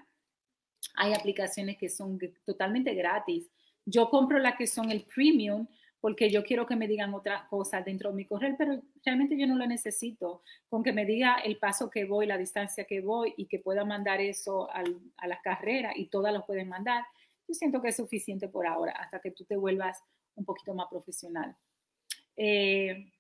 hay 0.96 1.14
aplicaciones 1.14 1.78
que 1.78 1.90
son 1.90 2.20
totalmente 2.46 2.94
gratis. 2.94 3.50
Yo 3.86 4.10
compro 4.10 4.40
las 4.40 4.56
que 4.56 4.68
son 4.68 4.92
el 4.92 5.04
premium, 5.04 5.68
porque 6.00 6.30
yo 6.30 6.44
quiero 6.44 6.66
que 6.66 6.76
me 6.76 6.88
digan 6.88 7.14
otras 7.14 7.46
cosas 7.46 7.86
dentro 7.86 8.10
de 8.10 8.16
mi 8.16 8.26
correr, 8.26 8.56
pero 8.58 8.82
realmente 9.06 9.38
yo 9.38 9.48
no 9.48 9.56
lo 9.56 9.66
necesito. 9.66 10.44
Con 10.70 10.84
que 10.84 10.92
me 10.92 11.06
diga 11.06 11.38
el 11.38 11.58
paso 11.58 11.90
que 11.90 12.06
voy, 12.06 12.26
la 12.26 12.38
distancia 12.38 12.84
que 12.84 13.02
voy 13.02 13.34
y 13.38 13.46
que 13.46 13.60
pueda 13.60 13.86
mandar 13.86 14.20
eso 14.22 14.70
a 14.72 15.28
la 15.28 15.42
carrera 15.42 15.94
y 15.96 16.08
todas 16.08 16.34
lo 16.34 16.46
pueden 16.46 16.68
mandar, 16.68 17.04
yo 17.48 17.54
siento 17.54 17.82
que 17.82 17.90
es 17.90 17.96
suficiente 17.96 18.48
por 18.48 18.68
ahora, 18.68 18.94
hasta 18.94 19.20
que 19.20 19.32
tú 19.32 19.46
te 19.46 19.56
vuelvas 19.56 20.02
un 20.36 20.46
poquito 20.46 20.74
más 20.74 20.88
profesional. 20.90 21.56
Eh, 22.36 23.13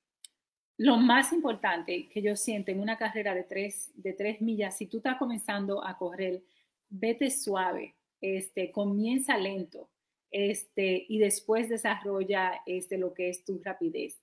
lo 0.77 0.97
más 0.97 1.33
importante 1.33 2.07
que 2.09 2.21
yo 2.21 2.35
siento 2.35 2.71
en 2.71 2.79
una 2.79 2.97
carrera 2.97 3.33
de 3.35 3.43
tres, 3.43 3.91
de 3.95 4.13
tres 4.13 4.41
millas, 4.41 4.77
si 4.77 4.87
tú 4.87 4.97
estás 4.97 5.17
comenzando 5.17 5.85
a 5.85 5.97
correr, 5.97 6.43
vete 6.89 7.29
suave, 7.29 7.95
este, 8.21 8.71
comienza 8.71 9.37
lento 9.37 9.89
este, 10.31 11.05
y 11.07 11.19
después 11.19 11.69
desarrolla 11.69 12.61
este, 12.65 12.97
lo 12.97 13.13
que 13.13 13.29
es 13.29 13.43
tu 13.43 13.61
rapidez. 13.63 14.19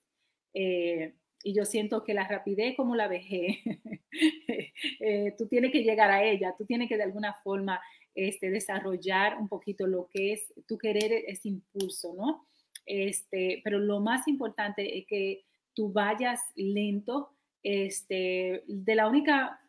Eh, 0.53 1.13
y 1.43 1.53
yo 1.53 1.65
siento 1.65 2.03
que 2.03 2.13
la 2.13 2.27
rapidez 2.27 2.75
como 2.75 2.95
la 2.95 3.07
vejez, 3.07 3.57
eh, 4.99 5.33
tú 5.37 5.47
tienes 5.47 5.71
que 5.71 5.83
llegar 5.83 6.11
a 6.11 6.23
ella, 6.23 6.53
tú 6.57 6.65
tienes 6.65 6.89
que 6.89 6.97
de 6.97 7.03
alguna 7.03 7.33
forma 7.33 7.81
este, 8.13 8.49
desarrollar 8.49 9.37
un 9.37 9.47
poquito 9.47 9.87
lo 9.87 10.07
que 10.07 10.33
es 10.33 10.53
tu 10.67 10.77
querer, 10.77 11.11
ese 11.27 11.47
impulso, 11.47 12.13
¿no? 12.13 12.45
Este, 12.85 13.61
pero 13.63 13.79
lo 13.79 13.99
más 13.99 14.27
importante 14.27 14.97
es 14.97 15.05
que 15.05 15.45
tú 15.73 15.91
vayas 15.91 16.39
lento. 16.55 17.31
Este, 17.63 18.63
de 18.67 18.95
la 18.95 19.07
única, 19.07 19.61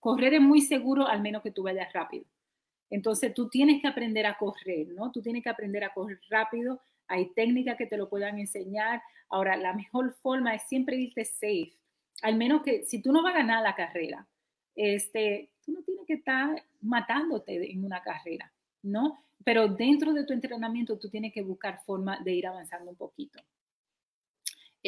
correr 0.00 0.34
es 0.34 0.40
muy 0.40 0.60
seguro 0.60 1.06
al 1.06 1.22
menos 1.22 1.42
que 1.42 1.50
tú 1.50 1.62
vayas 1.62 1.92
rápido. 1.92 2.24
Entonces 2.90 3.34
tú 3.34 3.48
tienes 3.48 3.80
que 3.80 3.88
aprender 3.88 4.26
a 4.26 4.36
correr, 4.36 4.88
¿no? 4.88 5.10
Tú 5.10 5.20
tienes 5.20 5.42
que 5.42 5.50
aprender 5.50 5.84
a 5.84 5.92
correr 5.92 6.20
rápido. 6.28 6.80
Hay 7.08 7.32
técnicas 7.34 7.76
que 7.76 7.86
te 7.86 7.96
lo 7.96 8.08
puedan 8.08 8.38
enseñar. 8.38 9.02
Ahora, 9.28 9.56
la 9.56 9.72
mejor 9.72 10.12
forma 10.22 10.54
es 10.54 10.62
siempre 10.68 10.96
irte 10.96 11.24
safe. 11.24 11.72
Al 12.22 12.36
menos 12.36 12.62
que 12.62 12.84
si 12.84 13.02
tú 13.02 13.12
no 13.12 13.22
vas 13.22 13.34
a 13.34 13.38
ganar 13.38 13.62
la 13.62 13.74
carrera, 13.74 14.26
este, 14.74 15.50
tú 15.64 15.72
no 15.72 15.82
tienes 15.82 16.06
que 16.06 16.14
estar 16.14 16.62
matándote 16.80 17.72
en 17.72 17.84
una 17.84 18.02
carrera, 18.02 18.52
¿no? 18.82 19.18
Pero 19.44 19.68
dentro 19.68 20.12
de 20.12 20.24
tu 20.24 20.32
entrenamiento 20.32 20.98
tú 20.98 21.08
tienes 21.08 21.32
que 21.32 21.42
buscar 21.42 21.82
forma 21.84 22.20
de 22.20 22.32
ir 22.34 22.46
avanzando 22.46 22.90
un 22.90 22.96
poquito. 22.96 23.40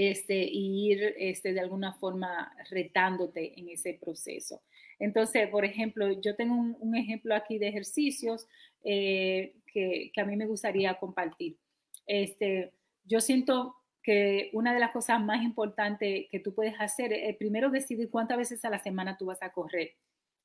Este, 0.01 0.45
y 0.45 0.93
ir 0.93 1.13
este, 1.19 1.53
de 1.53 1.59
alguna 1.59 1.93
forma 1.93 2.55
retándote 2.71 3.59
en 3.59 3.69
ese 3.69 3.95
proceso. 3.95 4.63
Entonces, 5.01 5.49
por 5.49 5.65
ejemplo, 5.65 6.21
yo 6.21 6.37
tengo 6.37 6.55
un, 6.55 6.95
ejemplo 6.95 7.35
aquí 7.35 7.59
de 7.59 7.67
ejercicios 7.67 8.47
eh, 8.85 9.57
que, 9.67 10.13
a 10.17 10.25
mí 10.25 10.37
me 10.37 10.47
gustaría 10.47 10.95
compartir. 11.01 11.59
Este, 12.07 12.73
yo 13.07 13.21
siento 13.21 13.75
que 14.01 14.51
una 14.53 14.73
de 14.73 14.79
las 14.79 14.93
cosas 14.93 15.21
más 15.21 15.43
importantes 15.43 16.27
que 16.31 16.39
tú 16.39 16.55
puedes 16.55 16.77
hacer 16.79 17.13
es 17.13 17.37
primero 17.37 17.69
decidir 17.69 18.09
cuántas 18.09 18.39
veces 18.39 18.65
a 18.65 18.71
la 18.71 18.79
semana 18.79 19.17
tú 19.19 19.27
vas 19.27 19.43
a 19.43 19.51
correr. 19.51 19.97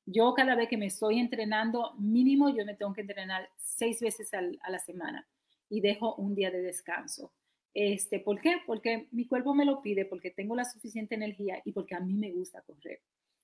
Yo 0.04 0.34
cada 0.34 0.56
vez 0.56 0.68
que 0.68 0.78
me 0.78 0.86
estoy 0.86 1.20
entrenando, 1.20 1.94
mínimo 1.96 2.48
yo 2.48 2.66
me 2.66 2.74
tengo 2.74 2.92
que 2.92 3.02
entrenar 3.02 3.48
seis 3.56 4.00
veces 4.00 4.34
a 4.34 4.68
la 4.68 4.80
semana 4.80 5.28
y 5.68 5.80
dejo 5.80 6.16
un 6.16 6.34
día 6.34 6.50
de 6.50 6.60
descanso. 6.60 7.32
Este, 7.74 8.20
¿Por 8.20 8.40
qué? 8.40 8.58
Porque 8.64 9.08
mi 9.10 9.26
cuerpo 9.26 9.52
me 9.52 9.64
lo 9.64 9.82
pide, 9.82 10.04
porque 10.04 10.30
tengo 10.30 10.54
la 10.54 10.64
suficiente 10.64 11.16
energía 11.16 11.60
y 11.64 11.72
porque 11.72 11.96
a 11.96 12.00
mí 12.00 12.14
me 12.14 12.30
gusta 12.30 12.62
correr. 12.62 13.00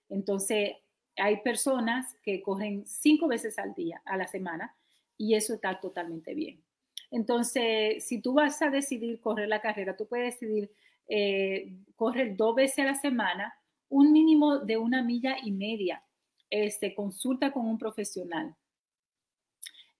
Entonces, 0.09 0.77
hay 1.17 1.39
personas 1.39 2.17
que 2.23 2.41
corren 2.41 2.87
cinco 2.87 3.27
veces 3.27 3.59
al 3.59 3.75
día, 3.75 4.01
a 4.05 4.17
la 4.17 4.29
semana, 4.29 4.77
y 5.19 5.35
eso 5.35 5.55
está 5.55 5.81
totalmente 5.81 6.35
bien. 6.35 6.63
Entonces, 7.11 8.05
si 8.05 8.21
tú 8.21 8.35
vas 8.35 8.63
a 8.63 8.71
decidir 8.71 9.21
correr 9.21 9.49
la 9.49 9.61
carrera, 9.61 9.97
tú 9.97 10.07
puedes 10.07 10.39
decidir 10.39 10.71
eh, 11.09 11.75
correr 11.97 12.37
dos 12.37 12.55
veces 12.55 12.79
a 12.79 12.85
la 12.85 12.95
semana, 12.95 13.53
un 13.89 14.13
mínimo 14.13 14.61
de 14.61 14.77
una 14.77 15.03
milla 15.03 15.37
y 15.43 15.51
media. 15.51 16.05
Este, 16.49 16.95
consulta 16.95 17.53
con 17.53 17.67
un 17.67 17.79
profesional. 17.79 18.57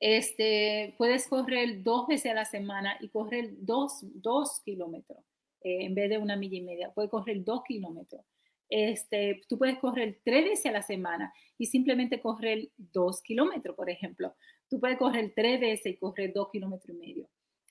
Este, 0.01 0.95
puedes 0.97 1.29
correr 1.29 1.83
dos 1.83 2.07
veces 2.07 2.33
a 2.33 2.35
la 2.35 2.47
semana 2.47 2.97
y 3.01 3.11
correr 3.11 3.51
dos, 3.59 4.03
kilómetros 4.65 5.19
eh, 5.63 5.85
en 5.85 5.95
vez 5.95 6.09
de 6.09 6.17
una 6.17 6.37
milla 6.37 6.57
y 6.57 6.63
media. 6.63 6.91
Puedes 6.95 7.11
correr 7.11 7.45
dos 7.45 7.63
kilómetros. 7.65 8.23
Este, 8.71 9.43
tú 9.47 9.59
puedes 9.59 9.79
correr 9.79 10.19
tres 10.25 10.45
veces 10.45 10.67
a 10.67 10.73
la 10.73 10.83
semana 10.83 11.33
y 11.59 11.67
simplemente 11.67 12.21
correr 12.21 12.71
dos 12.79 13.21
kilómetros, 13.21 13.77
por 13.77 13.91
ejemplo. 13.91 14.35
Tú 14.69 14.81
puedes 14.81 14.97
correr 14.97 15.33
tres 15.37 15.61
veces 15.61 15.95
y 15.95 15.97
correr 15.97 16.33
dos 16.33 16.49
kilómetros 16.51 16.97
y 16.97 16.99
medio. 16.99 17.29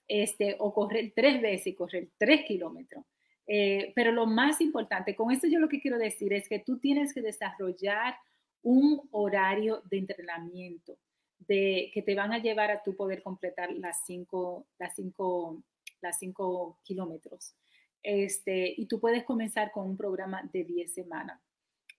Este, 0.07 0.55
o 0.59 0.73
correr 0.73 1.11
tres 1.15 1.41
veces 1.41 1.67
y 1.67 1.75
correr 1.75 2.09
tres 2.17 2.45
kilómetros. 2.45 3.05
Eh, 3.47 3.91
pero 3.95 4.11
lo 4.11 4.27
más 4.27 4.61
importante, 4.61 5.15
con 5.15 5.31
esto 5.31 5.47
yo 5.47 5.59
lo 5.59 5.69
que 5.69 5.81
quiero 5.81 5.97
decir 5.97 6.31
es 6.33 6.47
que 6.47 6.59
tú 6.59 6.77
tienes 6.77 7.13
que 7.13 7.21
desarrollar 7.21 8.15
un 8.61 9.01
horario 9.11 9.81
de 9.89 9.97
entrenamiento 9.97 10.99
de, 11.39 11.91
que 11.93 12.01
te 12.01 12.15
van 12.15 12.33
a 12.33 12.39
llevar 12.39 12.71
a 12.71 12.83
tu 12.83 12.95
poder 12.95 13.23
completar 13.23 13.71
las 13.73 14.05
cinco, 14.05 14.67
las 14.77 14.95
cinco, 14.95 15.63
las 16.01 16.19
cinco 16.19 16.79
kilómetros. 16.83 17.55
Este, 18.03 18.73
y 18.77 18.85
tú 18.85 18.99
puedes 18.99 19.23
comenzar 19.23 19.71
con 19.71 19.85
un 19.85 19.97
programa 19.97 20.47
de 20.51 20.63
10 20.63 20.93
semanas. 20.93 21.41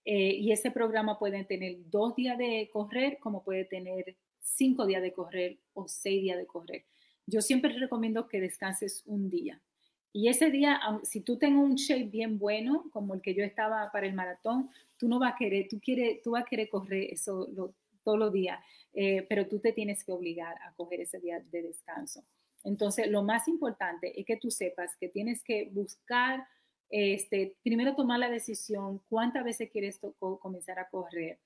Eh, 0.03 0.35
y 0.35 0.51
ese 0.51 0.71
programa 0.71 1.19
puede 1.19 1.43
tener 1.45 1.77
dos 1.89 2.15
días 2.15 2.37
de 2.37 2.69
correr, 2.73 3.19
como 3.19 3.43
puede 3.43 3.65
tener 3.65 4.15
cinco 4.39 4.85
días 4.85 5.01
de 5.01 5.13
correr 5.13 5.59
o 5.73 5.87
seis 5.87 6.21
días 6.21 6.37
de 6.37 6.47
correr. 6.47 6.85
Yo 7.27 7.41
siempre 7.41 7.71
recomiendo 7.77 8.27
que 8.27 8.41
descanses 8.41 9.03
un 9.05 9.29
día. 9.29 9.61
Y 10.13 10.27
ese 10.27 10.49
día, 10.49 10.79
si 11.03 11.21
tú 11.21 11.37
tengas 11.37 11.63
un 11.63 11.75
shape 11.75 12.05
bien 12.05 12.37
bueno, 12.37 12.89
como 12.91 13.13
el 13.13 13.21
que 13.21 13.33
yo 13.33 13.43
estaba 13.43 13.89
para 13.93 14.07
el 14.07 14.13
maratón, 14.13 14.69
tú 14.97 15.07
no 15.07 15.19
vas 15.19 15.33
a 15.33 15.37
querer, 15.37 15.67
tú, 15.69 15.79
quieres, 15.79 16.21
tú 16.21 16.31
vas 16.31 16.43
a 16.43 16.45
querer 16.45 16.67
correr 16.67 17.07
eso 17.11 17.47
todos 18.03 18.19
los 18.19 18.31
días, 18.31 18.59
eh, 18.93 19.25
pero 19.29 19.47
tú 19.47 19.59
te 19.59 19.73
tienes 19.73 20.03
que 20.03 20.11
obligar 20.11 20.55
a 20.61 20.73
coger 20.73 21.01
ese 21.01 21.19
día 21.19 21.39
de 21.51 21.61
descanso. 21.61 22.23
Entonces, 22.63 23.07
lo 23.07 23.23
más 23.23 23.47
importante 23.47 24.19
es 24.19 24.25
que 24.25 24.37
tú 24.37 24.51
sepas 24.51 24.95
que 24.97 25.09
tienes 25.09 25.43
que 25.43 25.69
buscar, 25.71 26.45
este, 26.89 27.55
primero 27.63 27.95
tomar 27.95 28.19
la 28.19 28.29
decisión 28.29 29.01
cuántas 29.09 29.43
veces 29.43 29.71
quieres 29.71 29.99
comenzar 30.39 30.77
a 30.79 30.89
correr. 30.89 31.39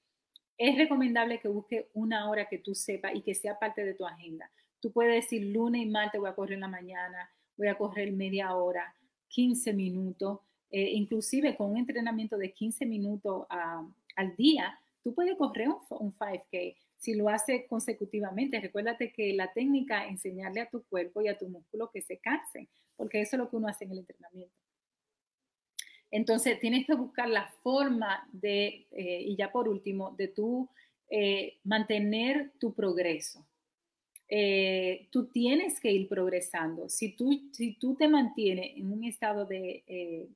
Es 0.58 0.78
recomendable 0.78 1.40
que 1.40 1.48
busque 1.48 1.90
una 1.94 2.30
hora 2.30 2.48
que 2.48 2.58
tú 2.58 2.76
sepas 2.76 3.14
y 3.16 3.22
que 3.22 3.36
sea 3.36 3.60
parte 3.60 3.86
de 3.86 3.94
tu 3.94 4.06
agenda. 4.06 4.50
Tú 4.80 4.92
puedes 4.92 5.14
decir 5.14 5.46
lunes 5.48 5.82
y 5.82 5.86
martes 5.86 6.20
voy 6.20 6.30
a 6.30 6.36
correr 6.36 6.54
en 6.54 6.62
la 6.62 6.68
mañana, 6.68 7.30
voy 7.58 7.68
a 7.68 7.78
correr 7.78 8.12
media 8.12 8.56
hora, 8.56 8.94
15 9.30 9.74
minutos, 9.74 10.40
eh, 10.70 10.92
inclusive 10.92 11.56
con 11.56 11.72
un 11.72 11.78
entrenamiento 11.78 12.38
de 12.38 12.52
15 12.52 12.86
minutos 12.86 13.46
al 13.50 14.36
día, 14.36 14.80
tú 15.06 15.14
puedes 15.14 15.38
correr 15.38 15.70
un, 15.70 15.78
un 16.00 16.12
5K 16.12 16.76
si 16.98 17.14
lo 17.14 17.30
hace 17.30 17.68
consecutivamente. 17.68 18.60
Recuérdate 18.60 19.14
que 19.14 19.34
la 19.34 19.54
técnica 19.54 20.06
es 20.06 20.14
enseñarle 20.14 20.62
a 20.62 20.70
tu 20.70 20.84
cuerpo 20.86 21.22
y 21.22 21.28
a 21.28 21.38
tu 21.38 21.48
músculo 21.48 21.92
que 21.92 22.02
se 22.02 22.18
cansen, 22.18 22.68
porque 22.98 23.22
eso 23.22 23.36
es 23.36 23.40
lo 23.40 23.50
que 23.50 23.58
uno 23.58 23.68
hace 23.68 23.86
en 23.86 23.92
el 23.92 24.00
entrenamiento. 24.00 24.56
Entonces, 26.10 26.60
tienes 26.60 26.88
que 26.88 26.96
buscar 26.96 27.30
la 27.30 27.48
forma 27.62 28.28
de, 28.32 28.88
eh, 28.90 29.22
y 29.22 29.36
ya 29.36 29.52
por 29.52 29.70
último, 29.70 30.16
de 30.18 30.30
tú 30.30 30.68
eh, 31.12 31.60
mantener 31.64 32.54
tu 32.60 32.74
progreso. 32.74 33.46
Eh, 34.28 35.08
tú 35.12 35.28
tienes 35.28 35.80
que 35.80 35.92
ir 35.92 36.08
progresando. 36.08 36.90
Si 36.90 37.16
tú, 37.16 37.50
si 37.52 37.74
tú 37.74 37.96
te 37.96 38.08
mantienes 38.08 38.76
en 38.78 38.92
un 38.92 39.04
estado 39.04 39.46
de 39.46 40.28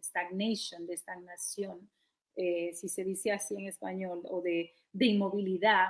stagnation, 0.00 0.86
de 0.86 0.94
estagnación, 0.94 1.90
si 2.34 2.88
se 2.88 3.04
dice 3.04 3.32
así 3.32 3.54
en 3.54 3.68
español, 3.68 4.22
o 4.24 4.40
de, 4.40 4.72
de 4.92 5.06
inmovilidad, 5.06 5.88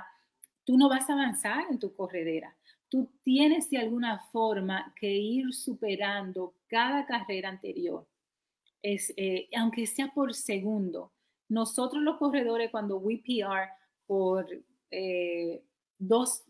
tú 0.63 0.77
no 0.77 0.89
vas 0.89 1.09
a 1.09 1.13
avanzar 1.13 1.65
en 1.69 1.79
tu 1.79 1.93
corredera. 1.95 2.55
Tú 2.89 3.09
tienes 3.23 3.69
de 3.69 3.79
alguna 3.79 4.19
forma 4.31 4.93
que 4.99 5.11
ir 5.11 5.53
superando 5.53 6.55
cada 6.67 7.05
carrera 7.05 7.49
anterior, 7.49 8.07
es, 8.81 9.13
eh, 9.17 9.47
aunque 9.57 9.87
sea 9.87 10.09
por 10.13 10.33
segundo. 10.33 11.11
Nosotros 11.49 12.03
los 12.03 12.17
corredores 12.17 12.69
cuando 12.71 12.97
we 12.97 13.17
PR 13.17 13.69
por 14.05 14.47
eh, 14.91 15.63
dos, 15.97 16.43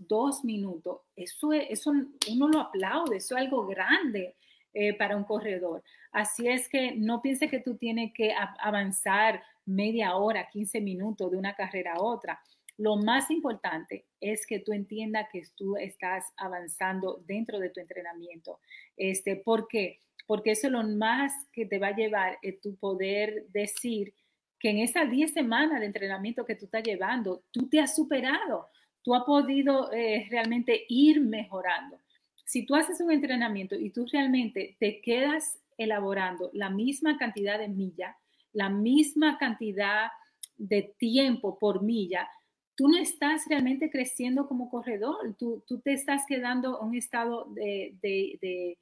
minutos, 0.43 1.01
eso, 1.15 1.53
eso 1.53 1.91
uno 2.31 2.47
lo 2.47 2.59
aplaude, 2.59 3.17
eso 3.17 3.35
es 3.35 3.41
algo 3.43 3.65
grande 3.67 4.35
eh, 4.73 4.93
para 4.97 5.15
un 5.15 5.23
corredor. 5.23 5.83
Así 6.11 6.47
es 6.47 6.67
que 6.67 6.95
no 6.95 7.21
piense 7.21 7.49
que 7.49 7.59
tú 7.59 7.77
tienes 7.77 8.11
que 8.13 8.33
avanzar 8.59 9.43
media 9.65 10.15
hora, 10.15 10.49
15 10.51 10.81
minutos 10.81 11.31
de 11.31 11.37
una 11.37 11.55
carrera 11.55 11.93
a 11.93 12.01
otra. 12.01 12.41
Lo 12.77 12.95
más 12.97 13.29
importante 13.29 14.05
es 14.19 14.47
que 14.47 14.59
tú 14.59 14.73
entiendas 14.73 15.27
que 15.31 15.43
tú 15.55 15.77
estás 15.77 16.25
avanzando 16.37 17.23
dentro 17.27 17.59
de 17.59 17.69
tu 17.69 17.79
entrenamiento. 17.79 18.59
Este, 18.97 19.35
¿Por 19.35 19.67
qué? 19.67 19.99
Porque 20.25 20.51
eso 20.51 20.67
es 20.67 20.73
lo 20.73 20.83
más 20.83 21.33
que 21.51 21.65
te 21.65 21.79
va 21.79 21.87
a 21.87 21.95
llevar 21.95 22.33
a 22.33 22.61
tu 22.61 22.75
poder 22.77 23.45
decir 23.49 24.13
que 24.59 24.69
en 24.69 24.79
esas 24.79 25.11
10 25.11 25.33
semanas 25.33 25.81
de 25.81 25.85
entrenamiento 25.85 26.45
que 26.45 26.55
tú 26.55 26.65
estás 26.65 26.83
llevando, 26.83 27.43
tú 27.51 27.67
te 27.67 27.79
has 27.79 27.95
superado, 27.95 28.69
tú 29.03 29.13
has 29.13 29.23
podido 29.23 29.91
eh, 29.91 30.25
realmente 30.29 30.85
ir 30.87 31.21
mejorando. 31.21 31.99
Si 32.45 32.65
tú 32.65 32.75
haces 32.75 33.01
un 33.01 33.11
entrenamiento 33.11 33.75
y 33.75 33.89
tú 33.89 34.05
realmente 34.11 34.77
te 34.79 35.01
quedas 35.01 35.59
elaborando 35.77 36.49
la 36.53 36.69
misma 36.69 37.17
cantidad 37.17 37.59
de 37.59 37.67
milla, 37.67 38.17
la 38.53 38.69
misma 38.69 39.37
cantidad 39.37 40.11
de 40.57 40.93
tiempo 40.97 41.59
por 41.59 41.81
milla, 41.81 42.29
tú 42.75 42.87
no 42.87 42.97
estás 42.97 43.43
realmente 43.47 43.89
creciendo 43.89 44.47
como 44.47 44.69
corredor, 44.69 45.35
tú, 45.37 45.63
tú 45.67 45.79
te 45.79 45.93
estás 45.93 46.23
quedando 46.27 46.79
en 46.79 46.87
un 46.87 46.95
estado 46.95 47.45
de, 47.53 47.95
de, 48.01 48.37
de, 48.41 48.77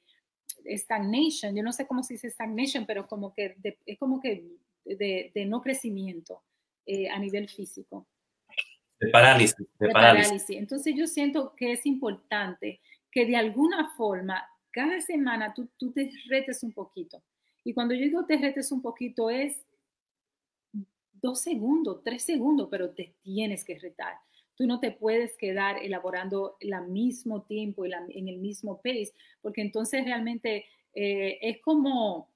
stagnation, 0.77 1.55
yo 1.55 1.63
no 1.63 1.71
sé 1.71 1.87
cómo 1.87 2.03
se 2.03 2.15
dice 2.15 2.29
stagnation, 2.29 2.85
pero 2.85 3.07
como 3.07 3.33
que 3.33 3.55
es 3.85 3.97
como 3.97 4.19
que 4.21 4.45
de, 4.85 5.45
no 5.47 5.61
crecimiento 5.61 6.43
eh, 6.85 7.09
a 7.09 7.17
nivel 7.19 7.47
físico. 7.47 8.07
De 8.99 9.09
parálisis. 9.09 9.55
De, 9.79 9.89
parálisis. 9.89 10.57
Entonces 10.57 10.93
yo 10.95 11.07
siento 11.07 11.55
que 11.55 11.71
es 11.71 11.85
importante 11.85 12.79
que 13.11 13.25
de 13.25 13.35
alguna 13.35 13.91
forma 13.95 14.45
cada 14.71 15.01
semana 15.01 15.53
tú, 15.53 15.69
tú 15.77 15.91
te 15.91 16.11
retes 16.29 16.63
un 16.63 16.71
poquito. 16.71 17.21
Y 17.63 17.73
cuando 17.73 17.93
yo 17.93 18.01
digo 18.01 18.25
te 18.25 18.37
retes 18.37 18.71
un 18.71 18.81
poquito 18.81 19.29
es 19.29 19.65
dos 21.21 21.41
segundos, 21.41 22.03
tres 22.03 22.23
segundos, 22.23 22.67
pero 22.69 22.91
te 22.91 23.15
tienes 23.21 23.63
que 23.63 23.77
retar. 23.77 24.15
Tú 24.55 24.65
no 24.67 24.79
te 24.79 24.91
puedes 24.91 25.37
quedar 25.37 25.77
elaborando 25.81 26.57
al 26.61 26.87
mismo 26.89 27.43
tiempo 27.43 27.85
y 27.85 27.91
en 27.93 28.27
el 28.27 28.37
mismo 28.39 28.77
pace, 28.77 29.13
porque 29.41 29.61
entonces 29.61 30.03
realmente 30.03 30.65
eh, 30.93 31.37
es 31.41 31.61
como, 31.61 32.29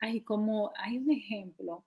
hay 0.00 0.20
como, 0.22 0.72
hay 0.76 0.98
un 0.98 1.10
ejemplo 1.10 1.84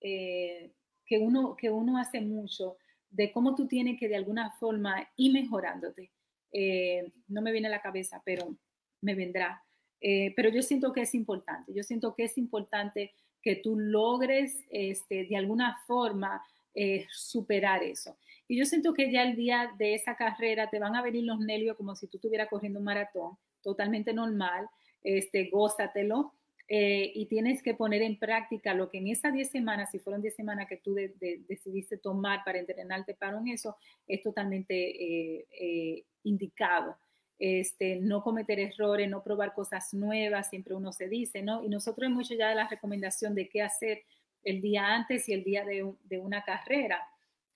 eh, 0.00 0.72
que, 1.06 1.18
uno, 1.18 1.56
que 1.56 1.70
uno 1.70 1.98
hace 1.98 2.20
mucho 2.20 2.76
de 3.10 3.32
cómo 3.32 3.54
tú 3.54 3.66
tienes 3.66 3.98
que 3.98 4.08
de 4.08 4.16
alguna 4.16 4.50
forma 4.58 5.08
ir 5.16 5.32
mejorándote. 5.32 6.10
Eh, 6.52 7.10
no 7.28 7.42
me 7.42 7.52
viene 7.52 7.68
a 7.68 7.72
la 7.72 7.82
cabeza, 7.82 8.22
pero 8.24 8.56
me 9.00 9.14
vendrá. 9.14 9.62
Pero 10.00 10.48
yo 10.50 10.62
siento 10.62 10.92
que 10.92 11.02
es 11.02 11.14
importante, 11.14 11.72
yo 11.74 11.82
siento 11.82 12.14
que 12.14 12.24
es 12.24 12.38
importante 12.38 13.12
que 13.42 13.56
tú 13.56 13.78
logres 13.78 14.64
este, 14.70 15.24
de 15.24 15.36
alguna 15.36 15.78
forma 15.86 16.42
eh, 16.74 17.06
superar 17.10 17.82
eso. 17.82 18.16
Y 18.46 18.58
yo 18.58 18.64
siento 18.64 18.94
que 18.94 19.10
ya 19.10 19.22
el 19.22 19.36
día 19.36 19.72
de 19.78 19.94
esa 19.94 20.16
carrera 20.16 20.70
te 20.70 20.78
van 20.78 20.96
a 20.96 21.02
venir 21.02 21.24
los 21.24 21.40
nervios 21.40 21.76
como 21.76 21.94
si 21.96 22.06
tú 22.06 22.18
estuvieras 22.18 22.48
corriendo 22.48 22.78
un 22.78 22.84
maratón, 22.84 23.36
totalmente 23.62 24.12
normal, 24.12 24.68
este, 25.02 25.48
gózatelo. 25.50 26.32
Eh, 26.70 27.12
y 27.14 27.24
tienes 27.26 27.62
que 27.62 27.72
poner 27.72 28.02
en 28.02 28.18
práctica 28.18 28.74
lo 28.74 28.90
que 28.90 28.98
en 28.98 29.08
esas 29.08 29.32
10 29.32 29.50
semanas, 29.50 29.90
si 29.90 29.98
fueron 29.98 30.20
10 30.20 30.36
semanas 30.36 30.68
que 30.68 30.76
tú 30.76 30.94
decidiste 30.94 31.96
tomar 31.96 32.44
para 32.44 32.58
entrenarte 32.58 33.14
para 33.14 33.38
un 33.38 33.48
eso, 33.48 33.76
es 34.06 34.22
totalmente 34.22 34.74
eh, 34.74 36.04
indicado 36.24 36.94
este, 37.38 37.96
no 37.96 38.22
cometer 38.22 38.58
errores, 38.58 39.08
no 39.08 39.22
probar 39.22 39.54
cosas 39.54 39.94
nuevas, 39.94 40.50
siempre 40.50 40.74
uno 40.74 40.92
se 40.92 41.08
dice, 41.08 41.42
¿no? 41.42 41.64
Y 41.64 41.68
nosotros 41.68 42.06
hemos 42.06 42.26
hecho 42.26 42.38
ya 42.38 42.54
la 42.54 42.68
recomendación 42.68 43.34
de 43.34 43.48
qué 43.48 43.62
hacer 43.62 44.02
el 44.42 44.60
día 44.60 44.94
antes 44.94 45.28
y 45.28 45.32
el 45.32 45.44
día 45.44 45.64
de, 45.64 46.18
una 46.18 46.42
carrera. 46.42 47.00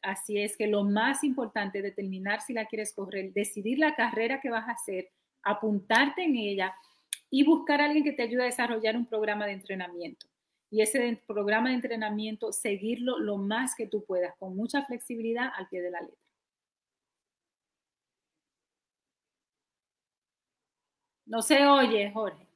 Así 0.01 0.39
es 0.39 0.57
que 0.57 0.67
lo 0.67 0.85
más 0.85 1.25
importante 1.25 1.79
es 1.79 1.85
determinar 1.85 2.41
si 2.41 2.53
la 2.53 2.67
quieres 2.67 2.93
correr, 2.93 3.33
decidir 3.33 3.79
la 3.79 3.95
carrera 3.95 4.41
que 4.41 4.51
vas 4.51 4.69
a 4.69 4.73
hacer, 4.73 5.11
apuntarte 5.43 6.25
en 6.25 6.37
ella 6.37 6.75
y 7.31 7.45
buscar 7.45 7.81
a 7.81 7.87
alguien 7.87 8.05
que 8.05 8.13
te 8.13 8.23
ayude 8.23 8.43
a 8.43 8.47
desarrollar 8.47 8.97
un 8.97 9.07
programa 9.07 9.47
de 9.47 9.53
entrenamiento. 9.53 10.27
Y 10.71 10.81
ese 10.81 11.21
programa 11.27 11.69
de 11.69 11.77
entrenamiento, 11.77 12.53
seguirlo 12.53 13.19
lo 13.19 13.37
más 13.37 13.75
que 13.75 13.87
tú 13.87 14.05
puedas, 14.05 14.35
con 14.39 14.57
mucha 14.57 14.85
flexibilidad 14.85 15.51
al 15.55 15.69
pie 15.69 15.83
de 15.83 15.91
la 15.91 16.01
letra. 16.01 16.22
No 21.33 21.41
se 21.41 21.67
oye, 21.67 22.11
Jorge. 22.13 22.47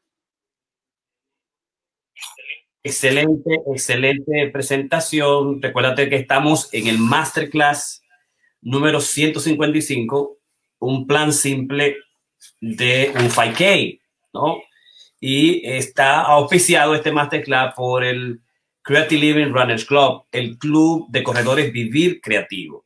Excelente, 2.83 3.62
excelente 3.72 4.51
presentación. 4.53 5.62
Recuérdate 5.62 6.11
que 6.11 6.16
estamos 6.16 6.68
en 6.74 6.87
el 6.87 6.99
masterclass 6.99 8.03
número 8.61 9.01
155, 9.01 10.37
un 10.81 11.07
plan 11.07 11.33
simple 11.33 11.97
de 12.61 13.14
un 13.14 13.31
5K, 13.31 13.99
¿no? 14.35 14.59
Y 15.20 15.66
está 15.66 16.20
auspiciado 16.20 16.95
este 16.95 17.12
masterclass 17.12 17.72
por 17.74 18.05
el 18.05 18.43
Creative 18.83 19.20
Living 19.22 19.55
Runners 19.55 19.87
Club, 19.87 20.27
el 20.33 20.59
club 20.59 21.07
de 21.09 21.22
corredores 21.22 21.72
Vivir 21.72 22.20
Creativo 22.20 22.86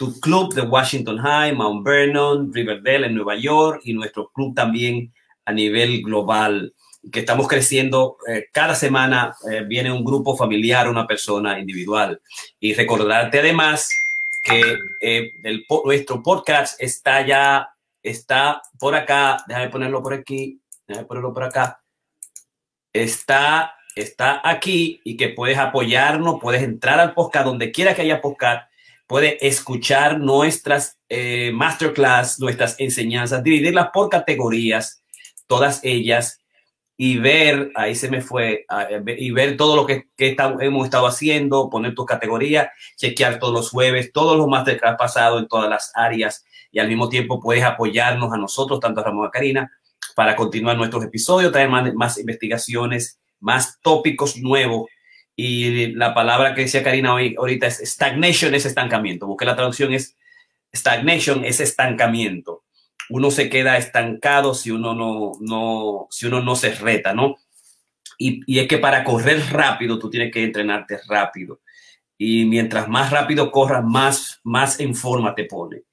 tu 0.00 0.18
club 0.18 0.54
de 0.54 0.62
Washington 0.62 1.18
High, 1.18 1.52
Mount 1.52 1.84
Vernon, 1.84 2.50
Riverdale 2.54 3.08
en 3.08 3.14
Nueva 3.14 3.36
York 3.36 3.82
y 3.84 3.92
nuestro 3.92 4.30
club 4.30 4.54
también 4.54 5.12
a 5.44 5.52
nivel 5.52 6.00
global, 6.00 6.72
que 7.12 7.20
estamos 7.20 7.46
creciendo. 7.46 8.16
Eh, 8.26 8.46
cada 8.50 8.74
semana 8.74 9.34
eh, 9.52 9.62
viene 9.68 9.92
un 9.92 10.02
grupo 10.02 10.38
familiar, 10.38 10.88
una 10.88 11.06
persona 11.06 11.58
individual. 11.58 12.18
Y 12.58 12.72
recordarte 12.72 13.40
además 13.40 13.90
que 14.42 14.78
eh, 15.02 15.32
el, 15.42 15.66
nuestro 15.84 16.22
podcast 16.22 16.80
está 16.80 17.26
ya, 17.26 17.68
está 18.02 18.62
por 18.78 18.94
acá, 18.94 19.44
déjame 19.48 19.68
ponerlo 19.68 20.02
por 20.02 20.14
aquí, 20.14 20.62
déjame 20.88 21.06
ponerlo 21.06 21.34
por 21.34 21.44
acá. 21.44 21.82
Está, 22.90 23.74
está 23.94 24.40
aquí 24.48 25.02
y 25.04 25.18
que 25.18 25.28
puedes 25.28 25.58
apoyarnos, 25.58 26.40
puedes 26.40 26.62
entrar 26.62 26.98
al 27.00 27.12
podcast 27.12 27.44
donde 27.44 27.70
quiera 27.70 27.94
que 27.94 28.00
haya 28.00 28.22
podcast 28.22 28.69
puede 29.10 29.44
escuchar 29.44 30.20
nuestras 30.20 31.00
eh, 31.08 31.50
masterclass, 31.52 32.38
nuestras 32.38 32.78
enseñanzas, 32.78 33.42
dividirlas 33.42 33.88
por 33.92 34.08
categorías, 34.08 35.02
todas 35.48 35.80
ellas, 35.82 36.38
y 36.96 37.18
ver, 37.18 37.72
ahí 37.74 37.96
se 37.96 38.08
me 38.08 38.20
fue, 38.20 38.66
y 39.18 39.32
ver 39.32 39.56
todo 39.56 39.74
lo 39.74 39.84
que, 39.84 40.06
hemos 40.16 40.84
estado 40.84 41.08
haciendo, 41.08 41.68
poner 41.70 41.96
tus 41.96 42.06
categorías, 42.06 42.68
chequear 42.96 43.40
todos 43.40 43.52
los 43.52 43.70
jueves, 43.70 44.12
todos 44.12 44.38
los 44.38 44.46
masterclass 44.46 44.94
pasados 44.96 45.42
en 45.42 45.48
todas 45.48 45.68
las 45.68 45.90
áreas, 45.96 46.44
y 46.70 46.78
al 46.78 46.86
mismo 46.86 47.08
tiempo 47.08 47.40
puedes 47.40 47.64
apoyarnos 47.64 48.32
a 48.32 48.36
nosotros, 48.36 48.78
tanto 48.78 49.00
a 49.00 49.04
Ramón 49.04 49.26
a 49.26 49.30
Karina, 49.32 49.72
para 50.14 50.36
continuar 50.36 50.76
nuestros 50.76 51.02
episodios, 51.02 51.50
traer 51.50 51.68
más 51.68 52.16
investigaciones, 52.16 53.18
más 53.40 53.80
tópicos 53.82 54.36
nuevos 54.36 54.86
y 55.42 55.94
la 55.94 56.12
palabra 56.12 56.54
que 56.54 56.62
decía 56.62 56.82
Karina 56.82 57.14
hoy, 57.14 57.34
ahorita 57.38 57.66
es 57.66 57.78
stagnation, 57.78 58.54
es 58.54 58.66
estancamiento. 58.66 59.26
Busqué 59.26 59.46
la 59.46 59.56
traducción, 59.56 59.94
es 59.94 60.18
stagnation, 60.76 61.46
es 61.46 61.60
estancamiento. 61.60 62.64
Uno 63.08 63.30
se 63.30 63.48
queda 63.48 63.78
estancado 63.78 64.52
si 64.52 64.70
uno 64.70 64.94
no, 64.94 65.32
no, 65.40 66.08
si 66.10 66.26
uno 66.26 66.42
no 66.42 66.56
se 66.56 66.74
reta, 66.74 67.14
¿no? 67.14 67.36
Y, 68.18 68.42
y 68.46 68.58
es 68.58 68.68
que 68.68 68.76
para 68.76 69.02
correr 69.02 69.40
rápido, 69.50 69.98
tú 69.98 70.10
tienes 70.10 70.30
que 70.30 70.44
entrenarte 70.44 71.00
rápido. 71.08 71.62
Y 72.18 72.44
mientras 72.44 72.86
más 72.90 73.10
rápido 73.10 73.50
corras, 73.50 73.82
más, 73.82 74.40
más 74.44 74.78
en 74.78 74.94
forma 74.94 75.34
te 75.34 75.44
pone. 75.44 75.84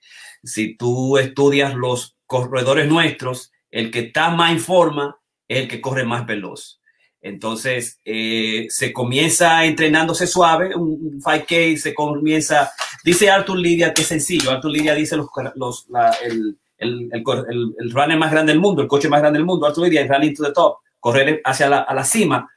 Si 0.44 0.76
tú 0.76 1.18
estudias 1.18 1.74
los 1.74 2.18
corredores 2.26 2.90
nuestros, 2.90 3.54
el 3.72 3.92
que 3.92 4.00
está 4.00 4.30
más 4.30 4.52
en 4.52 4.60
forma 4.60 5.22
es 5.48 5.60
el 5.60 5.68
que 5.70 5.80
corre 5.80 6.04
más 6.04 6.26
veloz. 6.26 6.77
Entonces, 7.22 8.00
eh, 8.06 8.68
se 8.70 8.94
comienza 8.94 9.66
entrenándose 9.66 10.28
suave, 10.28 10.76
un 10.76 11.20
5K 11.20 11.78
se 11.78 11.94
comienza, 11.94 12.72
dice 13.04 13.30
Arthur 13.30 13.58
Lidia 13.58 13.94
que 13.94 14.04
es 14.04 14.08
sencillo, 14.08 14.52
Arthur 14.52 14.72
Lidia 14.72 14.94
dice 14.94 15.18
los, 15.18 15.28
los, 15.56 15.88
el, 16.24 16.58
el, 16.78 17.10
el, 17.12 17.76
el, 17.80 17.92
runner 17.92 18.18
más 18.18 18.32
grande 18.32 18.54
del 18.54 18.62
mundo, 18.62 18.82
el 18.82 18.88
coche 18.88 19.10
más 19.10 19.20
grande 19.20 19.40
del 19.40 19.46
mundo, 19.46 19.66
Arthur 19.66 19.86
Lidia, 19.86 20.02
es 20.02 20.10
running 20.10 20.36
to 20.36 20.44
the 20.44 20.54
top, 20.54 20.78
correr 21.00 21.42
hacia 21.44 21.70
la, 21.70 21.80
a 21.80 21.94
la 21.94 22.04
cima. 22.04 22.50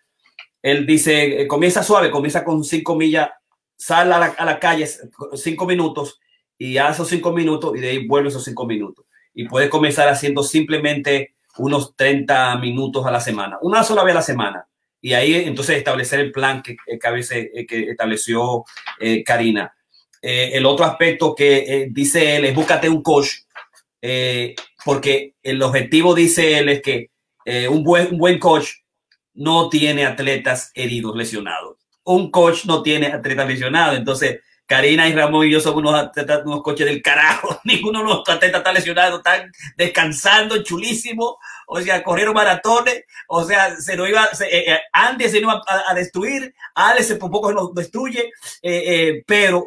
Él 0.63 0.87
dice, 0.87 1.41
eh, 1.41 1.47
comienza 1.47 1.83
suave, 1.83 2.11
comienza 2.11 2.45
con 2.45 2.63
cinco 2.63 2.95
millas, 2.95 3.31
sale 3.77 4.13
a 4.13 4.45
la, 4.45 4.59
calle 4.59 4.87
cinco 5.35 5.67
minutos 5.67 6.21
y 6.59 6.77
hace 6.77 6.93
esos 6.93 7.09
cinco 7.09 7.33
minutos 7.33 7.75
y 7.75 7.81
de 7.81 7.89
ahí 7.89 8.07
vuelve 8.07 8.29
esos 8.29 8.45
cinco 8.45 8.67
minutos. 8.67 9.07
Y 9.33 9.49
puede 9.49 9.71
comenzar 9.71 10.09
haciendo 10.09 10.43
simplemente 10.43 11.35
unos 11.59 11.97
30 11.97 12.57
minutos 12.57 13.07
a 13.07 13.11
la 13.11 13.21
semana, 13.21 13.59
una 13.63 13.83
sola 13.83 14.03
vez 14.05 14.13
a 14.13 14.17
la 14.17 14.23
semana. 14.23 14.67
Y 15.01 15.15
ahí 15.15 15.35
entonces 15.35 15.79
establecer 15.79 16.21
el 16.21 16.31
plan 16.31 16.63
que, 16.63 16.77
que, 16.77 17.07
a 17.07 17.11
veces, 17.11 17.49
eh, 17.55 17.67
que 17.67 17.91
estableció 17.91 18.65
eh, 18.99 19.25
Karina. 19.25 19.75
Eh, 20.21 20.51
el 20.53 20.67
otro 20.67 20.85
aspecto 20.85 21.35
que 21.35 21.89
dice 21.91 22.37
él 22.37 22.45
es 22.45 22.55
búscate 22.55 22.89
un 22.89 23.03
coach, 23.03 23.29
porque 24.85 25.35
el 25.43 25.63
objetivo, 25.63 26.15
dice 26.15 26.59
él, 26.59 26.69
es 26.69 26.83
que 26.83 27.11
un, 27.69 27.83
buen, 27.83 28.13
un 28.13 28.19
buen 28.19 28.39
coach 28.39 28.69
no 29.35 29.69
tiene 29.69 30.05
atletas 30.05 30.71
heridos, 30.75 31.17
lesionados. 31.17 31.77
Un 32.05 32.31
coach 32.31 32.65
no 32.67 32.83
tiene 32.83 33.09
atletas 33.09 33.49
lesionados. 33.49 33.97
Entonces, 33.97 34.41
Karina 34.71 35.09
y 35.09 35.13
Ramón 35.13 35.49
y 35.49 35.51
yo 35.51 35.59
somos 35.59 35.81
unos, 35.81 36.11
unos 36.45 36.63
coches 36.63 36.87
del 36.87 37.03
carajo. 37.03 37.61
Ninguno 37.65 37.99
de 37.99 38.05
los 38.05 38.29
atletas 38.29 38.61
está 38.61 38.73
lesionado, 38.73 39.17
están 39.17 39.51
descansando 39.77 40.63
chulísimo. 40.63 41.39
O 41.67 41.81
sea, 41.81 42.05
corrieron 42.05 42.35
maratones. 42.35 43.03
O 43.27 43.43
sea, 43.43 43.75
se 43.75 43.97
nos 43.97 44.09
iba, 44.09 44.33
se, 44.33 44.47
eh, 44.47 44.73
eh, 44.73 45.29
se 45.29 45.39
iba 45.41 45.61
a, 45.67 45.93
destruir. 45.93 46.55
Alex 46.77 47.15
por 47.15 47.33
poco 47.33 47.49
se 47.49 47.55
nos 47.55 47.75
destruye. 47.75 48.31
Eh, 48.63 49.25
pero 49.27 49.67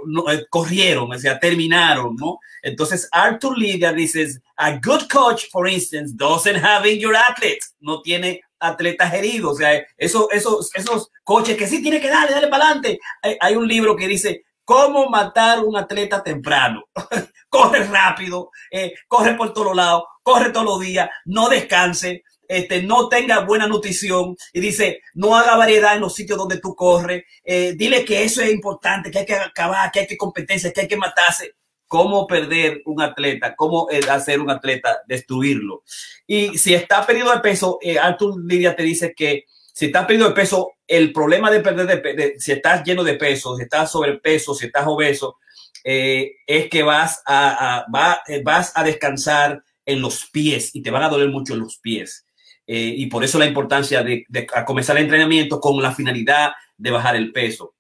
corrieron, 0.50 1.12
o 1.12 1.20
sea, 1.20 1.38
terminaron, 1.38 2.16
¿no? 2.16 2.40
Entonces, 2.62 3.10
Arthur 3.12 3.58
Lidia 3.58 3.92
dice, 3.92 4.26
a 4.56 4.72
good 4.78 5.10
coach, 5.12 5.48
for 5.52 5.68
instance, 5.68 6.14
doesn't 6.16 6.64
have 6.64 6.98
your 6.98 7.14
athletes. 7.14 7.76
No 7.82 8.02
tiene 8.02 8.40
atletas 8.58 9.14
heridos. 9.14 9.56
O 9.56 9.58
sea, 9.58 9.86
esos, 9.98 10.28
esos, 10.32 10.74
esos 10.74 11.10
coches 11.26 11.58
que 11.58 11.68
sí 11.68 11.82
tiene 11.82 12.00
que 12.00 12.08
darle, 12.08 12.32
darle 12.32 12.48
para 12.48 12.68
adelante. 12.68 13.02
Hay 13.42 13.58
un 13.58 13.68
libro 13.68 13.98
que 13.98 14.08
dice 14.08 14.46
cómo 14.64 15.10
matar 15.10 15.60
un 15.60 15.76
atleta 15.78 16.24
temprano. 16.24 16.84
corre 17.54 17.84
rápido, 17.84 18.50
eh, 18.72 18.96
corre 19.08 19.36
por 19.36 19.54
todos 19.54 19.76
lados, 19.76 20.06
corre 20.24 20.50
todos 20.50 20.66
los 20.66 20.80
días, 20.80 21.08
no 21.26 21.50
descanse, 21.50 22.24
este, 22.48 22.82
no 22.82 23.10
tenga 23.10 23.42
buena 23.42 23.68
nutrición 23.68 24.36
y 24.52 24.60
dice, 24.60 25.02
no 25.14 25.38
haga 25.38 25.56
variedad 25.56 25.94
en 25.94 26.02
los 26.02 26.16
sitios 26.16 26.40
donde 26.40 26.60
tú 26.60 26.74
corres, 26.74 27.24
eh, 27.44 27.74
dile 27.78 28.04
que 28.04 28.24
eso 28.24 28.42
es 28.42 28.52
importante, 28.52 29.12
que 29.12 29.20
hay 29.20 29.26
que 29.28 29.36
acabar, 29.36 29.92
que 29.92 30.00
hay 30.00 30.08
que 30.08 30.18
competencia, 30.18 30.74
que 30.74 30.82
hay 30.82 30.88
que 30.88 30.98
matarse. 30.98 31.54
¿Cómo 31.86 32.26
perder 32.26 32.82
un 32.86 33.04
atleta? 33.04 33.54
¿Cómo 33.56 33.88
eh, 33.92 34.00
hacer 34.10 34.40
un 34.40 34.50
atleta? 34.50 35.02
Destruirlo. 35.06 35.84
Y 36.26 36.58
si 36.58 36.74
está 36.74 37.06
perdido 37.06 37.32
de 37.32 37.40
peso, 37.40 37.78
Arthur 38.02 38.44
Lidia 38.44 38.76
te 38.76 38.82
dice 38.82 39.14
que 39.16 39.46
si 39.72 39.88
estás 39.88 40.08
perdido 40.08 40.30
de 40.30 40.34
peso, 40.34 40.72
el 40.98 41.12
problema 41.12 41.50
de 41.50 41.60
perder 41.60 41.88
de, 41.88 41.98
peso, 41.98 42.34
si 42.38 42.52
estás 42.52 42.84
lleno 42.84 43.04
de 43.04 43.16
peso, 43.16 43.58
si 43.58 43.64
estás 43.64 43.92
sobrepeso, 43.92 44.54
si 44.54 44.68
estás 44.68 44.86
obeso, 44.86 45.40
eh, 45.84 46.36
es 46.46 46.70
que 46.70 46.84
vas 46.84 47.24
a, 47.26 47.86
eh, 48.28 48.44
vas 48.44 48.72
a 48.76 48.84
descansar 48.84 49.64
en 49.86 50.02
los 50.02 50.30
pies 50.30 50.76
y 50.76 50.84
te 50.84 50.92
van 50.92 51.02
a 51.02 51.10
doler 51.10 51.30
mucho 51.30 51.56
los 51.56 51.80
pies. 51.80 52.28
Eh, 52.68 52.94
y 52.96 53.08
por 53.08 53.24
eso 53.24 53.40
la 53.40 53.48
importancia 53.48 54.04
de, 54.04 54.26
comenzar 54.68 54.96
el 54.98 55.04
entrenamiento 55.04 55.60
con 55.60 55.82
la 55.82 55.94
finalidad 55.94 56.52
de 56.78 56.92
bajar 56.92 57.16
el 57.16 57.32
peso. 57.32 57.74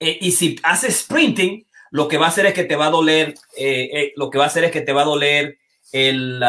y 0.00 0.32
si 0.32 0.58
haces 0.62 1.00
sprinting, 1.00 1.66
lo 1.90 2.08
que 2.08 2.16
va 2.16 2.26
a 2.26 2.28
hacer 2.30 2.46
es 2.46 2.54
que 2.54 2.64
te 2.64 2.76
va 2.76 2.86
a 2.86 2.90
doler, 2.90 3.34
lo 4.16 4.30
que 4.30 4.38
va 4.38 4.44
a 4.44 4.46
hacer 4.48 4.64
es 4.64 4.72
que 4.72 4.80
te 4.80 4.92
va 4.92 5.02
a 5.02 5.04
doler 5.04 5.58
el, 5.92 6.40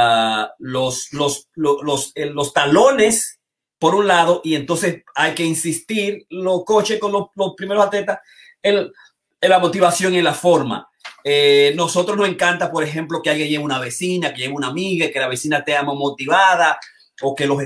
los, 0.60 1.12
los, 1.12 1.50
los, 1.54 2.14
los 2.16 2.54
talones 2.54 3.42
por 3.84 3.96
un 3.96 4.08
lado, 4.08 4.40
y 4.46 4.56
entonces 4.56 5.04
hay 5.14 5.36
que 5.36 5.44
insistir 5.44 6.26
los 6.30 6.64
coches 6.64 7.02
con 7.02 7.12
los, 7.12 7.28
primeros 7.58 7.86
atletas 7.86 8.20
en, 8.62 8.90
la 9.42 9.60
motivación 9.60 10.14
y 10.14 10.20
en 10.20 10.24
la 10.24 10.34
forma. 10.34 10.88
Eh, 11.22 11.74
nosotros 11.76 12.16
nos 12.16 12.30
encanta, 12.30 12.72
por 12.72 12.86
ejemplo, 12.86 13.22
que 13.22 13.30
alguien 13.30 13.50
lleve 13.50 13.62
una 13.62 13.80
vecina, 13.80 14.34
que 14.34 14.44
lleve 14.44 14.54
una 14.54 14.68
amiga, 14.68 15.12
que 15.12 15.20
la 15.20 15.28
vecina 15.28 15.66
te 15.66 15.76
ama 15.76 15.94
motivada, 15.94 16.80
o 17.24 17.36
que 17.36 17.46
los, 17.46 17.62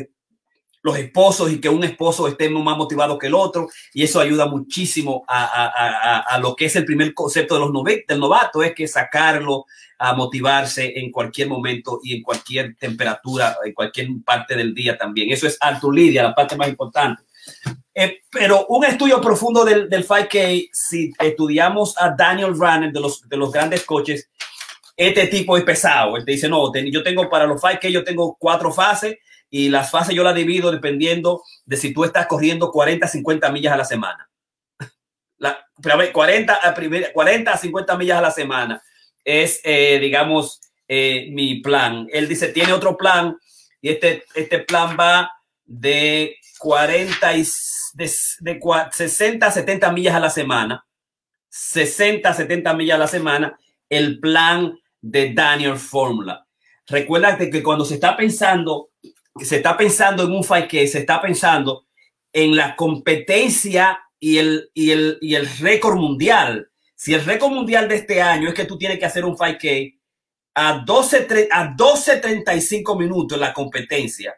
los 0.81 0.97
esposos 0.97 1.51
y 1.51 1.59
que 1.59 1.69
un 1.69 1.83
esposo 1.83 2.27
esté 2.27 2.49
más 2.49 2.77
motivado 2.77 3.17
que 3.17 3.27
el 3.27 3.35
otro, 3.35 3.69
y 3.93 4.03
eso 4.03 4.19
ayuda 4.19 4.45
muchísimo 4.45 5.25
a, 5.27 6.39
lo 6.41 6.55
que 6.55 6.65
es 6.65 6.75
el 6.75 6.85
primer 6.85 7.13
concepto 7.13 7.55
de 7.55 7.61
los 7.61 7.83
del 8.07 8.19
novato, 8.19 8.63
es 8.63 8.73
que 8.73 8.87
sacarlo 8.87 9.65
a 9.99 10.13
motivarse 10.13 10.99
en 10.99 11.11
cualquier 11.11 11.49
momento 11.49 11.99
y 12.03 12.17
en 12.17 12.21
cualquier 12.21 12.75
temperatura, 12.75 13.57
en 13.63 13.73
cualquier 13.73 14.07
parte 14.23 14.55
del 14.55 14.73
día 14.73 14.97
también. 14.97 15.31
Eso 15.31 15.47
es 15.47 15.57
Lidia, 15.91 16.23
la 16.23 16.35
parte 16.35 16.55
más 16.55 16.67
importante. 16.67 17.23
Eh, 17.93 18.21
pero 18.29 18.67
un 18.67 18.85
estudio 18.85 19.19
profundo 19.19 19.65
del, 19.65 19.89
del 19.89 20.07
5K, 20.07 20.69
si 20.71 21.11
estudiamos 21.17 21.95
a 21.99 22.11
Daniel 22.11 22.53
Runner 22.53 22.91
de 22.91 22.99
los, 22.99 23.27
de 23.27 23.37
los 23.37 23.51
grandes 23.51 23.83
coches, 23.83 24.29
este 24.95 25.27
tipo 25.27 25.57
es 25.57 25.63
pesado. 25.63 26.15
Él 26.17 26.25
te 26.25 26.33
dice, 26.33 26.47
no, 26.47 26.71
yo 26.73 27.03
tengo 27.03 27.27
para 27.29 27.45
los 27.45 27.61
5K, 27.61 27.89
yo 27.89 28.03
tengo 28.03 28.35
cuatro 28.39 28.71
fases 28.71 29.17
y 29.49 29.69
las 29.69 29.91
fases 29.91 30.15
yo 30.15 30.23
las 30.23 30.35
divido 30.35 30.71
dependiendo 30.71 31.43
de 31.65 31.77
si 31.77 31.93
tú 31.93 32.03
estás 32.03 32.27
corriendo 32.27 32.71
40, 32.71 33.07
50 33.07 33.51
millas 33.51 33.73
a 33.73 33.77
la 33.77 33.85
semana. 33.85 34.29
La, 35.37 35.65
40, 36.11 36.59
a 36.61 36.73
40 37.13 37.51
a 37.51 37.57
50 37.57 37.97
millas 37.97 38.17
a 38.17 38.21
la 38.21 38.31
semana 38.31 38.81
es, 39.23 39.61
eh, 39.63 39.99
digamos, 39.99 40.61
eh, 40.87 41.27
mi 41.31 41.61
plan. 41.61 42.07
Él 42.11 42.27
dice, 42.27 42.47
tiene 42.49 42.73
otro 42.73 42.97
plan 42.97 43.37
y 43.81 43.89
este, 43.89 44.23
este 44.33 44.59
plan 44.59 44.97
va 44.99 45.31
de 45.65 46.37
40 46.59 47.35
y 47.35 47.45
de, 47.93 48.07
60 48.07 49.45
a 49.45 49.51
70 49.51 49.91
millas 49.91 50.15
a 50.15 50.19
la 50.19 50.29
semana. 50.29 50.85
60 51.49 52.29
a 52.29 52.33
70 52.33 52.73
millas 52.73 52.95
a 52.95 52.99
la 52.99 53.07
semana. 53.07 53.59
El 53.89 54.19
plan 54.19 54.77
de 55.01 55.33
Daniel 55.33 55.77
Fórmula. 55.77 56.45
Recuerda 56.87 57.37
que 57.37 57.63
cuando 57.63 57.83
se 57.83 57.95
está 57.95 58.15
pensando, 58.15 58.91
se 59.43 59.57
está 59.57 59.77
pensando 59.77 60.23
en 60.23 60.31
un 60.31 60.43
5K, 60.43 60.87
se 60.87 60.99
está 60.99 61.21
pensando 61.21 61.85
en 62.33 62.55
la 62.55 62.75
competencia 62.75 63.99
y 64.19 64.37
el, 64.37 64.69
y 64.73 64.91
el, 64.91 65.17
y 65.21 65.35
el 65.35 65.47
récord 65.59 65.97
mundial. 65.97 66.69
Si 66.95 67.13
el 67.13 67.23
récord 67.23 67.51
mundial 67.51 67.87
de 67.87 67.95
este 67.95 68.21
año 68.21 68.49
es 68.49 68.53
que 68.53 68.65
tú 68.65 68.77
tienes 68.77 68.99
que 68.99 69.05
hacer 69.05 69.25
un 69.25 69.35
5K 69.35 69.99
a 70.55 70.83
12, 70.85 71.47
a 71.51 71.75
12.35 71.75 72.97
minutos 72.97 73.35
en 73.37 73.41
la 73.41 73.53
competencia, 73.53 74.35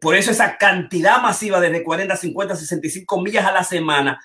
por 0.00 0.14
eso 0.14 0.30
esa 0.30 0.56
cantidad 0.56 1.20
masiva 1.20 1.60
desde 1.60 1.82
40, 1.82 2.16
50, 2.16 2.56
65 2.56 3.20
millas 3.20 3.46
a 3.46 3.52
la 3.52 3.64
semana 3.64 4.20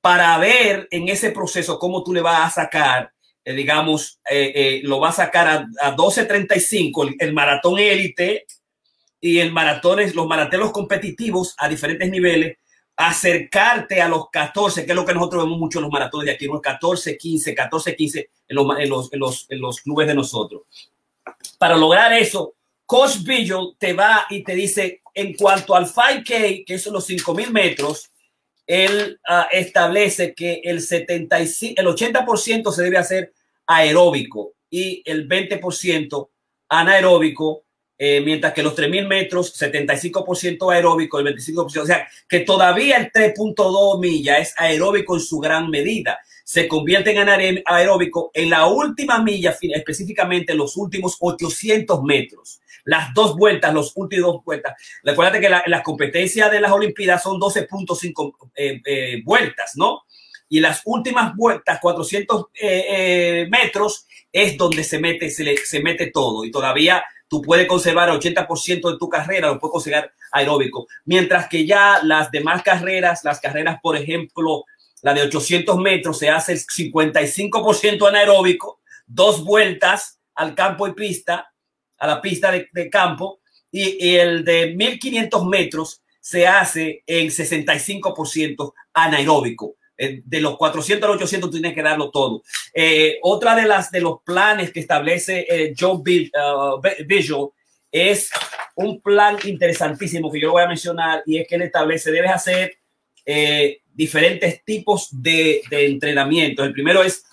para 0.00 0.36
ver 0.38 0.88
en 0.90 1.08
ese 1.08 1.30
proceso 1.30 1.78
cómo 1.78 2.02
tú 2.02 2.12
le 2.12 2.20
vas 2.20 2.46
a 2.46 2.62
sacar, 2.62 3.12
eh, 3.44 3.54
digamos, 3.54 4.20
eh, 4.28 4.52
eh, 4.54 4.80
lo 4.84 5.00
vas 5.00 5.18
a 5.18 5.24
sacar 5.24 5.48
a, 5.48 5.66
a 5.80 5.96
12.35 5.96 7.08
el, 7.08 7.16
el 7.18 7.34
maratón 7.34 7.78
élite 7.78 8.46
y 9.26 9.40
el 9.40 9.52
maratón, 9.52 10.00
los 10.14 10.26
maratones 10.28 10.70
competitivos 10.70 11.54
a 11.58 11.68
diferentes 11.68 12.08
niveles 12.08 12.58
acercarte 12.96 14.00
a 14.00 14.08
los 14.08 14.30
14, 14.30 14.86
que 14.86 14.92
es 14.92 14.96
lo 14.96 15.04
que 15.04 15.12
nosotros 15.12 15.44
vemos 15.44 15.58
mucho 15.58 15.78
en 15.78 15.82
los 15.82 15.92
maratones 15.92 16.26
de 16.26 16.32
aquí, 16.32 16.46
los 16.46 16.62
14, 16.62 17.18
15, 17.18 17.54
14, 17.54 17.96
15 17.96 18.30
en 18.48 18.56
los, 18.56 18.78
en 18.78 18.88
los, 18.88 19.12
en 19.12 19.18
los, 19.18 19.46
en 19.50 19.60
los 19.60 19.80
clubes 19.80 20.06
de 20.06 20.14
nosotros. 20.14 20.62
Para 21.58 21.76
lograr 21.76 22.12
eso, 22.12 22.54
Coach 22.86 23.18
Visual 23.24 23.74
te 23.78 23.92
va 23.92 24.26
y 24.30 24.44
te 24.44 24.54
dice, 24.54 25.02
en 25.12 25.34
cuanto 25.34 25.74
al 25.74 25.86
5K, 25.86 26.64
que 26.64 26.78
son 26.78 26.94
los 26.94 27.04
5000 27.04 27.52
metros, 27.52 28.10
él 28.66 29.20
uh, 29.28 29.44
establece 29.50 30.34
que 30.34 30.60
el 30.64 30.80
75, 30.80 31.80
el 31.80 31.86
80% 31.88 32.72
se 32.72 32.82
debe 32.82 32.96
hacer 32.96 33.32
aeróbico 33.66 34.54
y 34.70 35.02
el 35.04 35.28
20% 35.28 36.28
anaeróbico 36.68 37.65
eh, 37.98 38.20
mientras 38.20 38.52
que 38.52 38.62
los 38.62 38.76
3.000 38.76 39.06
metros, 39.06 39.58
75% 39.58 40.72
aeróbico, 40.72 41.18
el 41.18 41.34
25%, 41.34 41.80
o 41.80 41.86
sea, 41.86 42.06
que 42.28 42.40
todavía 42.40 42.98
el 42.98 43.10
3.2 43.10 43.98
milla 44.00 44.38
es 44.38 44.52
aeróbico 44.58 45.14
en 45.14 45.20
su 45.20 45.38
gran 45.38 45.70
medida. 45.70 46.18
Se 46.44 46.68
convierte 46.68 47.12
en 47.12 47.62
aeróbico 47.64 48.30
en 48.34 48.50
la 48.50 48.66
última 48.66 49.22
milla, 49.22 49.56
específicamente 49.60 50.52
en 50.52 50.58
los 50.58 50.76
últimos 50.76 51.16
800 51.18 52.02
metros. 52.02 52.60
Las 52.84 53.12
dos 53.14 53.34
vueltas, 53.34 53.72
los 53.74 53.92
últimos 53.96 54.34
dos 54.34 54.44
vueltas. 54.44 54.74
Recuerda 55.02 55.40
que 55.40 55.48
la, 55.48 55.64
las 55.66 55.82
competencias 55.82 56.50
de 56.52 56.60
las 56.60 56.70
Olimpiadas 56.70 57.22
son 57.22 57.40
12.5 57.40 58.50
eh, 58.54 58.80
eh, 58.84 59.22
vueltas, 59.24 59.72
¿no? 59.74 60.02
Y 60.48 60.60
las 60.60 60.82
últimas 60.84 61.34
vueltas, 61.34 61.80
400 61.80 62.46
metros, 63.48 64.06
es 64.30 64.56
donde 64.56 64.84
se 64.84 65.00
mete, 65.00 65.30
se, 65.30 65.56
se 65.56 65.80
mete 65.80 66.12
todo. 66.12 66.44
Y 66.44 66.52
todavía 66.52 67.02
tú 67.28 67.42
puedes 67.42 67.66
conservar 67.66 68.08
el 68.08 68.18
80% 68.18 68.92
de 68.92 68.98
tu 68.98 69.08
carrera, 69.08 69.48
lo 69.48 69.58
puedes 69.58 69.72
considerar 69.72 70.12
aeróbico. 70.32 70.86
Mientras 71.04 71.48
que 71.48 71.66
ya 71.66 72.00
las 72.02 72.30
demás 72.30 72.62
carreras, 72.62 73.24
las 73.24 73.40
carreras, 73.40 73.78
por 73.82 73.96
ejemplo, 73.96 74.64
la 75.02 75.14
de 75.14 75.22
800 75.22 75.78
metros, 75.78 76.18
se 76.18 76.30
hace 76.30 76.52
el 76.52 76.58
55% 76.60 78.08
anaeróbico, 78.08 78.80
dos 79.06 79.44
vueltas 79.44 80.20
al 80.34 80.54
campo 80.54 80.86
y 80.86 80.94
pista, 80.94 81.52
a 81.98 82.06
la 82.06 82.20
pista 82.20 82.52
de, 82.52 82.90
campo, 82.90 83.40
y, 83.70 84.06
y, 84.06 84.16
el 84.16 84.44
de 84.44 84.74
1500 84.74 85.46
metros 85.46 86.02
se 86.20 86.46
hace 86.46 87.02
en 87.06 87.28
65% 87.28 88.72
anaeróbico. 88.92 89.76
Eh, 89.98 90.20
de 90.24 90.40
los 90.42 90.58
400 90.58 91.08
a 91.08 91.12
los 91.12 91.16
800 91.16 91.50
tienes 91.50 91.74
que 91.74 91.82
darlo 91.82 92.10
todo. 92.10 92.42
Eh, 92.74 93.18
otra 93.22 93.54
de 93.54 93.66
las 93.66 93.90
de 93.90 94.00
los 94.00 94.20
planes 94.22 94.70
que 94.70 94.80
establece 94.80 95.46
eh, 95.48 95.74
Joe 95.78 95.96
uh, 95.96 96.80
Visual 97.06 97.48
es 97.90 98.30
un 98.74 99.00
plan 99.00 99.38
interesantísimo 99.44 100.30
que 100.30 100.40
yo 100.40 100.52
voy 100.52 100.62
a 100.62 100.68
mencionar 100.68 101.22
y 101.24 101.38
es 101.38 101.48
que 101.48 101.54
él 101.54 101.62
establece, 101.62 102.10
debes 102.10 102.30
hacer 102.30 102.78
diferentes 103.92 104.62
tipos 104.64 105.08
de, 105.10 105.62
de, 105.68 105.86
entrenamiento. 105.86 106.62
El 106.62 106.72
primero 106.72 107.02
es 107.02 107.24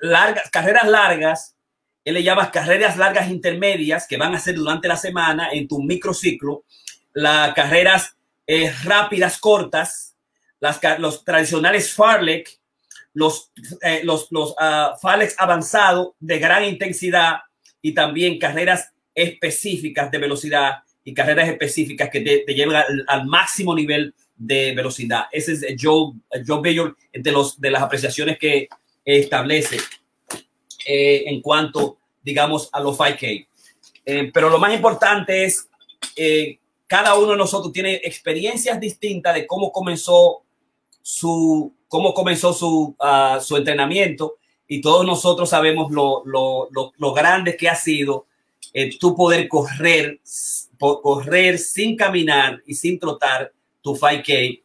largas, 0.00 0.48
carreras 0.50 0.88
largas, 0.88 1.56
él 2.04 2.14
le 2.14 2.22
llama 2.22 2.50
carreras 2.50 2.96
largas 2.96 3.28
intermedias 3.28 4.06
que 4.06 4.16
van 4.16 4.32
a 4.32 4.38
hacer 4.38 4.54
durante 4.54 4.88
la 4.88 4.96
semana 4.96 5.50
en 5.52 5.68
tu 5.68 5.82
microciclo, 5.82 6.64
las 7.12 7.52
carreras 7.52 8.16
rápidas 8.84 9.38
cortas, 9.38 10.11
los 10.98 11.24
tradicionales 11.24 11.92
Farlek, 11.92 12.58
los, 13.14 13.50
eh, 13.82 14.00
los, 14.04 14.28
los 14.30 14.50
uh, 14.52 14.96
avanzados 15.38 16.14
de 16.18 16.38
gran 16.38 16.64
intensidad 16.64 17.40
y 17.82 17.92
también 17.92 18.38
carreras 18.38 18.92
específicas 19.14 20.10
de 20.10 20.18
velocidad 20.18 20.78
y 21.04 21.12
carreras 21.12 21.48
específicas 21.48 22.08
que 22.10 22.20
te, 22.20 22.54
llevan 22.54 22.84
al, 23.06 23.26
máximo 23.26 23.74
nivel 23.74 24.14
de 24.36 24.72
velocidad. 24.74 25.24
Ese 25.32 25.52
es 25.52 25.64
Joe, 25.80 26.12
Joe 26.46 26.60
Bayor 26.62 26.96
de, 27.12 27.32
los, 27.32 27.60
de 27.60 27.70
las 27.70 27.82
apreciaciones 27.82 28.38
que 28.38 28.68
establece 29.04 29.78
eh, 30.86 31.24
en 31.26 31.42
cuanto, 31.42 31.98
digamos, 32.22 32.70
a 32.72 32.80
los 32.80 32.96
5K. 32.96 33.46
Eh, 34.06 34.30
pero 34.32 34.48
lo 34.48 34.58
más 34.58 34.72
importante 34.72 35.44
es, 35.44 35.68
cada 36.86 37.14
uno 37.16 37.32
de 37.32 37.36
nosotros 37.36 37.72
tiene 37.72 37.94
experiencias 38.04 38.78
distintas 38.78 39.34
de 39.34 39.46
cómo 39.46 39.72
comenzó 39.72 40.44
su 41.02 41.74
cómo 41.88 42.14
comenzó 42.14 42.52
su, 42.52 42.96
uh, 42.98 43.40
su 43.40 43.56
entrenamiento 43.56 44.36
y 44.66 44.80
todos 44.80 45.04
nosotros 45.04 45.50
sabemos 45.50 45.92
lo, 45.92 46.22
lo, 46.24 46.68
lo, 46.70 46.92
lo 46.96 47.12
grande 47.12 47.56
que 47.56 47.68
ha 47.68 47.74
sido 47.74 48.26
eh, 48.72 48.96
tú 48.98 49.14
poder 49.14 49.48
correr, 49.48 50.20
correr 50.78 51.58
sin 51.58 51.94
caminar 51.96 52.62
y 52.66 52.74
sin 52.74 52.98
trotar 52.98 53.52
tu 53.82 53.94
5K. 53.94 54.62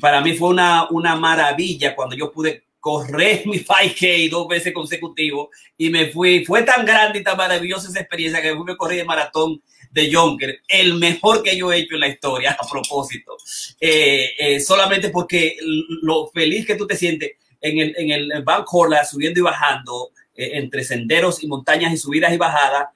Para 0.00 0.20
mí 0.20 0.34
fue 0.34 0.50
una, 0.50 0.88
una 0.90 1.16
maravilla 1.16 1.96
cuando 1.96 2.14
yo 2.14 2.30
pude 2.30 2.64
correr 2.78 3.42
mi 3.46 3.58
5K 3.58 4.30
dos 4.30 4.46
veces 4.46 4.72
consecutivos 4.72 5.48
y 5.76 5.90
me 5.90 6.12
fui. 6.12 6.44
Fue 6.44 6.62
tan 6.62 6.86
grande 6.86 7.18
y 7.18 7.24
tan 7.24 7.36
maravillosa 7.36 7.88
esa 7.88 8.00
experiencia 8.00 8.40
que 8.40 8.54
me 8.54 8.76
corrí 8.76 9.00
el 9.00 9.06
maratón 9.06 9.60
de 9.90 10.12
Jonker, 10.12 10.60
el 10.68 10.94
mejor 10.94 11.42
que 11.42 11.56
yo 11.56 11.72
he 11.72 11.78
hecho 11.78 11.94
en 11.94 12.00
la 12.00 12.08
historia, 12.08 12.56
a 12.58 12.68
propósito. 12.68 13.36
Eh, 13.80 14.30
eh, 14.38 14.60
solamente 14.60 15.10
porque 15.10 15.56
lo 16.02 16.28
feliz 16.28 16.66
que 16.66 16.74
tú 16.74 16.86
te 16.86 16.96
sientes 16.96 17.32
en 17.60 17.78
el, 17.78 17.94
en 17.96 18.10
el 18.10 18.42
Van 18.42 18.64
subiendo 19.08 19.40
y 19.40 19.42
bajando, 19.42 20.10
eh, 20.34 20.50
entre 20.54 20.84
senderos 20.84 21.42
y 21.42 21.46
montañas 21.46 21.92
y 21.92 21.96
subidas 21.96 22.32
y 22.32 22.36
bajadas, 22.36 22.88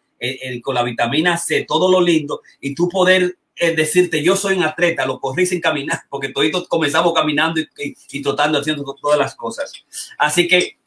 con 0.62 0.76
la 0.76 0.84
vitamina 0.84 1.36
C, 1.36 1.64
todo 1.66 1.90
lo 1.90 2.00
lindo, 2.00 2.42
y 2.60 2.76
tú 2.76 2.88
poder 2.88 3.38
decirte, 3.74 4.22
yo 4.22 4.36
soy 4.36 4.54
un 4.54 4.62
atleta, 4.62 5.04
lo 5.04 5.18
corrí 5.18 5.46
sin 5.46 5.60
caminar, 5.60 6.02
porque 6.08 6.28
todos 6.28 6.68
comenzamos 6.68 7.12
caminando 7.12 7.60
y, 7.60 7.68
y, 7.76 7.96
y 8.12 8.22
trotando, 8.22 8.60
haciendo 8.60 8.84
todas 9.02 9.18
las 9.18 9.34
cosas. 9.34 9.72
Así 10.16 10.46
que, 10.46 10.78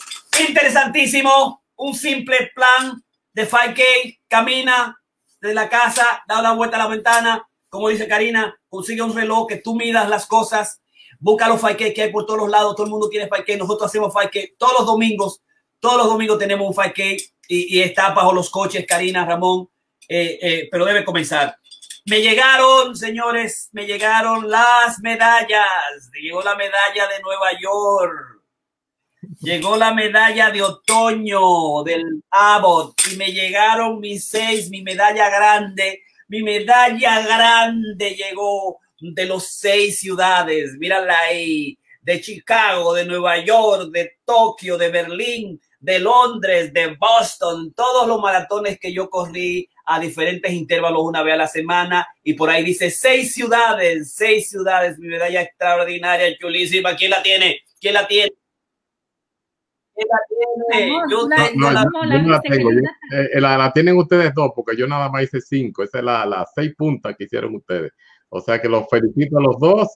interesantísimo, 0.47 1.62
un 1.76 1.93
simple 1.93 2.49
plan 2.56 3.03
de 3.34 3.45
5K, 3.45 4.20
camina 4.30 4.97
de 5.46 5.54
la 5.54 5.70
casa, 5.70 6.24
da 6.28 6.39
una 6.39 6.54
vuelta 6.54 6.76
a 6.78 6.80
la 6.80 6.88
ventana, 6.88 7.48
como 7.70 7.89
dice 7.89 8.08
Karina, 8.08 8.60
consigue 8.70 9.02
un 9.02 9.16
reloj 9.16 9.48
que 9.48 9.58
tú 9.58 9.76
midas 9.76 10.10
las 10.10 10.26
cosas, 10.26 10.82
busca 11.20 11.48
los 11.48 11.62
5K 11.62 11.93
que 11.93 12.02
hay 12.04 12.12
por 12.12 12.26
todos 12.26 12.39
los 12.39 12.50
lados, 12.50 12.76
todo 12.76 12.86
el 12.86 12.91
mundo 12.91 13.10
tiene 13.10 13.30
5K, 13.30 13.58
nosotros 13.58 13.89
hacemos 13.89 14.14
5K 14.14 14.56
todos 14.58 14.74
los 14.80 14.86
domingos, 14.86 15.41
todos 15.80 15.98
los 15.98 16.08
domingos 16.08 16.38
tenemos 16.38 16.68
un 16.68 16.74
5K 16.74 17.22
y, 17.48 17.78
y 17.78 17.82
está 17.82 18.12
bajo 18.12 18.34
los 18.34 18.50
coches, 18.50 18.86
Karina, 18.88 19.26
Ramón, 19.26 19.70
eh, 20.08 20.39
eh, 20.41 20.68
pero 20.72 20.86
debe 20.86 21.04
comenzar. 21.04 21.58
Me 22.06 22.22
llegaron, 22.22 22.96
señores, 22.96 23.70
me 23.72 23.86
llegaron 23.88 24.48
las 24.50 25.00
medallas. 25.00 26.12
Llegó 26.22 26.43
la 26.43 26.56
medalla 26.56 27.08
de 27.08 27.20
Nueva 27.22 27.48
York. 27.60 28.34
Llegó 29.39 29.78
la 29.78 29.93
medalla 29.93 30.49
de 30.51 30.61
otoño 30.61 31.84
del 31.84 32.23
Abbott 32.32 32.95
y 33.11 33.15
me 33.17 33.32
llegaron 33.32 33.99
mis 33.99 34.28
seis, 34.28 34.69
mi 34.69 34.82
medalla 34.82 35.30
grande. 35.30 36.03
Mi 36.28 36.41
medalla 36.41 37.21
grande 37.21 38.15
llegó 38.15 38.80
de 38.99 39.26
los 39.26 39.47
seis 39.47 39.99
ciudades. 39.99 40.73
Mírala 40.78 41.17
ahí. 41.19 41.78
De 42.01 42.21
Chicago, 42.21 42.93
de 42.93 43.03
Nueva 43.03 43.43
York, 43.43 43.89
de 43.91 44.19
Tokio, 44.23 44.78
de 44.78 44.89
Berlín, 44.89 45.59
de 45.80 45.99
Londres, 45.99 46.71
de 46.71 46.95
Boston, 46.95 47.73
todos 47.76 48.07
los 48.07 48.19
maratones 48.21 48.80
que 48.80 48.93
yo 48.93 49.09
corrí 49.09 49.69
a 49.86 49.99
diferentes 49.99 50.51
intervalos 50.51 51.01
una 51.03 51.23
vez 51.23 51.36
a 51.36 51.38
la 51.38 51.47
semana 51.47 52.07
y 52.23 52.34
por 52.34 52.49
ahí 52.49 52.63
dice 52.63 52.89
seis 52.89 53.34
ciudades, 53.34 54.13
seis 54.13 54.49
ciudades, 54.49 54.97
mi 54.97 55.07
medalla 55.07 55.41
extraordinaria, 55.41 56.36
chulísima. 56.38 56.95
¿Quién 56.95 57.11
la 57.11 57.21
tiene? 57.21 57.59
¿Quién 57.80 57.93
la 57.93 58.07
tiene? 58.07 58.32
¿Quién 59.96 60.08
la? 60.10 61.08
Yo, 61.10 61.28
la, 61.28 61.72
la 62.22 62.41
tengo. 62.41 62.72
Yo, 62.72 62.80
eh, 63.12 63.39
la, 63.39 63.58
la, 63.58 63.72
tienen 63.72 63.98
ustedes 63.98 64.34
dos 64.34 64.52
porque 64.56 64.76
yo 64.76 64.88
nada 64.88 65.10
más 65.10 65.24
hice 65.24 65.41
cinco. 65.41 65.84
Esa 65.84 66.00
es 66.00 66.04
la, 66.04 66.26
la 66.26 66.46
seis 66.54 66.74
puntas 66.76 67.16
que 67.18 67.24
hicieron 67.24 67.56
ustedes. 67.56 67.91
O 68.30 68.41
sea 68.41 68.62
que 68.62 68.68
los 68.68 68.86
felicito 68.89 69.38
a 69.38 69.41
los 69.41 69.58
dos 69.60 69.88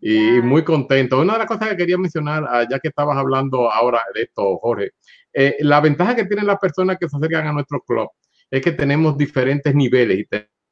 y 0.00 0.40
muy 0.42 0.62
contento. 0.62 1.20
Una 1.20 1.34
de 1.34 1.38
las 1.40 1.48
cosas 1.48 1.70
que 1.70 1.76
quería 1.76 1.98
mencionar, 1.98 2.44
ah, 2.48 2.66
ya 2.70 2.78
que 2.78 2.88
estabas 2.88 3.16
hablando 3.16 3.70
ahora 3.70 4.02
de 4.14 4.22
esto, 4.22 4.58
Jorge, 4.58 4.90
eh, 5.32 5.56
la 5.60 5.80
ventaja 5.80 6.14
que 6.14 6.26
tienen 6.26 6.46
las 6.46 6.58
personas 6.58 6.98
que 6.98 7.08
se 7.08 7.16
acercan 7.16 7.46
a 7.46 7.52
nuestro 7.52 7.80
club 7.80 8.08
es 8.50 8.62
que 8.62 8.72
tenemos 8.72 9.16
diferentes 9.16 9.74
niveles 9.74 10.18
y 10.18 10.26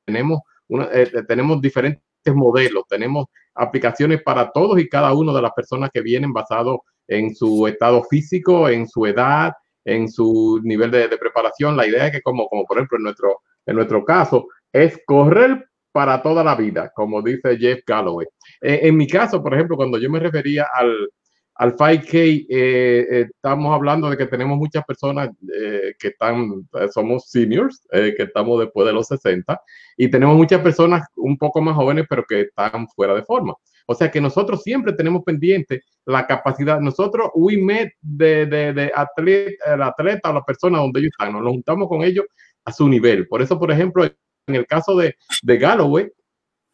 tenemos, 0.04 0.40
una, 0.68 0.88
eh, 0.92 1.10
tenemos 1.26 1.60
diferentes 1.60 2.02
modelos, 2.26 2.84
tenemos 2.88 3.26
aplicaciones 3.54 4.22
para 4.22 4.50
todos 4.50 4.78
y 4.78 4.88
cada 4.88 5.12
uno 5.12 5.34
de 5.34 5.42
las 5.42 5.52
personas 5.52 5.90
que 5.92 6.00
vienen 6.00 6.32
basado 6.32 6.84
en 7.08 7.34
su 7.34 7.66
estado 7.66 8.04
físico, 8.04 8.68
en 8.68 8.88
su 8.88 9.06
edad, 9.06 9.52
en 9.84 10.08
su 10.08 10.60
nivel 10.62 10.90
de, 10.90 11.08
preparación. 11.18 11.76
La 11.76 11.86
idea 11.86 12.06
es 12.06 12.12
que 12.12 12.22
como, 12.22 12.48
como 12.48 12.64
por 12.64 12.78
ejemplo 12.78 12.98
en 12.98 13.04
nuestro, 13.04 13.40
en 13.66 13.76
nuestro 13.76 14.04
caso, 14.04 14.48
es 14.72 15.00
correr 15.06 15.66
para 15.92 16.22
toda 16.22 16.42
la 16.42 16.56
vida, 16.56 16.90
como 16.94 17.22
dice 17.22 17.56
Jeff 17.56 17.82
Galloway. 17.86 18.26
En 18.60 18.96
mi 18.96 19.06
caso, 19.06 19.42
por 19.42 19.54
ejemplo, 19.54 19.76
cuando 19.76 19.96
yo 19.98 20.10
me 20.10 20.18
refería 20.18 20.66
al, 20.74 21.08
al 21.54 21.76
5K, 21.76 22.14
eh, 22.14 22.46
eh, 22.48 23.26
estamos 23.30 23.72
hablando 23.72 24.10
de 24.10 24.16
que 24.16 24.26
tenemos 24.26 24.58
muchas 24.58 24.84
personas 24.84 25.30
eh, 25.56 25.94
que 25.98 26.08
están, 26.08 26.68
somos 26.92 27.30
seniors, 27.30 27.86
que 27.92 28.22
estamos 28.24 28.60
después 28.60 28.86
de 28.86 28.92
los 28.92 29.06
60, 29.06 29.60
y 29.96 30.08
tenemos 30.08 30.36
muchas 30.36 30.60
personas 30.62 31.06
un 31.16 31.38
poco 31.38 31.60
más 31.60 31.76
jóvenes, 31.76 32.06
pero 32.08 32.24
que 32.24 32.42
están 32.42 32.88
fuera 32.88 33.14
de 33.14 33.22
forma. 33.22 33.54
O 33.86 33.94
sea 33.94 34.10
que 34.10 34.20
nosotros 34.20 34.62
siempre 34.62 34.92
tenemos 34.92 35.22
pendiente 35.24 35.82
la 36.06 36.26
capacidad. 36.26 36.80
Nosotros, 36.80 37.30
we 37.34 37.56
met 37.56 37.92
de, 38.00 38.46
de, 38.46 38.72
de 38.72 38.92
atleta, 38.94 39.74
el 39.74 39.82
atleta 39.82 40.30
o 40.30 40.34
la 40.34 40.44
persona 40.44 40.78
donde 40.78 41.00
ellos 41.00 41.12
están, 41.18 41.32
nos 41.32 41.52
juntamos 41.52 41.88
con 41.88 42.02
ellos 42.02 42.24
a 42.64 42.72
su 42.72 42.88
nivel. 42.88 43.28
Por 43.28 43.42
eso, 43.42 43.58
por 43.58 43.70
ejemplo, 43.70 44.04
en 44.04 44.54
el 44.54 44.66
caso 44.66 44.96
de, 44.96 45.16
de 45.42 45.58
Galloway, 45.58 46.10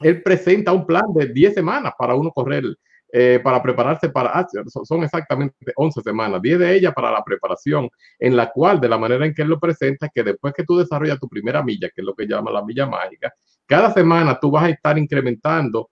él 0.01 0.23
presenta 0.23 0.73
un 0.73 0.87
plan 0.87 1.13
de 1.15 1.27
10 1.27 1.55
semanas 1.55 1.93
para 1.99 2.15
uno 2.15 2.31
correr 2.31 2.65
eh, 3.13 3.41
para 3.43 3.61
prepararse 3.61 4.09
para, 4.09 4.47
son 4.85 5.03
exactamente 5.03 5.73
11 5.75 6.01
semanas, 6.01 6.41
10 6.41 6.61
de 6.61 6.77
ellas 6.77 6.95
para 6.95 7.11
la 7.11 7.25
preparación, 7.25 7.89
en 8.21 8.37
la 8.37 8.53
cual 8.53 8.81
de 8.81 8.89
la 8.89 8.99
manera 8.99 9.27
en 9.27 9.35
que 9.35 9.43
él 9.43 9.49
lo 9.49 9.59
presenta, 9.59 10.09
que 10.15 10.23
después 10.23 10.55
que 10.55 10.63
tú 10.63 10.79
desarrollas 10.79 11.19
tu 11.19 11.29
primera 11.29 11.61
milla, 11.61 11.89
que 11.89 12.03
es 12.03 12.05
lo 12.05 12.15
que 12.15 12.27
llama 12.27 12.53
la 12.53 12.65
milla 12.65 12.87
mágica, 12.87 13.33
cada 13.67 13.93
semana 13.93 14.39
tú 14.39 14.53
vas 14.53 14.65
a 14.65 14.69
estar 14.71 14.97
incrementando 14.97 15.91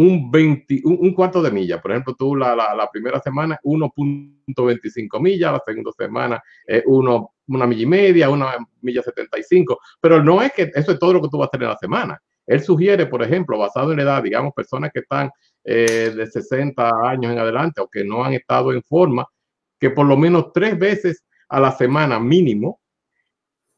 un, 0.00 0.30
20, 0.30 0.80
un, 0.84 1.12
cuarto 1.12 1.42
de 1.42 1.50
milla. 1.50 1.78
Por 1.78 1.90
ejemplo, 1.90 2.14
tú 2.14 2.34
la, 2.34 2.56
la, 2.56 2.74
la 2.74 2.90
primera 2.90 3.20
semana 3.20 3.60
1.25 3.62 5.20
millas, 5.20 5.52
la 5.52 5.62
segunda 5.64 5.92
semana 5.92 6.42
eh, 6.66 6.82
uno, 6.86 7.34
una 7.48 7.66
milla 7.66 7.82
y 7.82 7.86
media, 7.86 8.30
una 8.30 8.56
milla 8.80 9.02
75, 9.02 9.78
pero 10.00 10.22
no 10.22 10.40
es 10.40 10.52
que 10.52 10.70
eso 10.74 10.92
es 10.92 10.98
todo 10.98 11.12
lo 11.12 11.20
que 11.20 11.28
tú 11.28 11.36
vas 11.36 11.46
a 11.46 11.48
hacer 11.48 11.62
en 11.64 11.68
la 11.68 11.76
semana. 11.76 12.18
Él 12.46 12.62
sugiere, 12.62 13.04
por 13.06 13.22
ejemplo, 13.22 13.58
basado 13.58 13.90
en 13.90 13.98
la 13.98 14.04
edad, 14.04 14.22
digamos, 14.22 14.54
personas 14.54 14.90
que 14.90 15.00
están 15.00 15.30
eh, 15.64 16.10
de 16.16 16.26
60 16.26 16.90
años 17.04 17.32
en 17.32 17.38
adelante 17.38 17.82
o 17.82 17.88
que 17.88 18.02
no 18.02 18.24
han 18.24 18.32
estado 18.32 18.72
en 18.72 18.82
forma, 18.82 19.26
que 19.78 19.90
por 19.90 20.06
lo 20.06 20.16
menos 20.16 20.50
tres 20.54 20.78
veces 20.78 21.26
a 21.50 21.60
la 21.60 21.72
semana 21.72 22.18
mínimo 22.18 22.80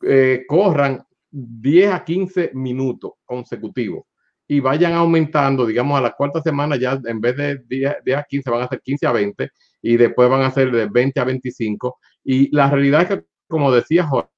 eh, 0.02 0.44
corran 0.46 1.04
10 1.30 1.92
a 1.92 2.04
15 2.04 2.52
minutos 2.54 3.14
consecutivos 3.24 4.04
y 4.53 4.61
vayan 4.61 4.92
aumentando, 4.92 5.64
digamos, 5.64 5.98
a 5.98 6.03
la 6.03 6.12
cuarta 6.12 6.42
semana 6.42 6.76
ya 6.76 7.00
en 7.07 7.22
vez 7.22 7.34
de 7.38 7.62
10, 7.66 8.05
10, 8.05 8.18
a 8.18 8.22
15 8.24 8.50
van 8.50 8.61
a 8.61 8.68
ser 8.68 8.82
15 8.82 9.07
a 9.07 9.12
20 9.12 9.50
y 9.80 9.96
después 9.96 10.28
van 10.28 10.42
a 10.42 10.50
ser 10.50 10.70
de 10.70 10.86
20 10.90 11.20
a 11.20 11.24
25. 11.24 11.98
Y 12.22 12.55
la 12.55 12.68
realidad 12.68 13.00
es 13.00 13.09
que, 13.09 13.24
como 13.48 13.72
decía 13.72 14.07
Jorge, 14.07 14.28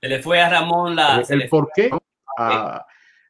se 0.00 0.08
le 0.08 0.20
fue 0.20 0.40
a 0.40 0.50
Ramón 0.50 0.96
la... 0.96 1.22
El, 1.28 1.48
por 1.48 1.70
qué 1.72 1.90
a, 2.36 2.84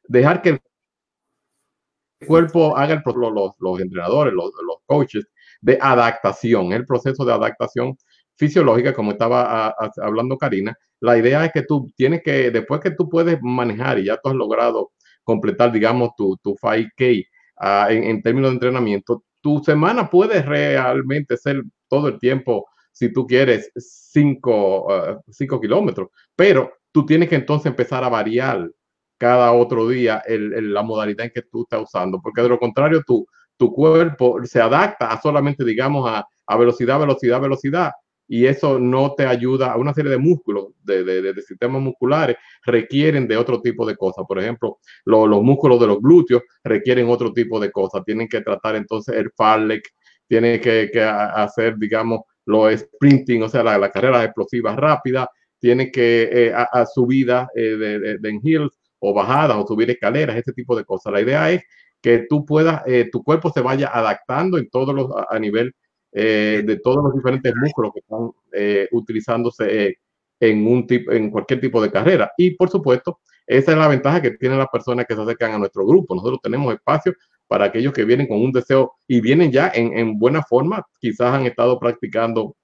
dejar 0.07 0.41
que 0.41 0.49
el 0.49 2.27
cuerpo 2.27 2.75
haga 2.75 2.95
el, 2.95 3.03
los, 3.05 3.51
los 3.59 3.79
entrenadores, 3.79 4.33
los, 4.33 4.49
los 4.65 4.77
coaches 4.87 5.27
de 5.61 5.77
adaptación, 5.79 6.73
el 6.73 6.83
proceso 6.83 7.23
de 7.25 7.33
adaptación 7.33 7.95
fisiológica, 8.37 8.93
como 8.93 9.11
estaba 9.11 9.67
a, 9.67 9.67
a, 9.69 9.91
hablando 10.01 10.37
Karina, 10.37 10.75
la 10.99 11.17
idea 11.17 11.45
es 11.45 11.51
que 11.51 11.63
tú 11.63 11.91
tienes 11.95 12.21
que, 12.23 12.51
después 12.51 12.81
que 12.81 12.91
tú 12.91 13.09
puedes 13.09 13.39
manejar 13.41 13.99
y 13.99 14.05
ya 14.05 14.17
tú 14.17 14.29
has 14.29 14.35
logrado 14.35 14.91
completar, 15.23 15.71
digamos, 15.71 16.11
tu, 16.15 16.37
tu 16.37 16.55
5K 16.55 17.25
uh, 17.59 17.91
en, 17.91 18.03
en, 18.03 18.21
términos 18.21 18.51
de 18.51 18.55
entrenamiento, 18.55 19.23
tu 19.41 19.59
semana 19.59 20.09
puede 20.09 20.41
realmente 20.41 21.37
ser 21.37 21.61
todo 21.87 22.07
el 22.07 22.19
tiempo, 22.19 22.65
si 22.91 23.11
tú 23.11 23.27
quieres, 23.27 23.71
5 23.75 24.87
uh, 24.87 25.61
kilómetros, 25.61 26.09
pero 26.35 26.71
tú 26.91 27.05
tienes 27.05 27.29
que 27.29 27.35
entonces 27.35 27.67
empezar 27.67 28.03
a 28.03 28.09
variar 28.09 28.69
cada 29.17 29.51
otro 29.51 29.87
día 29.87 30.21
el, 30.25 30.53
el, 30.53 30.73
la 30.73 30.83
modalidad 30.83 31.25
en 31.25 31.31
que 31.31 31.41
tú 31.41 31.63
estás 31.63 31.81
usando, 31.81 32.21
porque 32.21 32.41
de 32.41 32.49
lo 32.49 32.59
contrario 32.59 33.03
tu, 33.05 33.27
tu 33.57 33.73
cuerpo 33.73 34.39
se 34.45 34.61
adapta 34.61 35.11
a 35.11 35.21
solamente, 35.21 35.65
digamos, 35.65 36.09
a, 36.09 36.25
a, 36.45 36.57
velocidad, 36.57 36.99
velocidad, 36.99 37.41
velocidad, 37.41 37.91
y 38.27 38.45
eso 38.45 38.77
no 38.79 39.13
te 39.15 39.25
ayuda 39.25 39.71
a 39.71 39.77
una 39.77 39.93
serie 39.93 40.11
de 40.11 40.17
músculos, 40.17 40.67
de, 40.83 41.03
de, 41.03 41.41
sistemas 41.41 41.81
musculares, 41.81 42.37
requieren 42.65 43.27
de 43.27 43.37
otro 43.37 43.61
tipo 43.61 43.85
de 43.85 43.95
cosas. 43.95 44.25
Por 44.27 44.39
ejemplo, 44.39 44.79
lo, 45.05 45.25
los 45.27 45.41
músculos 45.43 45.79
de 45.79 45.87
los 45.87 46.01
glúteos 46.01 46.43
requieren 46.63 47.09
otro 47.09 47.31
tipo 47.31 47.59
de 47.59 47.71
cosas, 47.71 48.03
tienen 48.05 48.27
que 48.27 48.41
tratar 48.41 48.75
entonces 48.75 49.15
el 49.15 49.31
farlek, 49.31 49.87
tienen 50.27 50.59
que, 50.59 50.89
que 50.91 51.01
hacer, 51.01 51.77
digamos, 51.77 52.21
los 52.45 52.73
sprinting, 52.79 53.43
o 53.43 53.49
sea, 53.49 53.63
las 53.63 53.79
la 53.79 53.91
carreras 53.91 54.25
explosivas 54.25 54.75
rápidas, 54.75 55.27
tienen 55.59 55.91
que 55.91 56.29
eh, 56.31 56.53
a, 56.53 56.63
a 56.63 56.85
subida 56.85 57.49
eh, 57.55 57.75
de, 57.75 58.17
de, 58.19 58.39
hills, 58.43 58.77
o 58.99 59.13
bajadas 59.13 59.57
o 59.57 59.67
subir 59.67 59.89
escaleras, 59.89 60.37
ese 60.37 60.53
tipo 60.53 60.75
de 60.75 60.85
cosas. 60.85 61.13
La 61.13 61.21
idea 61.21 61.51
es 61.51 61.63
que 62.01 62.25
tú 62.29 62.45
puedas, 62.45 62.83
eh, 62.85 63.09
tu 63.11 63.23
cuerpo 63.23 63.51
se 63.51 63.61
vaya 63.61 63.89
adaptando 63.93 64.57
en 64.57 64.69
todos 64.69 64.93
los, 64.93 65.09
a, 65.29 65.39
nivel 65.39 65.73
eh, 66.19 66.63
de 66.65 66.79
todos 66.79 67.03
los 67.03 67.13
diferentes 67.13 67.53
músculos 67.55 67.91
que 67.93 67.99
están 67.99 68.31
eh, 68.53 68.87
utilizándose 68.91 69.97
en, 70.39 70.67
un 70.67 70.87
tipo, 70.87 71.11
en 71.11 71.29
cualquier 71.29 71.61
tipo 71.61 71.81
de 71.81 71.91
carrera. 71.91 72.31
Y 72.37 72.51
por 72.51 72.69
supuesto, 72.69 73.19
esa 73.45 73.71
es 73.71 73.77
la 73.77 73.87
ventaja 73.87 74.21
que 74.21 74.31
tienen 74.31 74.57
las 74.57 74.69
personas 74.69 75.05
que 75.05 75.15
se 75.15 75.21
acercan 75.21 75.53
a 75.53 75.59
nuestro 75.59 75.85
grupo. 75.85 76.15
Nosotros 76.15 76.39
tenemos 76.41 76.73
espacio 76.73 77.13
para 77.47 77.65
aquellos 77.65 77.93
que 77.93 78.05
vienen 78.05 78.27
con 78.27 78.41
un 78.41 78.51
deseo 78.51 78.93
y 79.07 79.21
vienen 79.21 79.51
ya 79.51 79.71
en, 79.73 79.97
en 79.97 80.17
buena 80.17 80.41
forma, 80.43 80.85
quizás 80.99 81.33
han 81.33 81.45
estado 81.45 81.79
practicando 81.79 82.55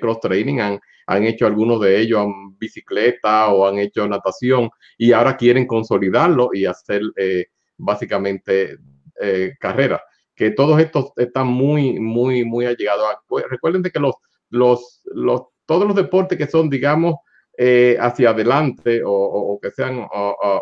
cross 0.00 0.20
training, 0.20 0.58
han, 0.58 0.80
han 1.06 1.24
hecho 1.24 1.46
algunos 1.46 1.80
de 1.80 2.00
ellos 2.00 2.24
en 2.24 2.58
bicicleta 2.58 3.48
o 3.48 3.66
han 3.66 3.78
hecho 3.78 4.06
natación 4.08 4.70
y 4.98 5.12
ahora 5.12 5.36
quieren 5.36 5.66
consolidarlo 5.66 6.50
y 6.52 6.66
hacer 6.66 7.02
eh, 7.16 7.46
básicamente 7.76 8.76
eh, 9.20 9.52
carrera. 9.58 10.02
Que 10.34 10.50
todos 10.50 10.80
estos 10.80 11.12
están 11.16 11.46
muy, 11.46 11.98
muy, 12.00 12.44
muy 12.44 12.66
allegados. 12.66 13.06
Pues, 13.26 13.44
recuerden 13.48 13.82
que 13.82 14.00
los, 14.00 14.14
los, 14.50 15.02
los, 15.04 15.42
todos 15.66 15.86
los 15.86 15.96
deportes 15.96 16.38
que 16.38 16.46
son, 16.46 16.68
digamos, 16.68 17.16
eh, 17.56 17.96
hacia 18.00 18.30
adelante 18.30 19.02
o, 19.04 19.58
que 19.62 19.70
sean 19.70 20.04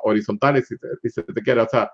horizontales, 0.04 0.68
si, 0.68 1.10
se 1.10 1.22
te 1.22 1.42
quiere, 1.42 1.62
o 1.62 1.68
sea, 1.68 1.90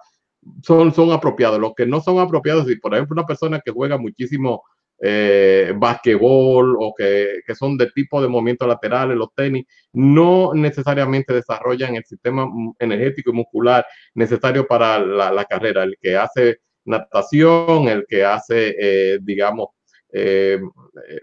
son, 0.62 0.92
son 0.92 1.12
apropiados. 1.12 1.60
Los 1.60 1.74
que 1.76 1.86
no 1.86 2.00
son 2.00 2.18
apropiados, 2.18 2.66
si 2.66 2.76
por 2.76 2.94
ejemplo 2.94 3.14
una 3.14 3.26
persona 3.26 3.60
que 3.64 3.70
juega 3.70 3.96
muchísimo 3.96 4.64
eh, 5.00 5.72
basquetbol 5.76 6.76
o 6.80 6.92
que, 6.96 7.42
que, 7.46 7.54
son 7.54 7.78
de 7.78 7.90
tipo 7.92 8.20
de 8.20 8.26
movimientos 8.26 8.66
laterales, 8.66 9.16
los 9.16 9.32
tenis, 9.34 9.66
no 9.92 10.52
necesariamente 10.52 11.32
desarrollan 11.32 11.94
el 11.94 12.04
sistema 12.04 12.48
energético 12.80 13.30
y 13.30 13.34
muscular 13.34 13.86
necesario 14.14 14.66
para 14.66 14.98
la 14.98 15.44
carrera. 15.44 15.84
El 15.84 15.96
que 16.00 16.16
hace 16.16 16.58
natación, 16.88 17.88
el 17.88 18.06
que 18.08 18.24
hace, 18.24 18.74
eh, 18.78 19.18
digamos, 19.22 19.68
eh, 20.10 20.58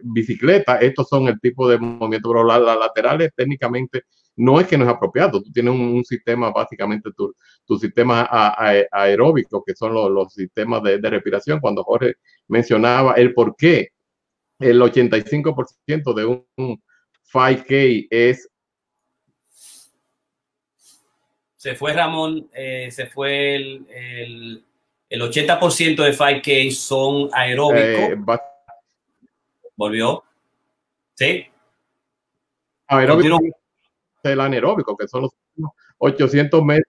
bicicleta, 0.02 0.78
estos 0.78 1.08
son 1.10 1.28
el 1.28 1.40
tipo 1.40 1.68
de 1.68 1.80
movimientos, 1.80 2.32
pero 2.32 2.44
las 2.44 2.62
laterales 2.62 3.32
técnicamente 3.36 4.04
no 4.38 4.60
es 4.60 4.68
que 4.68 4.78
no 4.78 4.84
es 4.84 4.90
apropiado, 4.90 5.42
tú 5.42 5.52
tienes 5.52 5.74
un, 5.74 6.04
sistema, 6.04 6.52
básicamente 6.52 7.10
tu, 7.16 7.34
tu 7.66 7.78
sistema 7.80 8.28
aeróbico, 8.92 9.64
que 9.66 9.74
son 9.76 9.94
los, 9.94 10.34
sistemas 10.34 10.84
de, 10.84 11.00
de, 11.00 11.10
respiración, 11.10 11.60
cuando 11.60 11.84
Jorge 11.84 12.16
mencionaba 12.48 13.14
el 13.14 13.34
por 13.34 13.56
qué 13.56 13.90
el 14.60 14.82
85% 14.82 16.14
de 16.14 16.26
un 16.26 16.84
5K 17.32 18.08
es... 18.10 18.50
Se 21.58 21.76
fue 21.76 21.94
Ramón, 21.94 22.48
eh, 22.54 22.90
se 22.92 23.08
fue 23.08 23.56
el, 23.56 24.64
el 25.10 25.22
80% 25.22 26.04
de 26.04 26.14
5K 26.14 26.72
son 26.72 27.30
aeróbicos. 27.34 27.80
Eh, 27.82 28.18
Volvió. 29.76 30.24
¿Sí? 31.16 31.46
Aeróbico 32.88 33.40
el 34.32 34.40
anaeróbico, 34.40 34.96
que 34.98 35.08
son 35.08 35.24
los 35.24 35.32
800 35.98 36.64
metros 36.64 36.86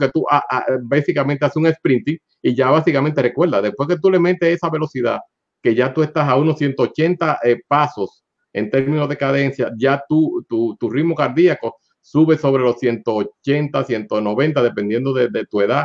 que 0.00 0.08
tú 0.08 0.24
ah, 0.30 0.42
ah, 0.48 0.64
básicamente 0.82 1.44
haces 1.44 1.56
un 1.56 1.72
sprinting 1.72 2.18
y 2.42 2.54
ya 2.54 2.70
básicamente 2.70 3.20
recuerda, 3.22 3.60
después 3.60 3.88
que 3.88 3.98
tú 3.98 4.10
le 4.10 4.18
metes 4.18 4.56
esa 4.56 4.70
velocidad, 4.70 5.20
que 5.62 5.74
ya 5.74 5.92
tú 5.92 6.02
estás 6.02 6.28
a 6.28 6.36
unos 6.36 6.58
180 6.58 7.40
eh, 7.44 7.60
pasos 7.66 8.24
en 8.52 8.70
términos 8.70 9.08
de 9.08 9.16
cadencia, 9.16 9.70
ya 9.76 10.02
tu, 10.08 10.44
tu, 10.48 10.76
tu, 10.76 10.88
ritmo 10.88 11.14
cardíaco 11.14 11.76
sube 12.00 12.38
sobre 12.38 12.62
los 12.62 12.78
180, 12.78 13.84
190, 13.84 14.62
dependiendo 14.62 15.12
de, 15.12 15.28
de 15.28 15.44
tu 15.44 15.60
edad. 15.60 15.84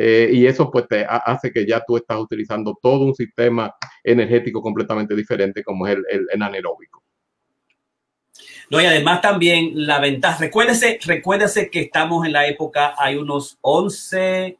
Eh, 0.00 0.30
y 0.32 0.46
eso 0.46 0.70
pues 0.70 0.86
te 0.86 1.04
hace 1.04 1.50
que 1.50 1.66
ya 1.66 1.82
tú 1.84 1.96
estás 1.96 2.20
utilizando 2.20 2.78
todo 2.80 3.00
un 3.00 3.16
sistema 3.16 3.74
energético 4.04 4.62
completamente 4.62 5.16
diferente 5.16 5.64
como 5.64 5.88
es 5.88 5.96
el, 5.96 6.26
el, 6.32 6.40
anaeróbico. 6.40 7.02
No, 8.70 8.80
y 8.80 8.84
además 8.84 9.20
también 9.20 9.72
la 9.74 9.98
ventaja, 9.98 10.38
recuérdese, 10.38 11.00
recuérdese 11.04 11.68
que 11.68 11.80
estamos 11.80 12.24
en 12.24 12.32
la 12.32 12.46
época, 12.46 12.94
hay 12.96 13.16
unos 13.16 13.58
11 13.60 14.56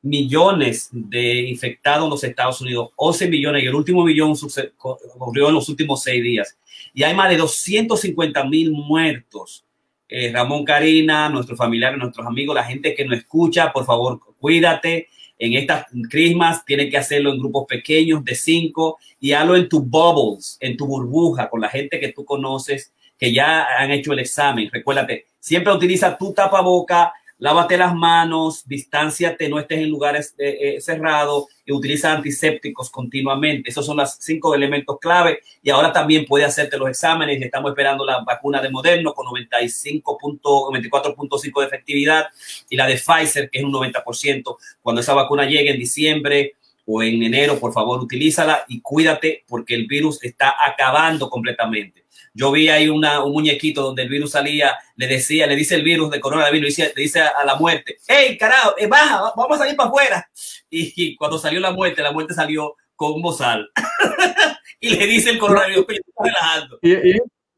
millones 0.00 0.88
de 0.92 1.42
infectados 1.42 2.04
en 2.04 2.10
los 2.10 2.24
Estados 2.24 2.62
Unidos, 2.62 2.88
11 2.96 3.28
millones, 3.28 3.62
y 3.62 3.66
el 3.66 3.74
último 3.74 4.02
millón 4.02 4.34
ocurrió 4.78 5.48
en 5.48 5.54
los 5.56 5.68
últimos 5.68 6.02
seis 6.02 6.22
días. 6.22 6.56
Y 6.94 7.02
hay 7.02 7.14
más 7.14 7.28
de 7.28 7.36
250 7.36 8.44
mil 8.44 8.70
muertos. 8.70 9.62
Eh, 10.08 10.32
Ramón 10.32 10.64
Karina, 10.64 11.28
nuestros 11.28 11.58
familiares, 11.58 11.98
nuestros 11.98 12.26
amigos, 12.26 12.54
la 12.54 12.64
gente 12.64 12.94
que 12.94 13.04
nos 13.04 13.18
escucha, 13.18 13.70
por 13.72 13.84
favor, 13.84 14.18
cuídate. 14.40 15.08
En 15.38 15.54
estas 15.54 15.86
crismas 16.10 16.64
tienes 16.66 16.90
que 16.90 16.98
hacerlo 16.98 17.32
en 17.32 17.38
grupos 17.38 17.64
pequeños 17.66 18.22
de 18.24 18.34
cinco 18.34 18.98
y 19.18 19.32
hazlo 19.32 19.56
en 19.56 19.68
tus 19.68 19.88
bubbles, 19.88 20.58
en 20.60 20.76
tu 20.76 20.86
burbuja, 20.86 21.48
con 21.48 21.60
la 21.60 21.68
gente 21.68 21.98
que 21.98 22.12
tú 22.12 22.24
conoces 22.24 22.92
que 23.18 23.32
ya 23.32 23.66
han 23.78 23.90
hecho 23.90 24.12
el 24.12 24.18
examen. 24.18 24.68
Recuérdate, 24.72 25.26
siempre 25.38 25.72
utiliza 25.72 26.16
tu 26.16 26.32
tapaboca, 26.32 27.12
lávate 27.40 27.76
las 27.76 27.92
manos, 27.94 28.66
distánciate, 28.68 29.48
no 29.48 29.58
estés 29.58 29.80
en 29.80 29.90
lugares 29.90 30.36
eh, 30.38 30.76
eh, 30.76 30.80
cerrados 30.80 31.46
y 31.64 31.72
utiliza 31.72 32.12
antisépticos 32.12 32.88
continuamente. 32.90 33.70
Esos 33.70 33.84
son 33.86 33.96
los 33.96 34.16
cinco 34.20 34.54
elementos 34.54 34.98
clave. 35.00 35.40
Y 35.62 35.70
ahora 35.70 35.92
también 35.92 36.26
puede 36.26 36.44
hacerte 36.44 36.76
los 36.76 36.88
exámenes. 36.88 37.42
Estamos 37.42 37.70
esperando 37.70 38.04
la 38.04 38.22
vacuna 38.22 38.62
de 38.62 38.70
Moderno 38.70 39.12
con 39.14 39.26
95.94.5 39.26 41.60
de 41.60 41.66
efectividad 41.66 42.26
y 42.68 42.76
la 42.76 42.86
de 42.86 42.96
Pfizer, 42.96 43.50
que 43.50 43.58
es 43.58 43.64
un 43.64 43.72
90%. 43.72 44.56
Cuando 44.82 45.00
esa 45.00 45.14
vacuna 45.14 45.46
llegue 45.46 45.70
en 45.70 45.78
diciembre 45.78 46.52
o 46.86 47.02
en 47.02 47.22
enero, 47.22 47.58
por 47.58 47.72
favor, 47.72 48.00
utilízala 48.00 48.64
y 48.68 48.82
cuídate 48.82 49.44
porque 49.48 49.74
el 49.74 49.86
virus 49.86 50.22
está 50.22 50.54
acabando 50.64 51.30
completamente. 51.30 52.04
Yo 52.32 52.52
vi 52.52 52.68
ahí 52.68 52.88
una, 52.88 53.24
un 53.24 53.32
muñequito 53.32 53.82
donde 53.82 54.02
el 54.02 54.08
virus 54.08 54.32
salía, 54.32 54.78
le 54.96 55.06
decía, 55.06 55.46
le 55.46 55.56
dice 55.56 55.74
el 55.74 55.82
virus 55.82 56.10
de 56.10 56.20
coronavirus, 56.20 56.60
le 56.60 56.66
dice, 56.66 56.92
le 56.94 57.02
dice 57.02 57.20
a, 57.20 57.44
la 57.44 57.56
muerte, 57.56 57.96
hey, 58.06 58.36
carajo, 58.38 58.74
eh, 58.78 58.86
baja, 58.86 59.32
vamos 59.36 59.56
a 59.56 59.58
salir 59.58 59.76
para 59.76 59.88
afuera. 59.88 60.30
Y, 60.68 61.16
cuando 61.16 61.38
salió 61.38 61.58
la 61.58 61.72
muerte, 61.72 62.02
la 62.02 62.12
muerte 62.12 62.34
salió 62.34 62.76
con 62.94 63.14
un 63.14 63.22
bozal. 63.22 63.68
y 64.80 64.90
le 64.90 65.06
dice 65.06 65.30
el 65.30 65.38
coronavirus, 65.38 65.86
está 65.88 66.24
relajando. 66.24 66.78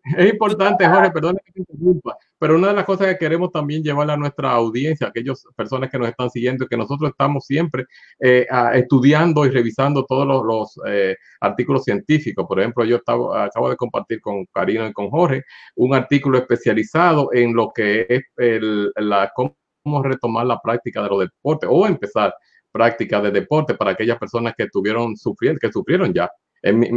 Es 0.05 0.33
importante, 0.33 0.85
Jorge, 0.87 1.13
perdón 1.13 1.39
que 1.45 1.53
te 1.53 1.61
interrumpa, 1.61 2.17
pero 2.37 2.57
una 2.57 2.69
de 2.69 2.75
las 2.75 2.85
cosas 2.85 3.07
que 3.07 3.19
queremos 3.19 3.53
también 3.53 3.85
llevar 3.85 4.11
a 4.11 4.17
nuestra 4.17 4.51
audiencia, 4.51 5.07
aquellas 5.07 5.45
personas 5.55 5.91
que 5.91 5.99
nos 5.99 6.09
están 6.09 6.29
siguiendo, 6.29 6.67
que 6.67 6.77
nosotros 6.77 7.11
estamos 7.11 7.47
siempre 7.47 7.85
eh, 8.19 8.47
estudiando 8.75 9.47
y 9.47 9.51
revisando 9.51 10.05
todos 10.05 10.27
los, 10.27 10.45
los 10.45 10.87
eh, 10.89 11.17
artículos 11.41 11.85
científicos. 11.85 12.45
Por 12.49 12.59
ejemplo, 12.59 12.85
yo 12.85 12.97
estaba, 12.97 13.45
acabo 13.45 13.71
de 13.71 13.77
compartir 13.77 14.21
con 14.21 14.45
Karina 14.47 14.89
y 14.89 14.93
con 14.93 15.09
Jorge 15.09 15.45
un 15.77 15.95
artículo 15.95 16.39
especializado 16.39 17.33
en 17.33 17.55
lo 17.55 17.71
que 17.73 18.05
es 18.09 18.23
el, 18.39 18.91
la, 18.97 19.31
cómo 19.37 19.55
retomar 20.03 20.47
la 20.47 20.59
práctica 20.61 21.01
de 21.03 21.09
los 21.11 21.21
deportes 21.21 21.69
o 21.73 21.87
empezar 21.87 22.35
práctica 22.73 23.21
de 23.21 23.31
deporte 23.31 23.75
para 23.75 23.93
aquellas 23.93 24.19
personas 24.19 24.55
que 24.57 24.67
tuvieron 24.67 25.17
sufriendo, 25.17 25.61
que 25.61 25.71
sufrieron 25.71 26.13
ya 26.13 26.29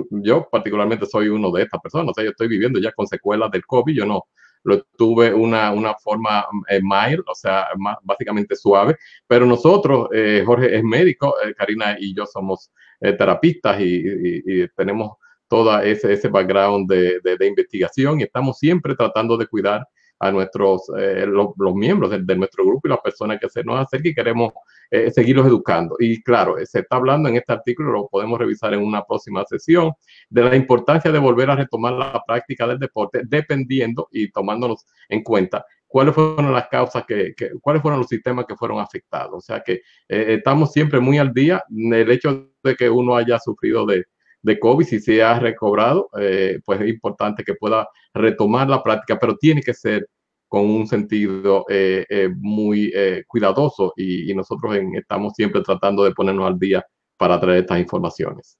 yo 0.09 0.47
particularmente 0.51 1.05
soy 1.05 1.30
uno 1.30 1.51
de 1.51 1.63
estas 1.63 1.82
personas, 1.82 2.11
o 2.11 2.13
sea, 2.13 2.24
yo 2.24 2.32
estoy 2.32 2.47
viviendo 2.47 2.80
ya 2.80 2.91
con 2.91 3.07
secuelas 3.07 3.51
del 3.51 3.66
COVID, 3.66 3.95
yo 3.95 4.05
no 4.05 4.26
lo 4.66 4.84
tuve 4.97 5.34
una, 5.34 5.72
una 5.72 5.93
forma 5.93 6.45
eh, 6.68 6.82
mild, 6.82 7.24
o 7.28 7.36
sea, 7.36 7.68
más, 7.78 7.97
básicamente 8.03 8.55
suave, 8.55 8.97
pero 9.28 9.45
nosotros, 9.45 10.09
eh, 10.11 10.43
Jorge 10.45 10.76
es 10.76 10.84
médico, 10.84 11.36
eh, 11.45 11.53
Karina 11.53 11.95
y 11.99 12.16
yo 12.16 12.26
somos 12.26 12.72
eh, 12.99 13.13
terapistas 13.13 13.80
y, 13.80 13.84
y, 13.84 14.43
y, 14.45 14.68
tenemos 14.76 15.18
todo 15.47 15.80
ese, 15.82 16.13
ese 16.13 16.30
background 16.30 16.89
de, 16.89 17.20
de, 17.24 17.38
de, 17.38 17.47
investigación 17.47 18.20
y 18.20 18.24
estamos 18.24 18.57
siempre 18.57 18.95
tratando 18.95 19.38
de 19.38 19.45
cuidar 19.45 19.88
a 20.20 20.32
nuestros, 20.32 20.84
eh, 20.97 21.26
los, 21.28 21.53
miembros 21.76 22.11
de, 22.11 22.20
de, 22.24 22.36
nuestro 22.36 22.66
grupo 22.66 22.88
y 22.88 22.91
las 22.91 22.99
personas 22.99 23.39
que 23.39 23.49
se 23.49 23.63
nos 23.63 23.80
acercan 23.80 24.11
y 24.11 24.16
queremos 24.16 24.53
eh, 24.91 25.11
seguirlos 25.11 25.47
educando. 25.47 25.95
Y 25.99 26.22
claro, 26.24 26.55
se 26.63 26.80
está 26.80 26.95
hablando 26.95 27.30
en 27.30 27.36
este 27.36 27.53
artículo, 27.53 27.91
lo 27.91 28.07
podemos 28.07 28.39
revisar 28.39 28.74
en 28.74 28.82
una 28.82 29.03
próxima 29.03 29.43
sesión, 29.45 29.93
de 30.30 30.43
la 30.43 30.55
importancia 30.55 31.11
de 31.11 31.20
volver 31.20 31.49
a 31.49 31.55
retomar 31.55 31.93
la 31.93 32.24
práctica 32.26 32.68
del 32.68 32.80
deporte, 32.80 33.22
dependiendo 33.26 34.07
y 34.11 34.32
tomándonos 34.32 34.86
en 35.09 35.24
cuenta 35.24 35.66
cuáles 35.88 36.13
fueron 36.13 36.51
las 36.51 36.68
causas 36.68 37.05
que, 37.05 37.34
que, 37.36 37.51
cuáles 37.61 37.82
fueron 37.82 37.99
los 37.99 38.09
sistemas 38.09 38.45
que 38.45 38.55
fueron 38.55 38.80
afectados. 38.80 39.34
O 39.34 39.41
sea 39.41 39.61
que 39.61 39.82
eh, 40.09 40.36
estamos 40.38 40.72
siempre 40.72 40.99
muy 40.99 41.18
al 41.18 41.34
día. 41.34 41.63
El 41.70 42.11
hecho 42.11 42.49
de 42.63 42.76
que 42.76 42.89
uno 42.89 43.16
haya 43.16 43.39
sufrido 43.39 43.86
de, 43.86 44.05
de 44.45 44.59
COVID, 44.59 44.85
si 44.85 44.99
se 44.99 45.23
ha 45.23 45.39
recobrado, 45.39 46.07
eh, 46.19 46.59
pues 46.63 46.79
es 46.79 46.87
importante 46.87 47.43
que 47.43 47.55
pueda 47.55 47.89
retomar 48.13 48.69
la 48.69 48.83
práctica, 48.83 49.17
pero 49.19 49.35
tiene 49.37 49.61
que 49.63 49.73
ser 49.73 50.07
con 50.47 50.69
un 50.69 50.87
sentido 50.87 51.65
eh, 51.67 52.05
eh, 52.07 52.29
muy 52.37 52.93
cuidadoso 53.27 53.93
y, 53.97 54.33
nosotros 54.35 54.77
estamos 54.93 55.33
siempre 55.33 55.61
tratando 55.61 56.03
de 56.03 56.11
ponernos 56.11 56.45
al 56.45 56.59
día 56.59 56.85
para 57.17 57.39
traer 57.39 57.61
estas 57.61 57.79
informaciones. 57.79 58.59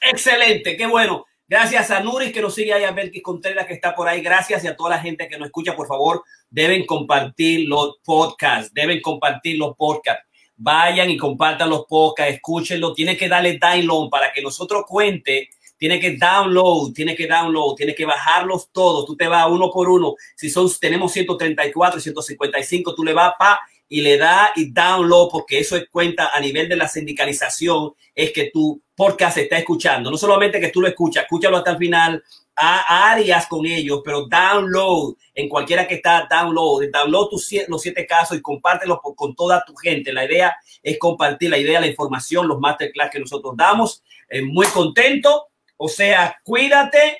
Excelente, 0.00 0.76
qué 0.76 0.86
bueno. 0.86 1.26
Gracias 1.46 1.90
a 1.90 2.00
Nuris 2.00 2.32
que 2.32 2.40
nos 2.40 2.54
sigue 2.54 2.72
ahí, 2.72 2.84
a 2.84 2.92
Belkis 2.92 3.22
Contreras 3.22 3.66
que 3.66 3.74
está 3.74 3.94
por 3.94 4.08
ahí. 4.08 4.22
Gracias 4.22 4.64
y 4.64 4.68
a 4.68 4.76
toda 4.76 4.90
la 4.90 4.98
gente 4.98 5.28
que 5.28 5.38
nos 5.38 5.46
escucha, 5.46 5.76
por 5.76 5.86
favor, 5.86 6.22
deben 6.48 6.86
compartir 6.86 7.68
los 7.68 7.98
podcasts, 8.02 8.72
deben 8.72 9.00
compartir 9.02 9.58
los 9.58 9.76
podcasts. 9.76 10.27
Vayan 10.58 11.08
y 11.08 11.16
compartan 11.16 11.70
los 11.70 11.86
podcasts, 11.86 12.34
escúchenlo. 12.34 12.92
Tiene 12.92 13.16
que 13.16 13.28
darle 13.28 13.58
download 13.58 14.10
para 14.10 14.32
que 14.32 14.42
nosotros 14.42 14.84
cuente. 14.86 15.48
Tiene 15.78 16.00
que 16.00 16.16
download, 16.16 16.92
tiene 16.92 17.14
que 17.14 17.28
download, 17.28 17.76
tiene 17.76 17.94
que 17.94 18.04
bajarlos 18.04 18.70
todos. 18.72 19.06
Tú 19.06 19.16
te 19.16 19.28
vas 19.28 19.48
uno 19.48 19.70
por 19.70 19.88
uno. 19.88 20.14
Si 20.36 20.50
son, 20.50 20.68
tenemos 20.80 21.12
134, 21.12 22.00
155, 22.00 22.94
tú 22.94 23.04
le 23.04 23.12
vas 23.12 23.32
pa 23.38 23.60
y 23.88 24.02
le 24.02 24.18
da 24.18 24.52
y 24.54 24.70
download 24.70 25.30
porque 25.30 25.58
eso 25.58 25.76
es 25.76 25.88
cuenta 25.90 26.30
a 26.32 26.40
nivel 26.40 26.68
de 26.68 26.76
la 26.76 26.88
sindicalización 26.88 27.92
es 28.14 28.32
que 28.32 28.50
tu 28.52 28.82
podcast 28.94 29.36
se 29.36 29.42
está 29.42 29.58
escuchando. 29.58 30.10
No 30.10 30.16
solamente 30.16 30.60
que 30.60 30.68
tú 30.68 30.80
lo 30.80 30.88
escuchas, 30.88 31.24
escúchalo 31.24 31.56
hasta 31.56 31.70
el 31.72 31.78
final, 31.78 32.22
a 32.60 33.12
áreas 33.12 33.46
con 33.46 33.64
ellos, 33.64 34.00
pero 34.04 34.26
download 34.26 35.14
en 35.34 35.48
cualquiera 35.48 35.86
que 35.86 35.94
está 35.96 36.26
download, 36.28 36.90
download 36.92 37.28
tus, 37.28 37.48
los 37.68 37.80
siete 37.80 38.04
casos 38.04 38.36
y 38.36 38.42
compártelos 38.42 38.98
con 39.14 39.34
toda 39.36 39.64
tu 39.64 39.74
gente. 39.76 40.12
La 40.12 40.24
idea 40.24 40.56
es 40.82 40.98
compartir 40.98 41.50
la 41.50 41.58
idea, 41.58 41.80
la 41.80 41.86
información, 41.86 42.48
los 42.48 42.58
masterclass 42.58 43.10
que 43.10 43.20
nosotros 43.20 43.54
damos. 43.56 44.02
Eh, 44.28 44.42
muy 44.42 44.66
contento. 44.66 45.46
O 45.76 45.88
sea, 45.88 46.38
cuídate. 46.42 47.18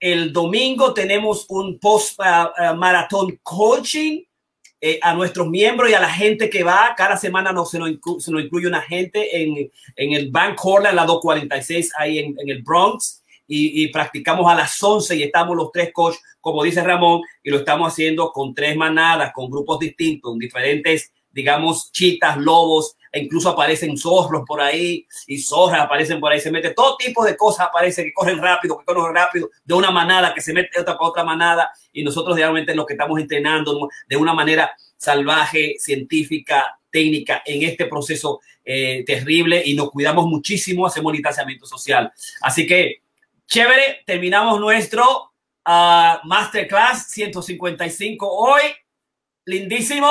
El 0.00 0.32
domingo 0.32 0.94
tenemos 0.94 1.44
un 1.50 1.78
post 1.78 2.18
uh, 2.20 2.74
maratón 2.74 3.38
coaching 3.42 4.22
eh, 4.80 4.98
a 5.02 5.14
nuestros 5.14 5.48
miembros 5.48 5.90
y 5.90 5.94
a 5.94 6.00
la 6.00 6.10
gente 6.10 6.48
que 6.48 6.64
va. 6.64 6.94
Cada 6.96 7.16
semana 7.16 7.52
no, 7.52 7.64
se, 7.64 7.78
nos 7.78 7.90
se 8.18 8.32
nos 8.32 8.42
incluye 8.42 8.66
una 8.66 8.80
gente 8.80 9.42
en, 9.42 9.70
en 9.96 10.12
el 10.12 10.30
Bank 10.30 10.56
Corner, 10.56 10.94
la 10.94 11.04
246, 11.04 11.92
ahí 11.98 12.18
en, 12.18 12.34
en 12.38 12.48
el 12.48 12.62
Bronx 12.62 13.20
y, 13.52 13.88
practicamos 13.88 14.50
a 14.50 14.54
las 14.54 14.80
11 14.80 15.16
y 15.16 15.24
estamos 15.24 15.56
los 15.56 15.72
tres 15.72 15.90
coach, 15.92 16.14
como 16.40 16.62
dice 16.62 16.84
Ramón, 16.84 17.22
y 17.42 17.50
lo 17.50 17.58
estamos 17.58 17.92
haciendo 17.92 18.30
con 18.30 18.54
tres 18.54 18.76
manadas, 18.76 19.32
con 19.32 19.50
grupos 19.50 19.80
distintos, 19.80 20.38
diferentes, 20.38 21.12
digamos, 21.32 21.90
chitas, 21.90 22.36
lobos, 22.36 22.96
e 23.12 23.20
incluso 23.20 23.48
aparecen 23.48 23.96
zorros 23.96 24.44
por 24.46 24.60
ahí 24.60 25.06
y 25.26 25.38
zorras 25.38 25.80
aparecen 25.80 26.20
por 26.20 26.32
ahí, 26.32 26.40
se 26.40 26.50
mete 26.50 26.70
todo 26.70 26.96
tipo 26.96 27.24
de 27.24 27.36
cosas, 27.36 27.66
aparece 27.68 28.04
que 28.04 28.12
corren 28.12 28.40
rápido, 28.40 28.78
que 28.78 28.84
corren 28.84 29.14
rápido, 29.14 29.50
de 29.64 29.74
una 29.74 29.90
manada 29.90 30.32
que 30.34 30.40
se 30.40 30.52
mete 30.52 30.80
otra 30.80 30.96
para 30.96 31.08
otra 31.08 31.24
manada 31.24 31.70
y 31.92 32.02
nosotros 32.02 32.36
realmente 32.36 32.74
lo 32.74 32.86
que 32.86 32.94
estamos 32.94 33.18
entrenando 33.20 33.88
de 34.06 34.16
una 34.16 34.34
manera 34.34 34.70
salvaje, 34.96 35.76
científica, 35.78 36.78
técnica 36.90 37.42
en 37.44 37.62
este 37.62 37.86
proceso 37.86 38.40
eh, 38.64 39.04
terrible 39.06 39.62
y 39.64 39.74
nos 39.74 39.90
cuidamos 39.90 40.26
muchísimo, 40.26 40.86
hacemos 40.86 41.12
distanciamiento 41.12 41.66
social. 41.66 42.12
Así 42.42 42.66
que 42.66 43.02
Chévere, 43.50 44.04
terminamos 44.06 44.60
nuestro 44.60 45.32
uh, 45.66 46.24
Masterclass 46.24 47.08
155 47.08 48.24
hoy. 48.24 48.62
Lindísimo. 49.44 50.08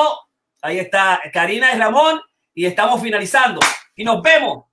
Ahí 0.61 0.79
está 0.79 1.21
Karina 1.31 1.73
y 1.73 1.79
Ramón 1.79 2.19
y 2.59 2.65
estamos 2.65 3.01
finalizando. 3.01 3.61
Y 3.95 4.03
nos 4.03 4.21
vemos 4.21 4.65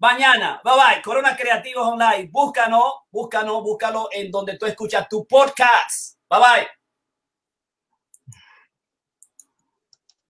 mañana. 0.00 0.60
Bye 0.64 0.74
bye. 0.74 1.02
Corona 1.02 1.36
Creativos 1.36 1.86
Online. 1.86 2.28
Búscanos, 2.32 2.94
búscanos, 3.12 3.62
búscalo 3.62 4.08
en 4.10 4.28
donde 4.32 4.58
tú 4.58 4.66
escuchas 4.66 5.08
tu 5.08 5.24
podcast. 5.24 6.18
Bye 6.28 6.40
bye. 6.40 6.77